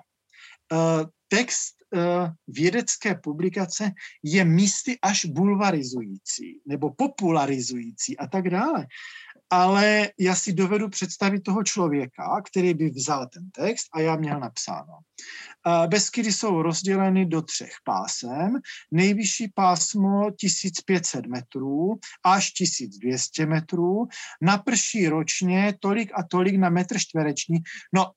[0.75, 2.01] Uh, text uh,
[2.49, 3.91] vědecké publikace
[4.23, 8.87] je místy až bulvarizující nebo popularizující a tak dále
[9.55, 14.41] ale já si dovedu představit toho člověka, který by vzal ten text a já měl
[14.41, 14.99] napsáno.
[15.87, 18.59] Beskydy jsou rozděleny do třech pásem.
[18.91, 21.95] Nejvyšší pásmo 1500 metrů
[22.25, 24.07] až 1200 metrů.
[24.43, 27.59] Naprší ročně tolik a tolik na metr čtvereční.
[27.93, 28.13] No,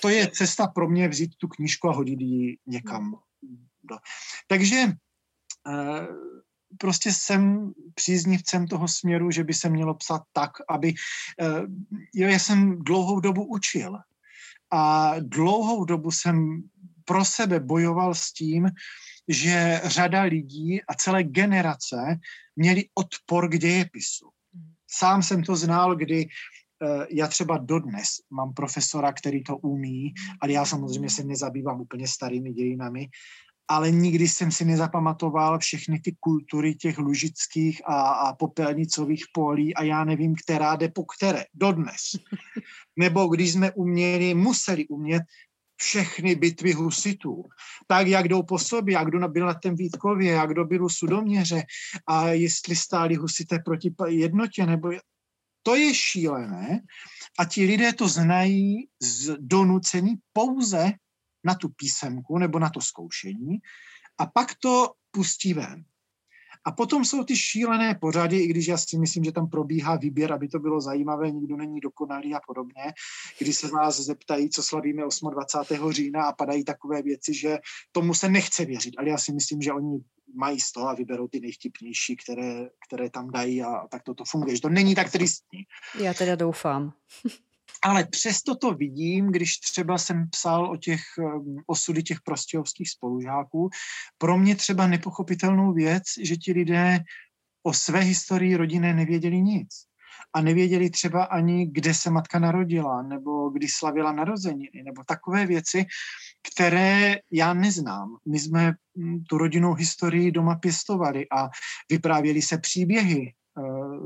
[0.00, 3.14] to je cesta pro mě vzít tu knížku a hodit ji někam.
[4.46, 4.92] Takže e,
[6.78, 10.94] prostě jsem příznivcem toho směru, že by se mělo psat tak, aby...
[11.40, 11.62] Eh,
[12.14, 13.98] jo, já jsem dlouhou dobu učil
[14.70, 16.62] a dlouhou dobu jsem
[17.04, 18.68] pro sebe bojoval s tím,
[19.28, 21.96] že řada lidí a celé generace
[22.56, 24.28] měli odpor k dějepisu.
[24.90, 26.28] Sám jsem to znal, kdy eh,
[27.10, 32.52] já třeba dodnes mám profesora, který to umí, ale já samozřejmě se nezabývám úplně starými
[32.52, 33.08] dějinami,
[33.70, 39.82] ale nikdy jsem si nezapamatoval všechny ty kultury těch lužických a, a popelnicových polí a
[39.82, 42.00] já nevím, která jde po které, dodnes.
[42.96, 45.22] Nebo když jsme uměli, museli umět
[45.80, 47.44] všechny bitvy husitů.
[47.86, 50.88] Tak, jak jdou po sobě, jak kdo byl na tom Vítkově, jak kdo byl u
[50.88, 51.62] Sudoměře
[52.06, 54.90] a jestli stáli husité proti jednotě, nebo
[55.68, 56.80] to je šílené
[57.38, 60.92] a ti lidé to znají z donucení pouze
[61.44, 63.60] na tu písemku nebo na to zkoušení
[64.18, 65.84] a pak to pustí ven.
[66.68, 70.32] A potom jsou ty šílené pořady, i když já si myslím, že tam probíhá výběr,
[70.32, 72.92] aby to bylo zajímavé, nikdo není dokonalý a podobně,
[73.38, 75.92] kdy se vás zeptají, co slavíme 28.
[75.92, 77.58] října a padají takové věci, že
[77.92, 78.94] tomu se nechce věřit.
[78.98, 79.98] Ale já si myslím, že oni
[80.34, 84.24] mají z toho a vyberou ty nejvtipnější, které, které tam dají a tak to, to
[84.24, 84.56] funguje.
[84.56, 85.60] Že to není tak tristní.
[86.00, 86.92] Já teda doufám.
[87.84, 93.70] Ale přesto to vidím, když třeba jsem psal o těch um, osudy těch prostějovských spolužáků.
[94.18, 97.00] Pro mě třeba nepochopitelnou věc, že ti lidé
[97.62, 99.68] o své historii rodinné nevěděli nic.
[100.34, 105.86] A nevěděli třeba ani, kde se matka narodila, nebo kdy slavila narozeniny, nebo takové věci,
[106.52, 108.16] které já neznám.
[108.28, 111.48] My jsme mm, tu rodinnou historii doma pěstovali a
[111.90, 113.34] vyprávěli se příběhy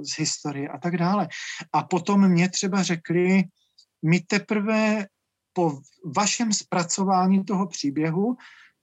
[0.03, 1.29] z historie a tak dále.
[1.73, 3.45] A potom mě třeba řekli,
[4.03, 5.07] my teprve
[5.53, 5.81] po
[6.17, 8.37] vašem zpracování toho příběhu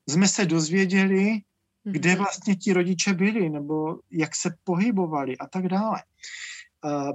[0.09, 1.41] jsme se dozvěděli,
[1.83, 2.17] kde mhm.
[2.17, 6.03] vlastně ti rodiče byli, nebo jak se pohybovali a tak dále.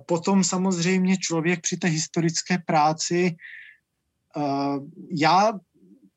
[0.06, 3.36] Potom samozřejmě člověk při té historické práci,
[5.10, 5.52] já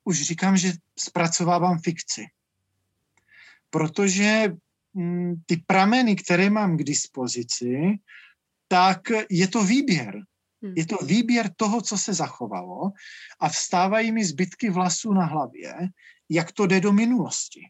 [0.04, 2.24] už říkám, že zpracovávám fikci.
[3.70, 4.52] Protože
[4.94, 7.98] mm, ty prameny, které mám k dispozici,
[8.68, 9.00] tak
[9.30, 10.22] je to výběr.
[10.62, 10.72] Hmm.
[10.76, 12.90] Je to výběr toho, co se zachovalo
[13.40, 15.74] a vstávají mi zbytky vlasů na hlavě,
[16.28, 17.60] jak to jde do minulosti.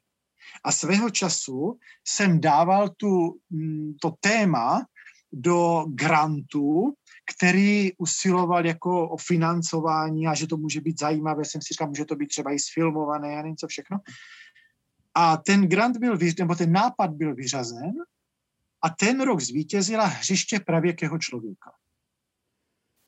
[0.64, 4.86] A svého času jsem dával tu, mm, to téma
[5.32, 6.94] do grantu,
[7.36, 11.44] který usiloval jako o financování a že to může být zajímavé.
[11.44, 13.98] Jsem si říkal, může to být třeba i sfilmované a něco všechno.
[15.14, 17.92] A ten grant byl, nebo ten nápad byl vyřazen
[18.82, 21.70] a ten rok zvítězila hřiště pravěkého člověka.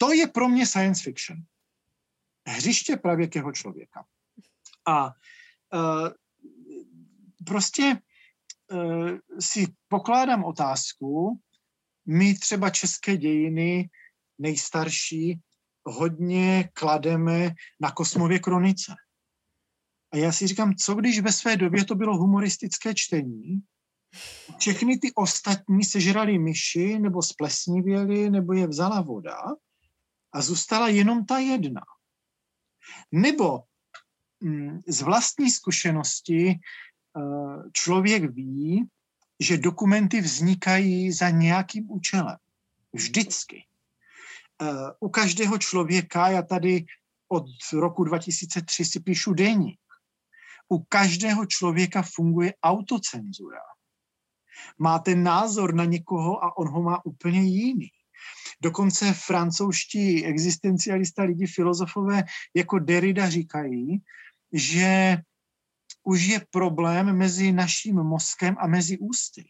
[0.03, 1.39] To je pro mě science fiction.
[2.49, 4.05] Hřiště pravěkého člověka.
[4.89, 6.09] A uh,
[7.47, 8.01] prostě
[8.73, 11.41] uh, si pokládám otázku,
[12.07, 13.91] my třeba české dějiny
[14.39, 15.41] nejstarší
[15.85, 18.95] hodně klademe na Kosmově kronice.
[20.13, 23.61] A já si říkám, co když ve své době to bylo humoristické čtení,
[24.59, 29.37] všechny ty ostatní sežrali myši nebo splesnivěli, nebo je vzala voda
[30.33, 31.81] a zůstala jenom ta jedna.
[33.13, 33.63] Nebo
[34.41, 38.89] mm, z vlastní zkušenosti eh, člověk ví,
[39.41, 42.37] že dokumenty vznikají za nějakým účelem.
[42.93, 43.67] Vždycky.
[44.63, 44.67] Eh,
[45.01, 46.85] u každého člověka, já tady
[47.29, 49.81] od roku 2003 si píšu deník,
[50.69, 53.61] u každého člověka funguje autocenzura.
[54.79, 57.91] Máte názor na někoho a on ho má úplně jiný.
[58.63, 62.25] Dokonce francouzští existencialista, lidi, filozofové
[62.55, 64.03] jako Derrida říkají,
[64.53, 65.19] že
[66.03, 69.45] už je problém mezi naším mozkem a mezi ústy.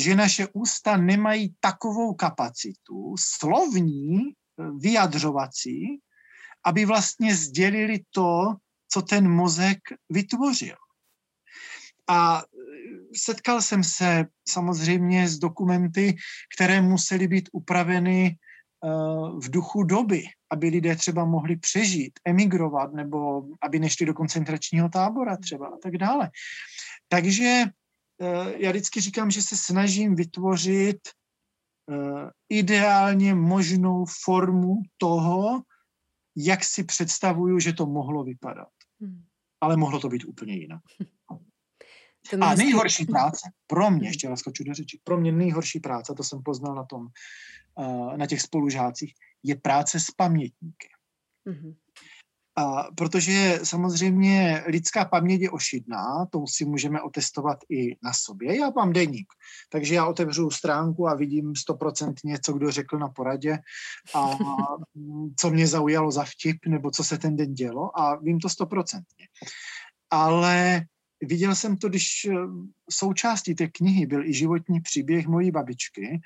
[0.00, 4.34] Že naše ústa nemají takovou kapacitu slovní,
[4.78, 6.00] vyjadřovací,
[6.64, 8.54] aby vlastně sdělili to,
[8.88, 9.78] co ten mozek
[10.10, 10.76] vytvořil.
[12.08, 12.42] A
[13.16, 16.16] setkal jsem se samozřejmě s dokumenty,
[16.56, 18.36] které musely být upraveny
[19.38, 25.36] v duchu doby, aby lidé třeba mohli přežít, emigrovat, nebo aby nešli do koncentračního tábora
[25.36, 26.30] třeba a tak dále.
[27.08, 27.64] Takže
[28.20, 35.62] eh, já vždycky říkám, že se snažím vytvořit eh, ideálně možnou formu toho,
[36.36, 38.68] jak si představuju, že to mohlo vypadat.
[39.00, 39.24] Hmm.
[39.60, 40.82] Ale mohlo to být úplně jinak.
[42.40, 44.06] A nejhorší práce, pro mě, hmm.
[44.06, 47.06] ještě raz skoču do řeči, pro mě nejhorší práce, to jsem poznal na tom,
[47.78, 50.88] Eh, na těch spolužácích, je práce s pamětníky.
[51.48, 51.74] Mm-hmm.
[52.56, 58.56] A protože samozřejmě lidská paměť je ošidná, to si můžeme otestovat i na sobě.
[58.56, 59.26] Já mám deník,
[59.70, 63.58] takže já otevřu stránku a vidím stoprocentně, co kdo řekl na poradě
[64.14, 64.30] a
[65.38, 69.28] co mě zaujalo za vtip, nebo co se ten den dělo a vím to stoprocentně.
[70.10, 70.84] Ale
[71.26, 72.34] viděl jsem to, když eh,
[72.90, 76.20] součástí té knihy byl i životní příběh mojí babičky,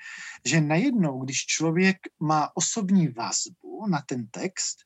[0.45, 4.77] že najednou, když člověk má osobní vazbu na ten text,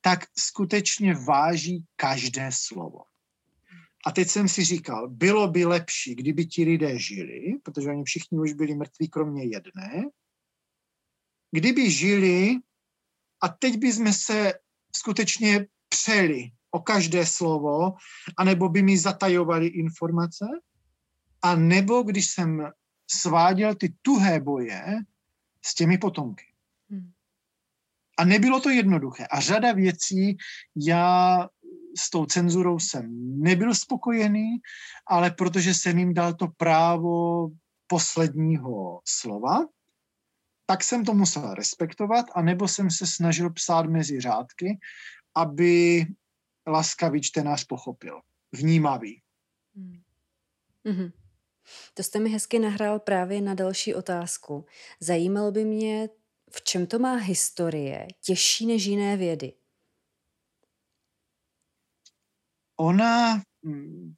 [0.00, 3.02] tak skutečně váží každé slovo.
[4.06, 8.38] A teď jsem si říkal, bylo by lepší, kdyby ti lidé žili, protože oni všichni
[8.38, 10.04] už byli mrtví, kromě jedné,
[11.50, 12.56] kdyby žili
[13.40, 14.54] a teď bychom se
[14.96, 17.94] skutečně přeli o každé slovo,
[18.38, 20.44] anebo by mi zatajovali informace,
[21.42, 22.70] a nebo když jsem
[23.10, 24.82] sváděl ty tuhé boje
[25.64, 26.44] s těmi potomky.
[26.90, 27.12] Hmm.
[28.18, 29.26] A nebylo to jednoduché.
[29.26, 30.36] A řada věcí,
[30.76, 31.48] já
[31.98, 33.04] s tou cenzurou jsem
[33.42, 34.56] nebyl spokojený,
[35.06, 37.48] ale protože jsem jim dal to právo
[37.86, 39.66] posledního slova,
[40.66, 44.78] tak jsem to musel respektovat, a nebo jsem se snažil psát mezi řádky,
[45.34, 46.06] aby
[46.66, 48.20] laskavý čtenář pochopil,
[48.52, 49.22] vnímavý.
[50.84, 51.12] Mm-hmm.
[51.94, 54.66] To jste mi hezky nahrál právě na další otázku.
[55.00, 56.08] Zajímalo by mě,
[56.50, 59.52] v čem to má historie těžší než jiné vědy?
[62.76, 64.14] Ona mm,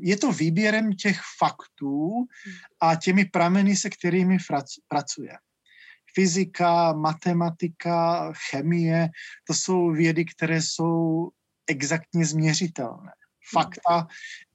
[0.00, 2.26] je to výběrem těch faktů
[2.80, 4.36] a těmi prameny, se kterými
[4.88, 5.38] pracuje
[6.14, 9.08] fyzika, matematika, chemie,
[9.46, 11.28] to jsou vědy, které jsou
[11.66, 13.12] exaktně změřitelné.
[13.52, 14.06] fakta,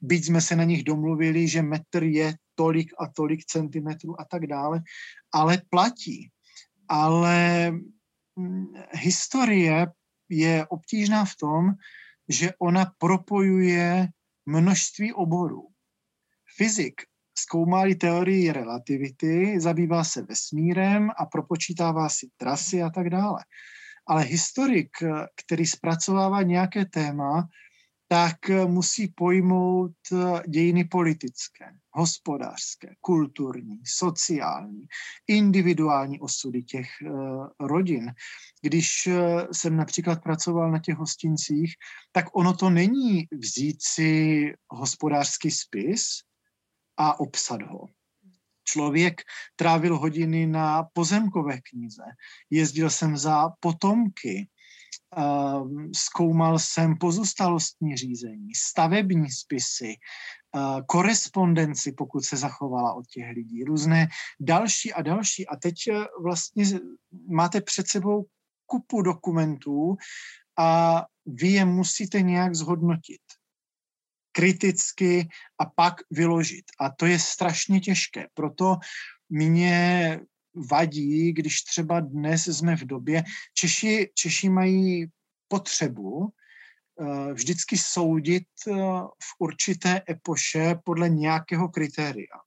[0.01, 4.47] byť jsme se na nich domluvili, že metr je tolik a tolik centimetrů a tak
[4.47, 4.81] dále,
[5.31, 6.29] ale platí.
[6.87, 7.71] Ale
[8.39, 9.87] hm, historie
[10.29, 11.71] je obtížná v tom,
[12.29, 14.07] že ona propojuje
[14.45, 15.67] množství oborů.
[16.57, 17.01] Fyzik
[17.37, 23.39] zkoumá teorii relativity, zabývá se vesmírem a propočítává si trasy a tak dále.
[24.07, 24.89] Ale historik,
[25.35, 27.47] který zpracovává nějaké téma,
[28.07, 28.37] tak
[28.67, 29.95] musí pojmout
[30.47, 34.85] dějiny politické, hospodářské, kulturní, sociální,
[35.27, 38.13] individuální osudy těch uh, rodin.
[38.61, 41.73] Když uh, jsem například pracoval na těch hostincích,
[42.11, 46.03] tak ono to není vzít si hospodářský spis
[46.97, 47.89] a obsat ho.
[48.63, 49.21] Člověk
[49.55, 52.03] trávil hodiny na pozemkové knize,
[52.49, 54.47] jezdil jsem za potomky,
[55.17, 63.63] Ehm, zkoumal jsem pozůstalostní řízení, stavební spisy, eh, korespondenci, pokud se zachovala od těch lidí,
[63.63, 64.07] různé
[64.39, 65.47] další a další.
[65.47, 66.65] A teď eh, vlastně
[67.29, 68.25] máte před sebou
[68.65, 69.95] kupu dokumentů
[70.57, 73.21] a vy je musíte nějak zhodnotit
[74.33, 75.27] kriticky
[75.59, 76.65] a pak vyložit.
[76.79, 78.27] A to je strašně těžké.
[78.33, 78.77] Proto
[79.29, 80.19] mě
[80.55, 83.23] vadí, když třeba dnes jsme v době,
[83.53, 85.05] Češi, Češi mají
[85.47, 88.77] potřebu uh, vždycky soudit uh,
[89.07, 92.37] v určité epoše podle nějakého kritéria.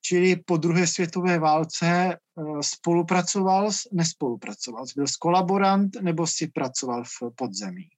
[0.00, 7.88] Čili po druhé světové válce uh, spolupracoval, nespolupracoval, byl kolaborant nebo si pracoval v podzemí.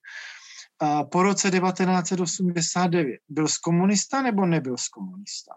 [1.10, 5.52] Po roce 1989 byl komunista nebo nebyl komunista.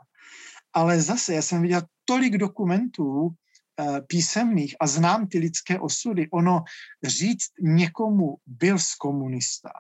[0.74, 3.36] Ale zase já jsem viděl tolik dokumentů,
[3.82, 6.64] Eh, písemných a znám ty lidské osudy, ono
[7.04, 9.72] říct někomu byl z komunista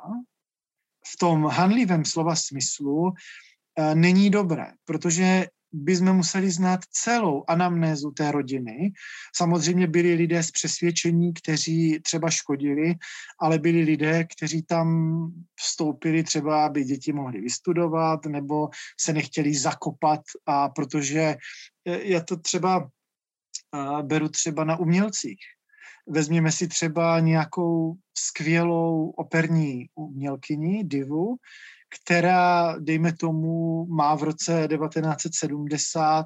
[1.13, 3.13] v tom hanlivém slova smyslu
[3.75, 8.91] eh, není dobré, protože bychom museli znát celou anamnézu té rodiny.
[9.35, 12.95] Samozřejmě byli lidé z přesvědčení, kteří třeba škodili,
[13.39, 18.69] ale byli lidé, kteří tam vstoupili třeba, aby děti mohly vystudovat nebo
[18.99, 21.35] se nechtěli zakopat a protože
[21.85, 22.89] je to třeba
[24.01, 25.39] beru třeba na umělcích.
[26.07, 31.35] Vezměme si třeba nějakou skvělou operní umělkyni, divu,
[31.95, 36.25] která, dejme tomu, má v roce 1970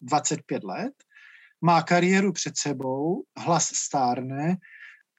[0.00, 0.92] 25 let,
[1.60, 4.56] má kariéru před sebou, hlas stárne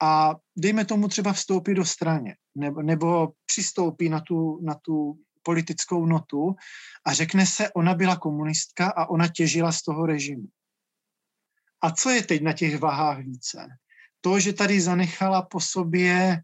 [0.01, 6.05] a dejme tomu třeba vstoupí do straně nebo, nebo přistoupí na tu, na tu politickou
[6.05, 6.55] notu
[7.05, 10.47] a řekne se, ona byla komunistka a ona těžila z toho režimu.
[11.81, 13.67] A co je teď na těch vahách více?
[14.21, 16.41] To, že tady zanechala po sobě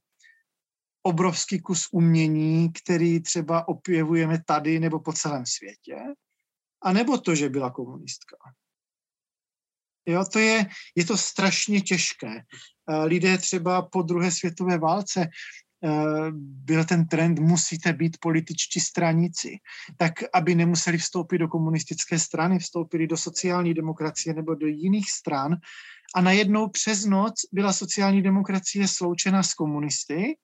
[1.07, 5.95] obrovský kus umění, který třeba opěvujeme tady nebo po celém světě,
[6.81, 8.37] a nebo to, že byla komunistka.
[10.05, 10.65] Jo, to je,
[10.95, 12.41] je to strašně těžké.
[13.03, 15.29] Lidé třeba po druhé světové válce
[15.83, 19.57] Eh, byl ten trend, musíte být političtí straníci,
[19.97, 25.55] tak aby nemuseli vstoupit do komunistické strany, vstoupili do sociální demokracie nebo do jiných stran
[26.15, 30.37] a najednou přes noc byla sociální demokracie sloučena s komunisty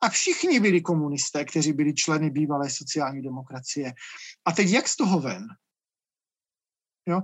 [0.00, 3.92] a všichni byli komunisté, kteří byli členy bývalé sociální demokracie.
[4.44, 5.46] A teď jak z toho ven?
[7.08, 7.22] Jo?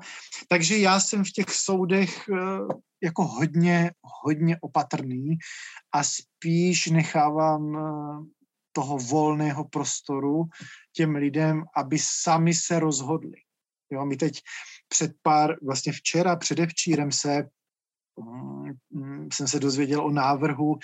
[0.48, 2.36] Takže já jsem v těch soudech eh,
[3.02, 3.90] jako hodně,
[4.24, 5.38] hodně opatrný
[5.92, 8.36] a spíš nechávám eh,
[8.72, 10.44] toho volného prostoru
[10.92, 13.36] těm lidem, aby sami se rozhodli.
[13.90, 14.40] Jo, my teď
[14.88, 17.48] před pár, vlastně včera, předevčírem se
[19.32, 20.78] jsem se dozvěděl o návrhu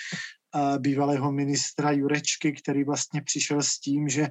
[0.79, 4.29] bývalého ministra Jurečky, který vlastně přišel s tím, že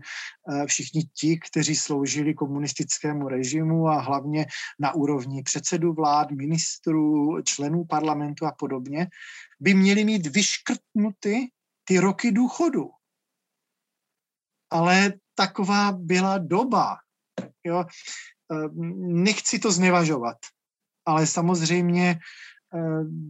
[0.68, 4.45] všichni ti, kteří sloužili komunistickému režimu a hlavně
[4.80, 9.07] na úrovni předsedu vlád, ministrů, členů parlamentu a podobně,
[9.60, 11.49] by měli mít vyškrtnuty
[11.84, 12.90] ty roky důchodu.
[14.69, 16.98] Ale taková byla doba.
[17.64, 17.86] Jo?
[18.98, 20.38] Nechci to znevažovat,
[21.06, 22.19] ale samozřejmě Eh,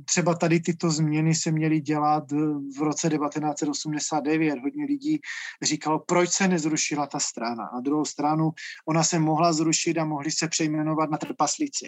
[0.05, 2.31] třeba tady tyto změny se měly dělat
[2.77, 4.59] v roce 1989.
[4.59, 5.19] Hodně lidí
[5.61, 7.69] říkalo, proč se nezrušila ta strana.
[7.73, 8.51] Na druhou stranu
[8.87, 11.87] ona se mohla zrušit a mohli se přejmenovat na trpaslici.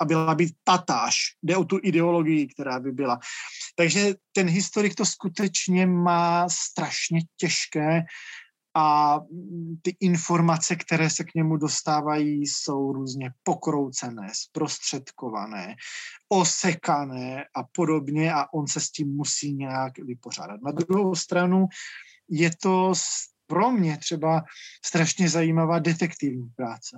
[0.00, 1.14] A byla by tatáž.
[1.42, 3.18] Jde o tu ideologii, která by byla.
[3.76, 8.02] Takže ten historik to skutečně má strašně těžké
[8.74, 9.20] a
[9.82, 15.74] ty informace, které se k němu dostávají, jsou různě pokroucené, zprostředkované,
[16.28, 20.62] osekané a podobně a on se s tím musí nějak vypořádat.
[20.62, 21.66] Na druhou stranu
[22.28, 22.92] je to
[23.46, 24.44] pro mě třeba
[24.84, 26.96] strašně zajímavá detektivní práce.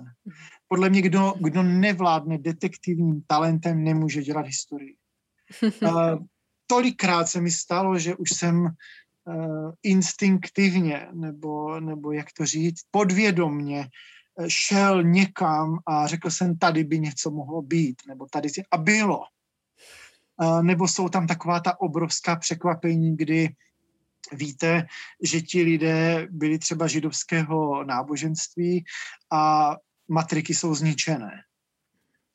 [0.67, 4.95] Podle mě, kdo, kdo nevládne detektivním talentem, nemůže dělat historii.
[5.81, 6.15] Uh,
[6.67, 8.67] tolikrát se mi stalo, že už jsem
[9.83, 13.89] instinktivně, nebo, nebo jak to říct, podvědomně
[14.47, 19.19] šel někam a řekl jsem, tady by něco mohlo být, nebo tady a bylo.
[20.41, 23.49] Uh, nebo jsou tam taková ta obrovská překvapení, kdy
[24.31, 24.87] víte,
[25.23, 28.83] že ti lidé byli třeba židovského náboženství
[29.31, 29.75] a
[30.07, 31.31] matriky jsou zničené.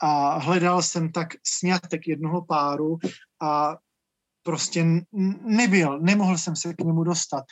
[0.00, 2.98] A hledal jsem tak snětek jednoho páru
[3.40, 3.76] a
[4.48, 4.86] prostě
[5.44, 7.44] nebyl, nemohl jsem se k němu dostat.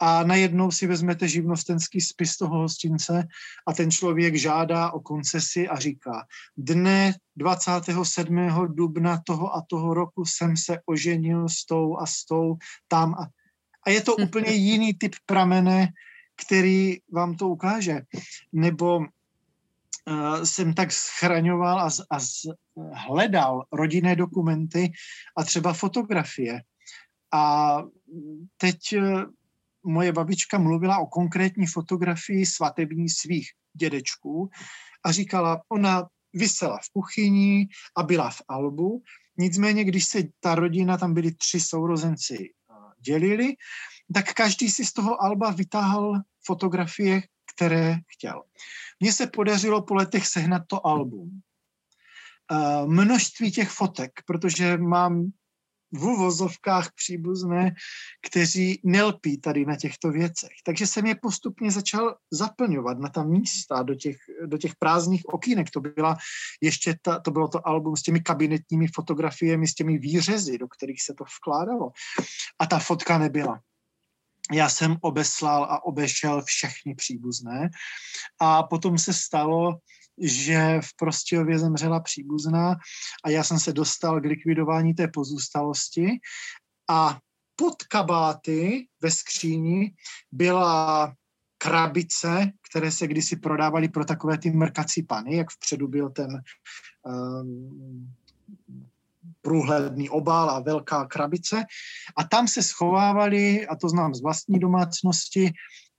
[0.00, 3.24] A najednou si vezmete živnostenský spis toho hostince
[3.66, 6.26] a ten člověk žádá o koncesi a říká,
[6.56, 8.36] dne 27.
[8.68, 12.56] dubna toho a toho roku jsem se oženil s tou a s tou
[12.88, 13.32] tam a
[13.86, 15.88] a je to úplně jiný typ pramene,
[16.46, 18.00] který vám to ukáže.
[18.52, 19.06] Nebo
[20.10, 22.18] uh, jsem tak schraňoval a, a
[22.92, 24.92] hledal rodinné dokumenty
[25.36, 26.62] a třeba fotografie.
[27.32, 27.76] A
[28.56, 29.22] teď uh,
[29.84, 34.50] moje babička mluvila o konkrétní fotografii svatební svých dědečků
[35.04, 39.02] a říkala, ona vysela v kuchyni a byla v albu,
[39.38, 42.50] nicméně, když se ta rodina, tam byli tři sourozenci
[43.00, 43.54] dělili,
[44.14, 47.22] tak každý si z toho alba vytáhl fotografie,
[47.56, 48.42] které chtěl.
[49.00, 51.40] Mně se podařilo po letech sehnat to album.
[52.52, 55.32] Uh, množství těch fotek, protože mám
[55.92, 57.74] v uvozovkách příbuzné,
[58.26, 60.50] kteří nelpí tady na těchto věcech.
[60.64, 64.16] Takže jsem je postupně začal zaplňovat na ta místa do těch,
[64.46, 65.70] do těch prázdných okýnek.
[65.70, 66.16] To, byla
[66.62, 71.02] ještě ta, to bylo to album s těmi kabinetními fotografiemi, s těmi výřezy, do kterých
[71.02, 71.90] se to vkládalo.
[72.58, 73.60] A ta fotka nebyla.
[74.52, 77.70] Já jsem obeslal a obešel všechny příbuzné.
[78.40, 79.78] A potom se stalo,
[80.18, 82.76] že v Prostějově zemřela příbuzná
[83.24, 86.08] a já jsem se dostal k likvidování té pozůstalosti.
[86.88, 87.18] A
[87.56, 89.94] pod kabáty ve skříni
[90.32, 91.14] byla
[91.58, 96.42] krabice, které se kdysi prodávaly pro takové ty mrkací pany, jak vpředu byl ten
[97.02, 98.14] um,
[99.42, 101.64] průhledný obal a velká krabice.
[102.16, 105.50] A tam se schovávaly, a to znám z vlastní domácnosti,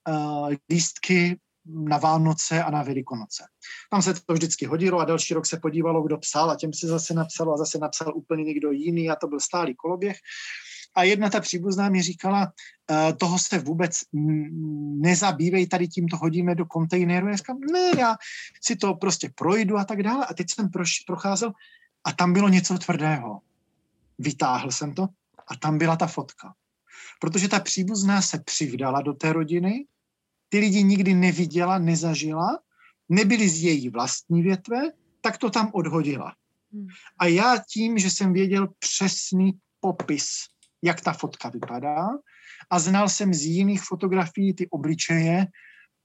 [0.10, 3.44] uh, lístky na Vánoce a na Velikonoce.
[3.92, 6.88] Tam se to vždycky hodilo a další rok se podívalo, kdo psal a těm se
[6.88, 10.18] zase napsalo a zase napsal úplně někdo jiný a to byl stálý koloběh.
[10.96, 12.52] A jedna ta příbuzná mi říkala,
[12.92, 14.02] e, toho se vůbec
[15.02, 17.28] nezabývej, tady tím to hodíme do kontejneru.
[17.28, 18.16] Já říkám, ne, já
[18.64, 20.26] si to prostě projdu a tak dále.
[20.26, 21.52] A teď jsem proš, procházel
[22.08, 23.42] a tam bylo něco tvrdého.
[24.20, 25.08] Vytáhl jsem to
[25.48, 26.54] a tam byla ta fotka.
[27.20, 29.86] Protože ta příbuzná se přivdala do té rodiny,
[30.50, 32.60] ty lidi nikdy neviděla, nezažila,
[33.10, 34.82] nebyli z její vlastní větve,
[35.22, 36.34] tak to tam odhodila.
[36.74, 36.88] Hmm.
[37.20, 40.30] A já tím, že jsem věděl přesný popis,
[40.84, 42.08] jak ta fotka vypadá,
[42.70, 45.48] a znal jsem z jiných fotografií ty obličeje,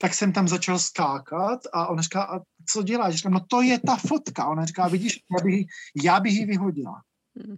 [0.03, 3.15] tak jsem tam začal skákat a ona říká, a co děláš?
[3.15, 4.49] Říkám, no to je ta fotka.
[4.49, 5.67] Ona říká, vidíš, já bych,
[6.05, 7.03] já bych ji vyhodila.
[7.37, 7.57] Hmm.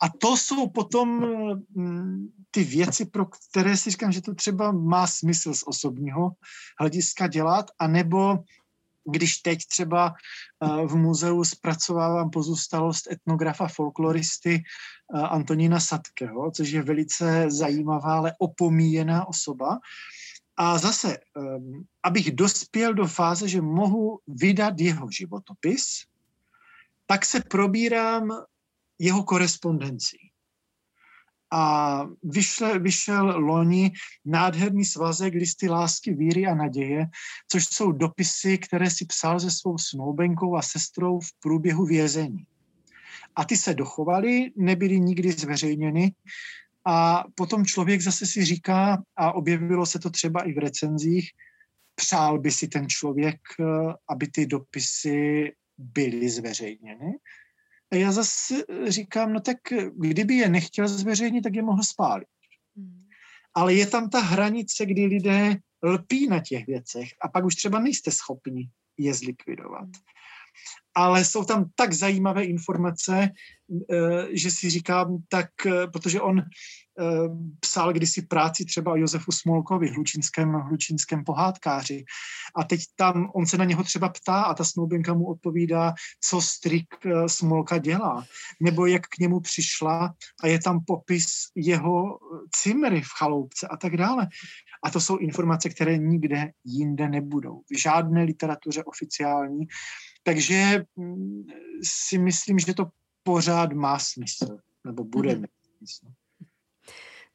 [0.00, 1.08] A to jsou potom
[1.74, 6.30] mm, ty věci, pro které si říkám, že to třeba má smysl z osobního
[6.80, 8.38] hlediska dělat, anebo
[9.10, 14.62] když teď třeba eh, v muzeu zpracovávám pozůstalost etnografa folkloristy
[15.14, 19.78] eh, Antonína Sadkeho, což je velice zajímavá, ale opomíjená osoba.
[20.58, 26.04] A zase, ehm, abych dospěl do fáze, že mohu vydat jeho životopis,
[27.06, 28.28] tak se probírám
[28.98, 30.18] jeho korespondencí.
[31.52, 33.92] A vyšle, vyšel loni
[34.24, 37.06] nádherný svazek listy lásky, víry a naděje,
[37.48, 42.46] což jsou dopisy, které si psal se svou snoubenkou a sestrou v průběhu vězení.
[43.36, 46.12] A ty se dochovaly, nebyly nikdy zveřejněny.
[46.88, 51.30] A potom člověk zase si říká, a objevilo se to třeba i v recenzích,
[51.94, 53.64] přál by si ten člověk, eh,
[54.08, 57.12] aby ty dopisy byly zveřejněny.
[57.92, 58.54] A já zase
[58.88, 59.56] říkám, no tak
[59.96, 62.28] kdyby je nechtěl zveřejnit, tak je mohl spálit.
[62.76, 63.06] Hmm.
[63.54, 67.78] Ale je tam ta hranice, kdy lidé lpí na těch věcech a pak už třeba
[67.78, 69.88] nejste schopni je zlikvidovat.
[70.94, 73.30] ale jsou tam tak zajímavé informace,
[74.30, 75.50] že si říkám, tak,
[75.92, 76.42] protože on
[77.60, 82.04] psal kdysi práci třeba o Josefu Smolkovi, hlučínském, hlučínském pohádkáři.
[82.56, 86.40] A teď tam on se na něho třeba ptá a ta snoubenka mu odpovídá, co
[86.40, 86.86] strik
[87.26, 88.24] Smolka dělá,
[88.60, 92.18] nebo jak k němu přišla a je tam popis jeho
[92.62, 94.28] cimry v chaloupce a tak dále.
[94.84, 97.60] A to jsou informace, které nikde jinde nebudou.
[97.70, 99.66] V žádné literatuře oficiální.
[100.22, 101.42] Takže mm,
[101.84, 102.86] si myslím, že to
[103.22, 105.40] pořád má smysl, nebo bude mm-hmm.
[105.40, 106.06] mít smysl.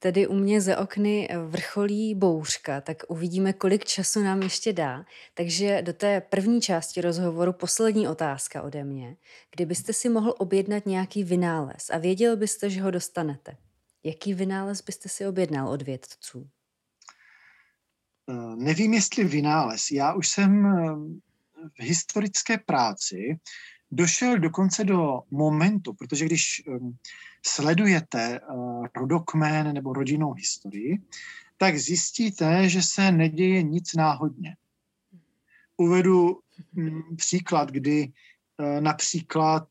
[0.03, 5.05] Tady u mě ze okny vrcholí bouřka, tak uvidíme, kolik času nám ještě dá.
[5.34, 9.18] Takže do té první části rozhovoru poslední otázka ode mě.
[9.55, 13.57] Kdybyste si mohl objednat nějaký vynález a věděl byste, že ho dostanete,
[14.03, 16.49] jaký vynález byste si objednal od vědců?
[18.30, 19.91] Eh, nevím, jestli vynález.
[19.91, 20.95] Já už jsem eh,
[21.80, 23.39] v historické práci
[23.95, 26.98] došel dokonce do momentu, protože když ehm,
[27.45, 28.40] sledujete eh,
[28.95, 31.02] rodokmén nebo rodinnou historii,
[31.57, 34.56] tak zjistíte, že se neděje nic náhodně.
[35.78, 36.40] Uvedu
[36.74, 38.11] mm, příklad, kdy
[38.80, 39.68] například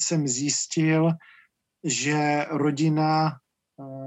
[0.00, 1.12] jsem zjistil,
[1.84, 3.40] že rodina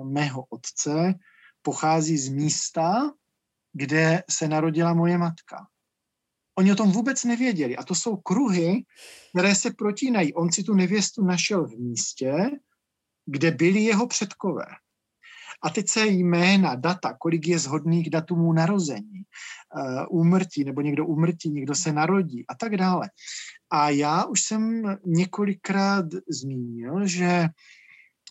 [0.04, 1.14] mého otce
[1.62, 3.12] pochází z místa,
[3.74, 5.68] kde se narodila moje matka.
[6.62, 7.78] Oni o tom vůbec nevěděli.
[7.78, 8.86] A to jsou kruhy,
[9.30, 10.34] které se protínají.
[10.34, 12.34] On si tu nevěstu našel v místě,
[13.26, 14.66] kde byli jeho předkové.
[15.64, 19.22] A teď se jména, data, kolik je zhodných datumů narození,
[19.76, 23.10] uh, úmrtí, nebo někdo umrtí, někdo se narodí a tak dále.
[23.70, 27.50] A já už jsem několikrát zmínil, že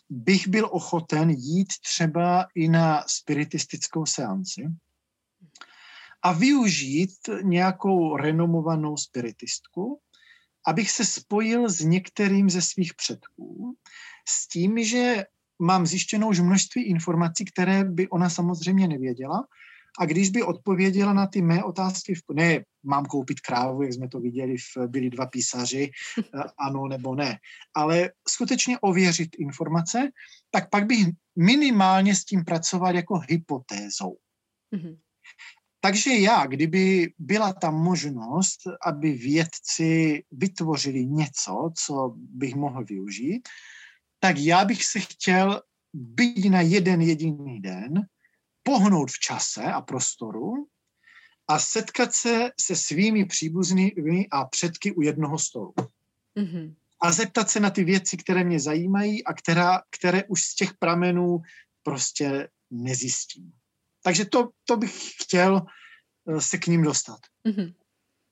[0.09, 4.67] bych byl ochoten jít třeba i na spiritistickou seanci,
[6.23, 9.99] a využít nějakou renomovanou spiritistku,
[10.67, 13.75] abych se spojil s některým ze svých předků,
[14.29, 15.25] s tím, že
[15.59, 19.47] mám zjištěnou už množství informací, které by ona samozřejmě nevěděla,
[19.99, 24.19] a když by odpověděla na ty mé otázky, ne, mám koupit krávu, jak jsme to
[24.19, 25.91] viděli, v, byli dva písaři,
[26.57, 27.39] ano nebo ne,
[27.75, 30.09] ale skutečně ověřit informace,
[30.51, 34.17] tak pak bych minimálně s tím pracoval jako hypotézou.
[34.75, 34.97] Mm-hmm.
[35.83, 43.49] Takže já, kdyby byla tam možnost, aby vědci vytvořili něco, co bych mohl využít,
[44.19, 45.61] tak já bych se chtěl
[45.93, 47.93] být na jeden jediný den,
[48.63, 50.67] pohnout v čase a prostoru
[51.47, 55.73] a setkat se se svými příbuznými a předky u jednoho stolu.
[56.37, 56.75] Mm-hmm.
[57.01, 60.73] A zeptat se na ty věci, které mě zajímají a která, které už z těch
[60.73, 61.41] pramenů
[61.83, 63.60] prostě nezjistím.
[64.03, 65.61] Takže to, to bych chtěl
[66.27, 67.19] eh, se k ním dostat.
[67.47, 67.73] Mm-hmm.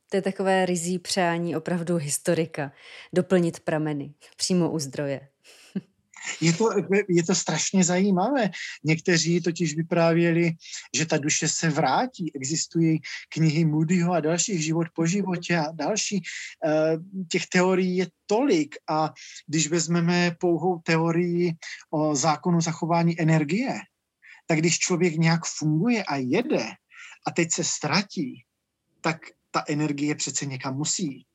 [0.10, 2.72] To je takové rizí přání opravdu historika.
[3.14, 5.28] Doplnit prameny přímo u zdroje.
[6.41, 6.70] Je to,
[7.10, 8.50] je to strašně zajímavé.
[8.84, 10.52] Někteří totiž vyprávěli,
[10.96, 12.36] že ta duše se vrátí.
[12.36, 16.24] Existují knihy Moodyho a dalších život po životě a další.
[16.66, 16.98] Eh,
[17.32, 19.14] těch teorií je tolik a
[19.48, 21.54] když vezmeme pouhou teorii
[21.90, 23.80] o zákonu zachování energie,
[24.49, 26.65] tak když člověk nějak funguje a jede
[27.27, 28.43] a teď se ztratí,
[29.01, 29.17] tak
[29.51, 31.27] ta energie přece někam musí jít.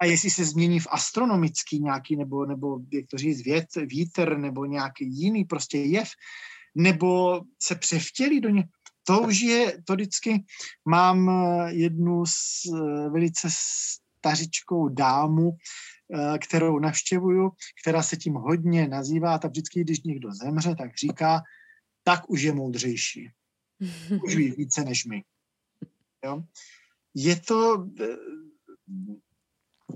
[0.00, 4.64] A jestli se změní v astronomický nějaký, nebo, nebo jak to říct, vět, vítr, nebo
[4.64, 6.08] nějaký jiný prostě jev,
[6.74, 8.64] nebo se převtělí do ně,
[9.06, 10.44] to už je, to vždycky
[10.84, 17.50] mám eh, jednu s eh, velice stařičkou dámu, eh, kterou navštěvuju,
[17.82, 21.42] která se tím hodně nazývá, tak vždycky, když někdo zemře, tak říká,
[22.08, 23.30] tak už je moudřejší.
[24.24, 25.24] Už ví více než my.
[26.24, 26.42] Jo?
[27.14, 27.88] Je to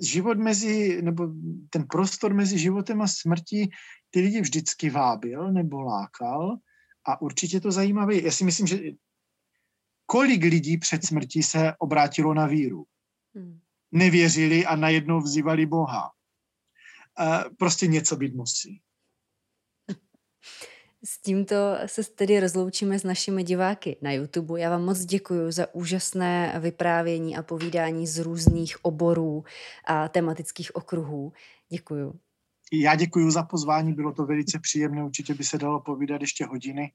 [0.01, 1.33] život mezi, nebo
[1.71, 3.71] ten prostor mezi životem a smrtí
[4.11, 6.57] ty lidi vždycky vábil nebo lákal
[7.05, 8.21] a určitě to zajímavé.
[8.21, 8.79] Já si myslím, že
[10.07, 12.85] kolik lidí před smrtí se obrátilo na víru.
[13.35, 13.61] Hmm.
[13.93, 16.11] Nevěřili a najednou vzývali Boha.
[17.59, 18.81] Prostě něco být musí.
[21.05, 21.57] S tímto
[21.87, 24.61] se tedy rozloučíme s našimi diváky na YouTube.
[24.61, 29.45] Já vám moc děkuji za úžasné vyprávění a povídání z různých oborů
[29.85, 31.33] a tematických okruhů.
[31.69, 32.13] Děkuji.
[32.73, 36.93] Já děkuji za pozvání, bylo to velice příjemné, určitě by se dalo povídat ještě hodiny.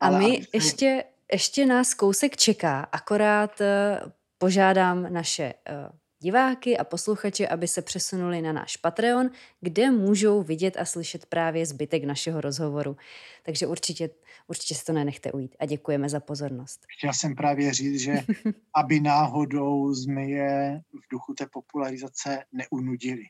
[0.00, 0.46] A my aby...
[0.52, 7.82] ještě, ještě nás kousek čeká, akorát uh, požádám naše uh, diváky a posluchače, aby se
[7.82, 9.30] přesunuli na náš Patreon,
[9.60, 12.96] kde můžou vidět a slyšet právě zbytek našeho rozhovoru.
[13.42, 14.10] Takže určitě,
[14.46, 16.86] určitě se to nenechte ujít a děkujeme za pozornost.
[16.98, 18.14] Chtěl jsem právě říct, že
[18.74, 23.22] aby náhodou jsme je v duchu té popularizace neunudili.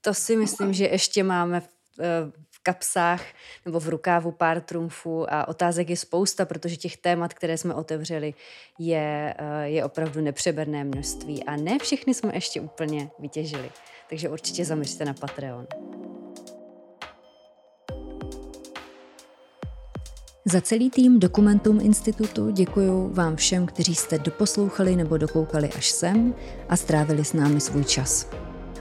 [0.00, 1.68] To si myslím, že ještě máme v,
[2.00, 3.22] eh, kapsách
[3.66, 8.34] nebo v rukávu pár trumfů a otázek je spousta, protože těch témat, které jsme otevřeli,
[8.78, 13.70] je, eh, je opravdu nepřeberné množství a ne všechny jsme ještě úplně vytěžili.
[14.08, 15.66] Takže určitě zaměřte na Patreon.
[20.44, 26.34] Za celý tým Dokumentum Institutu děkuji vám všem, kteří jste doposlouchali nebo dokoukali až sem
[26.68, 28.26] a strávili s námi svůj čas.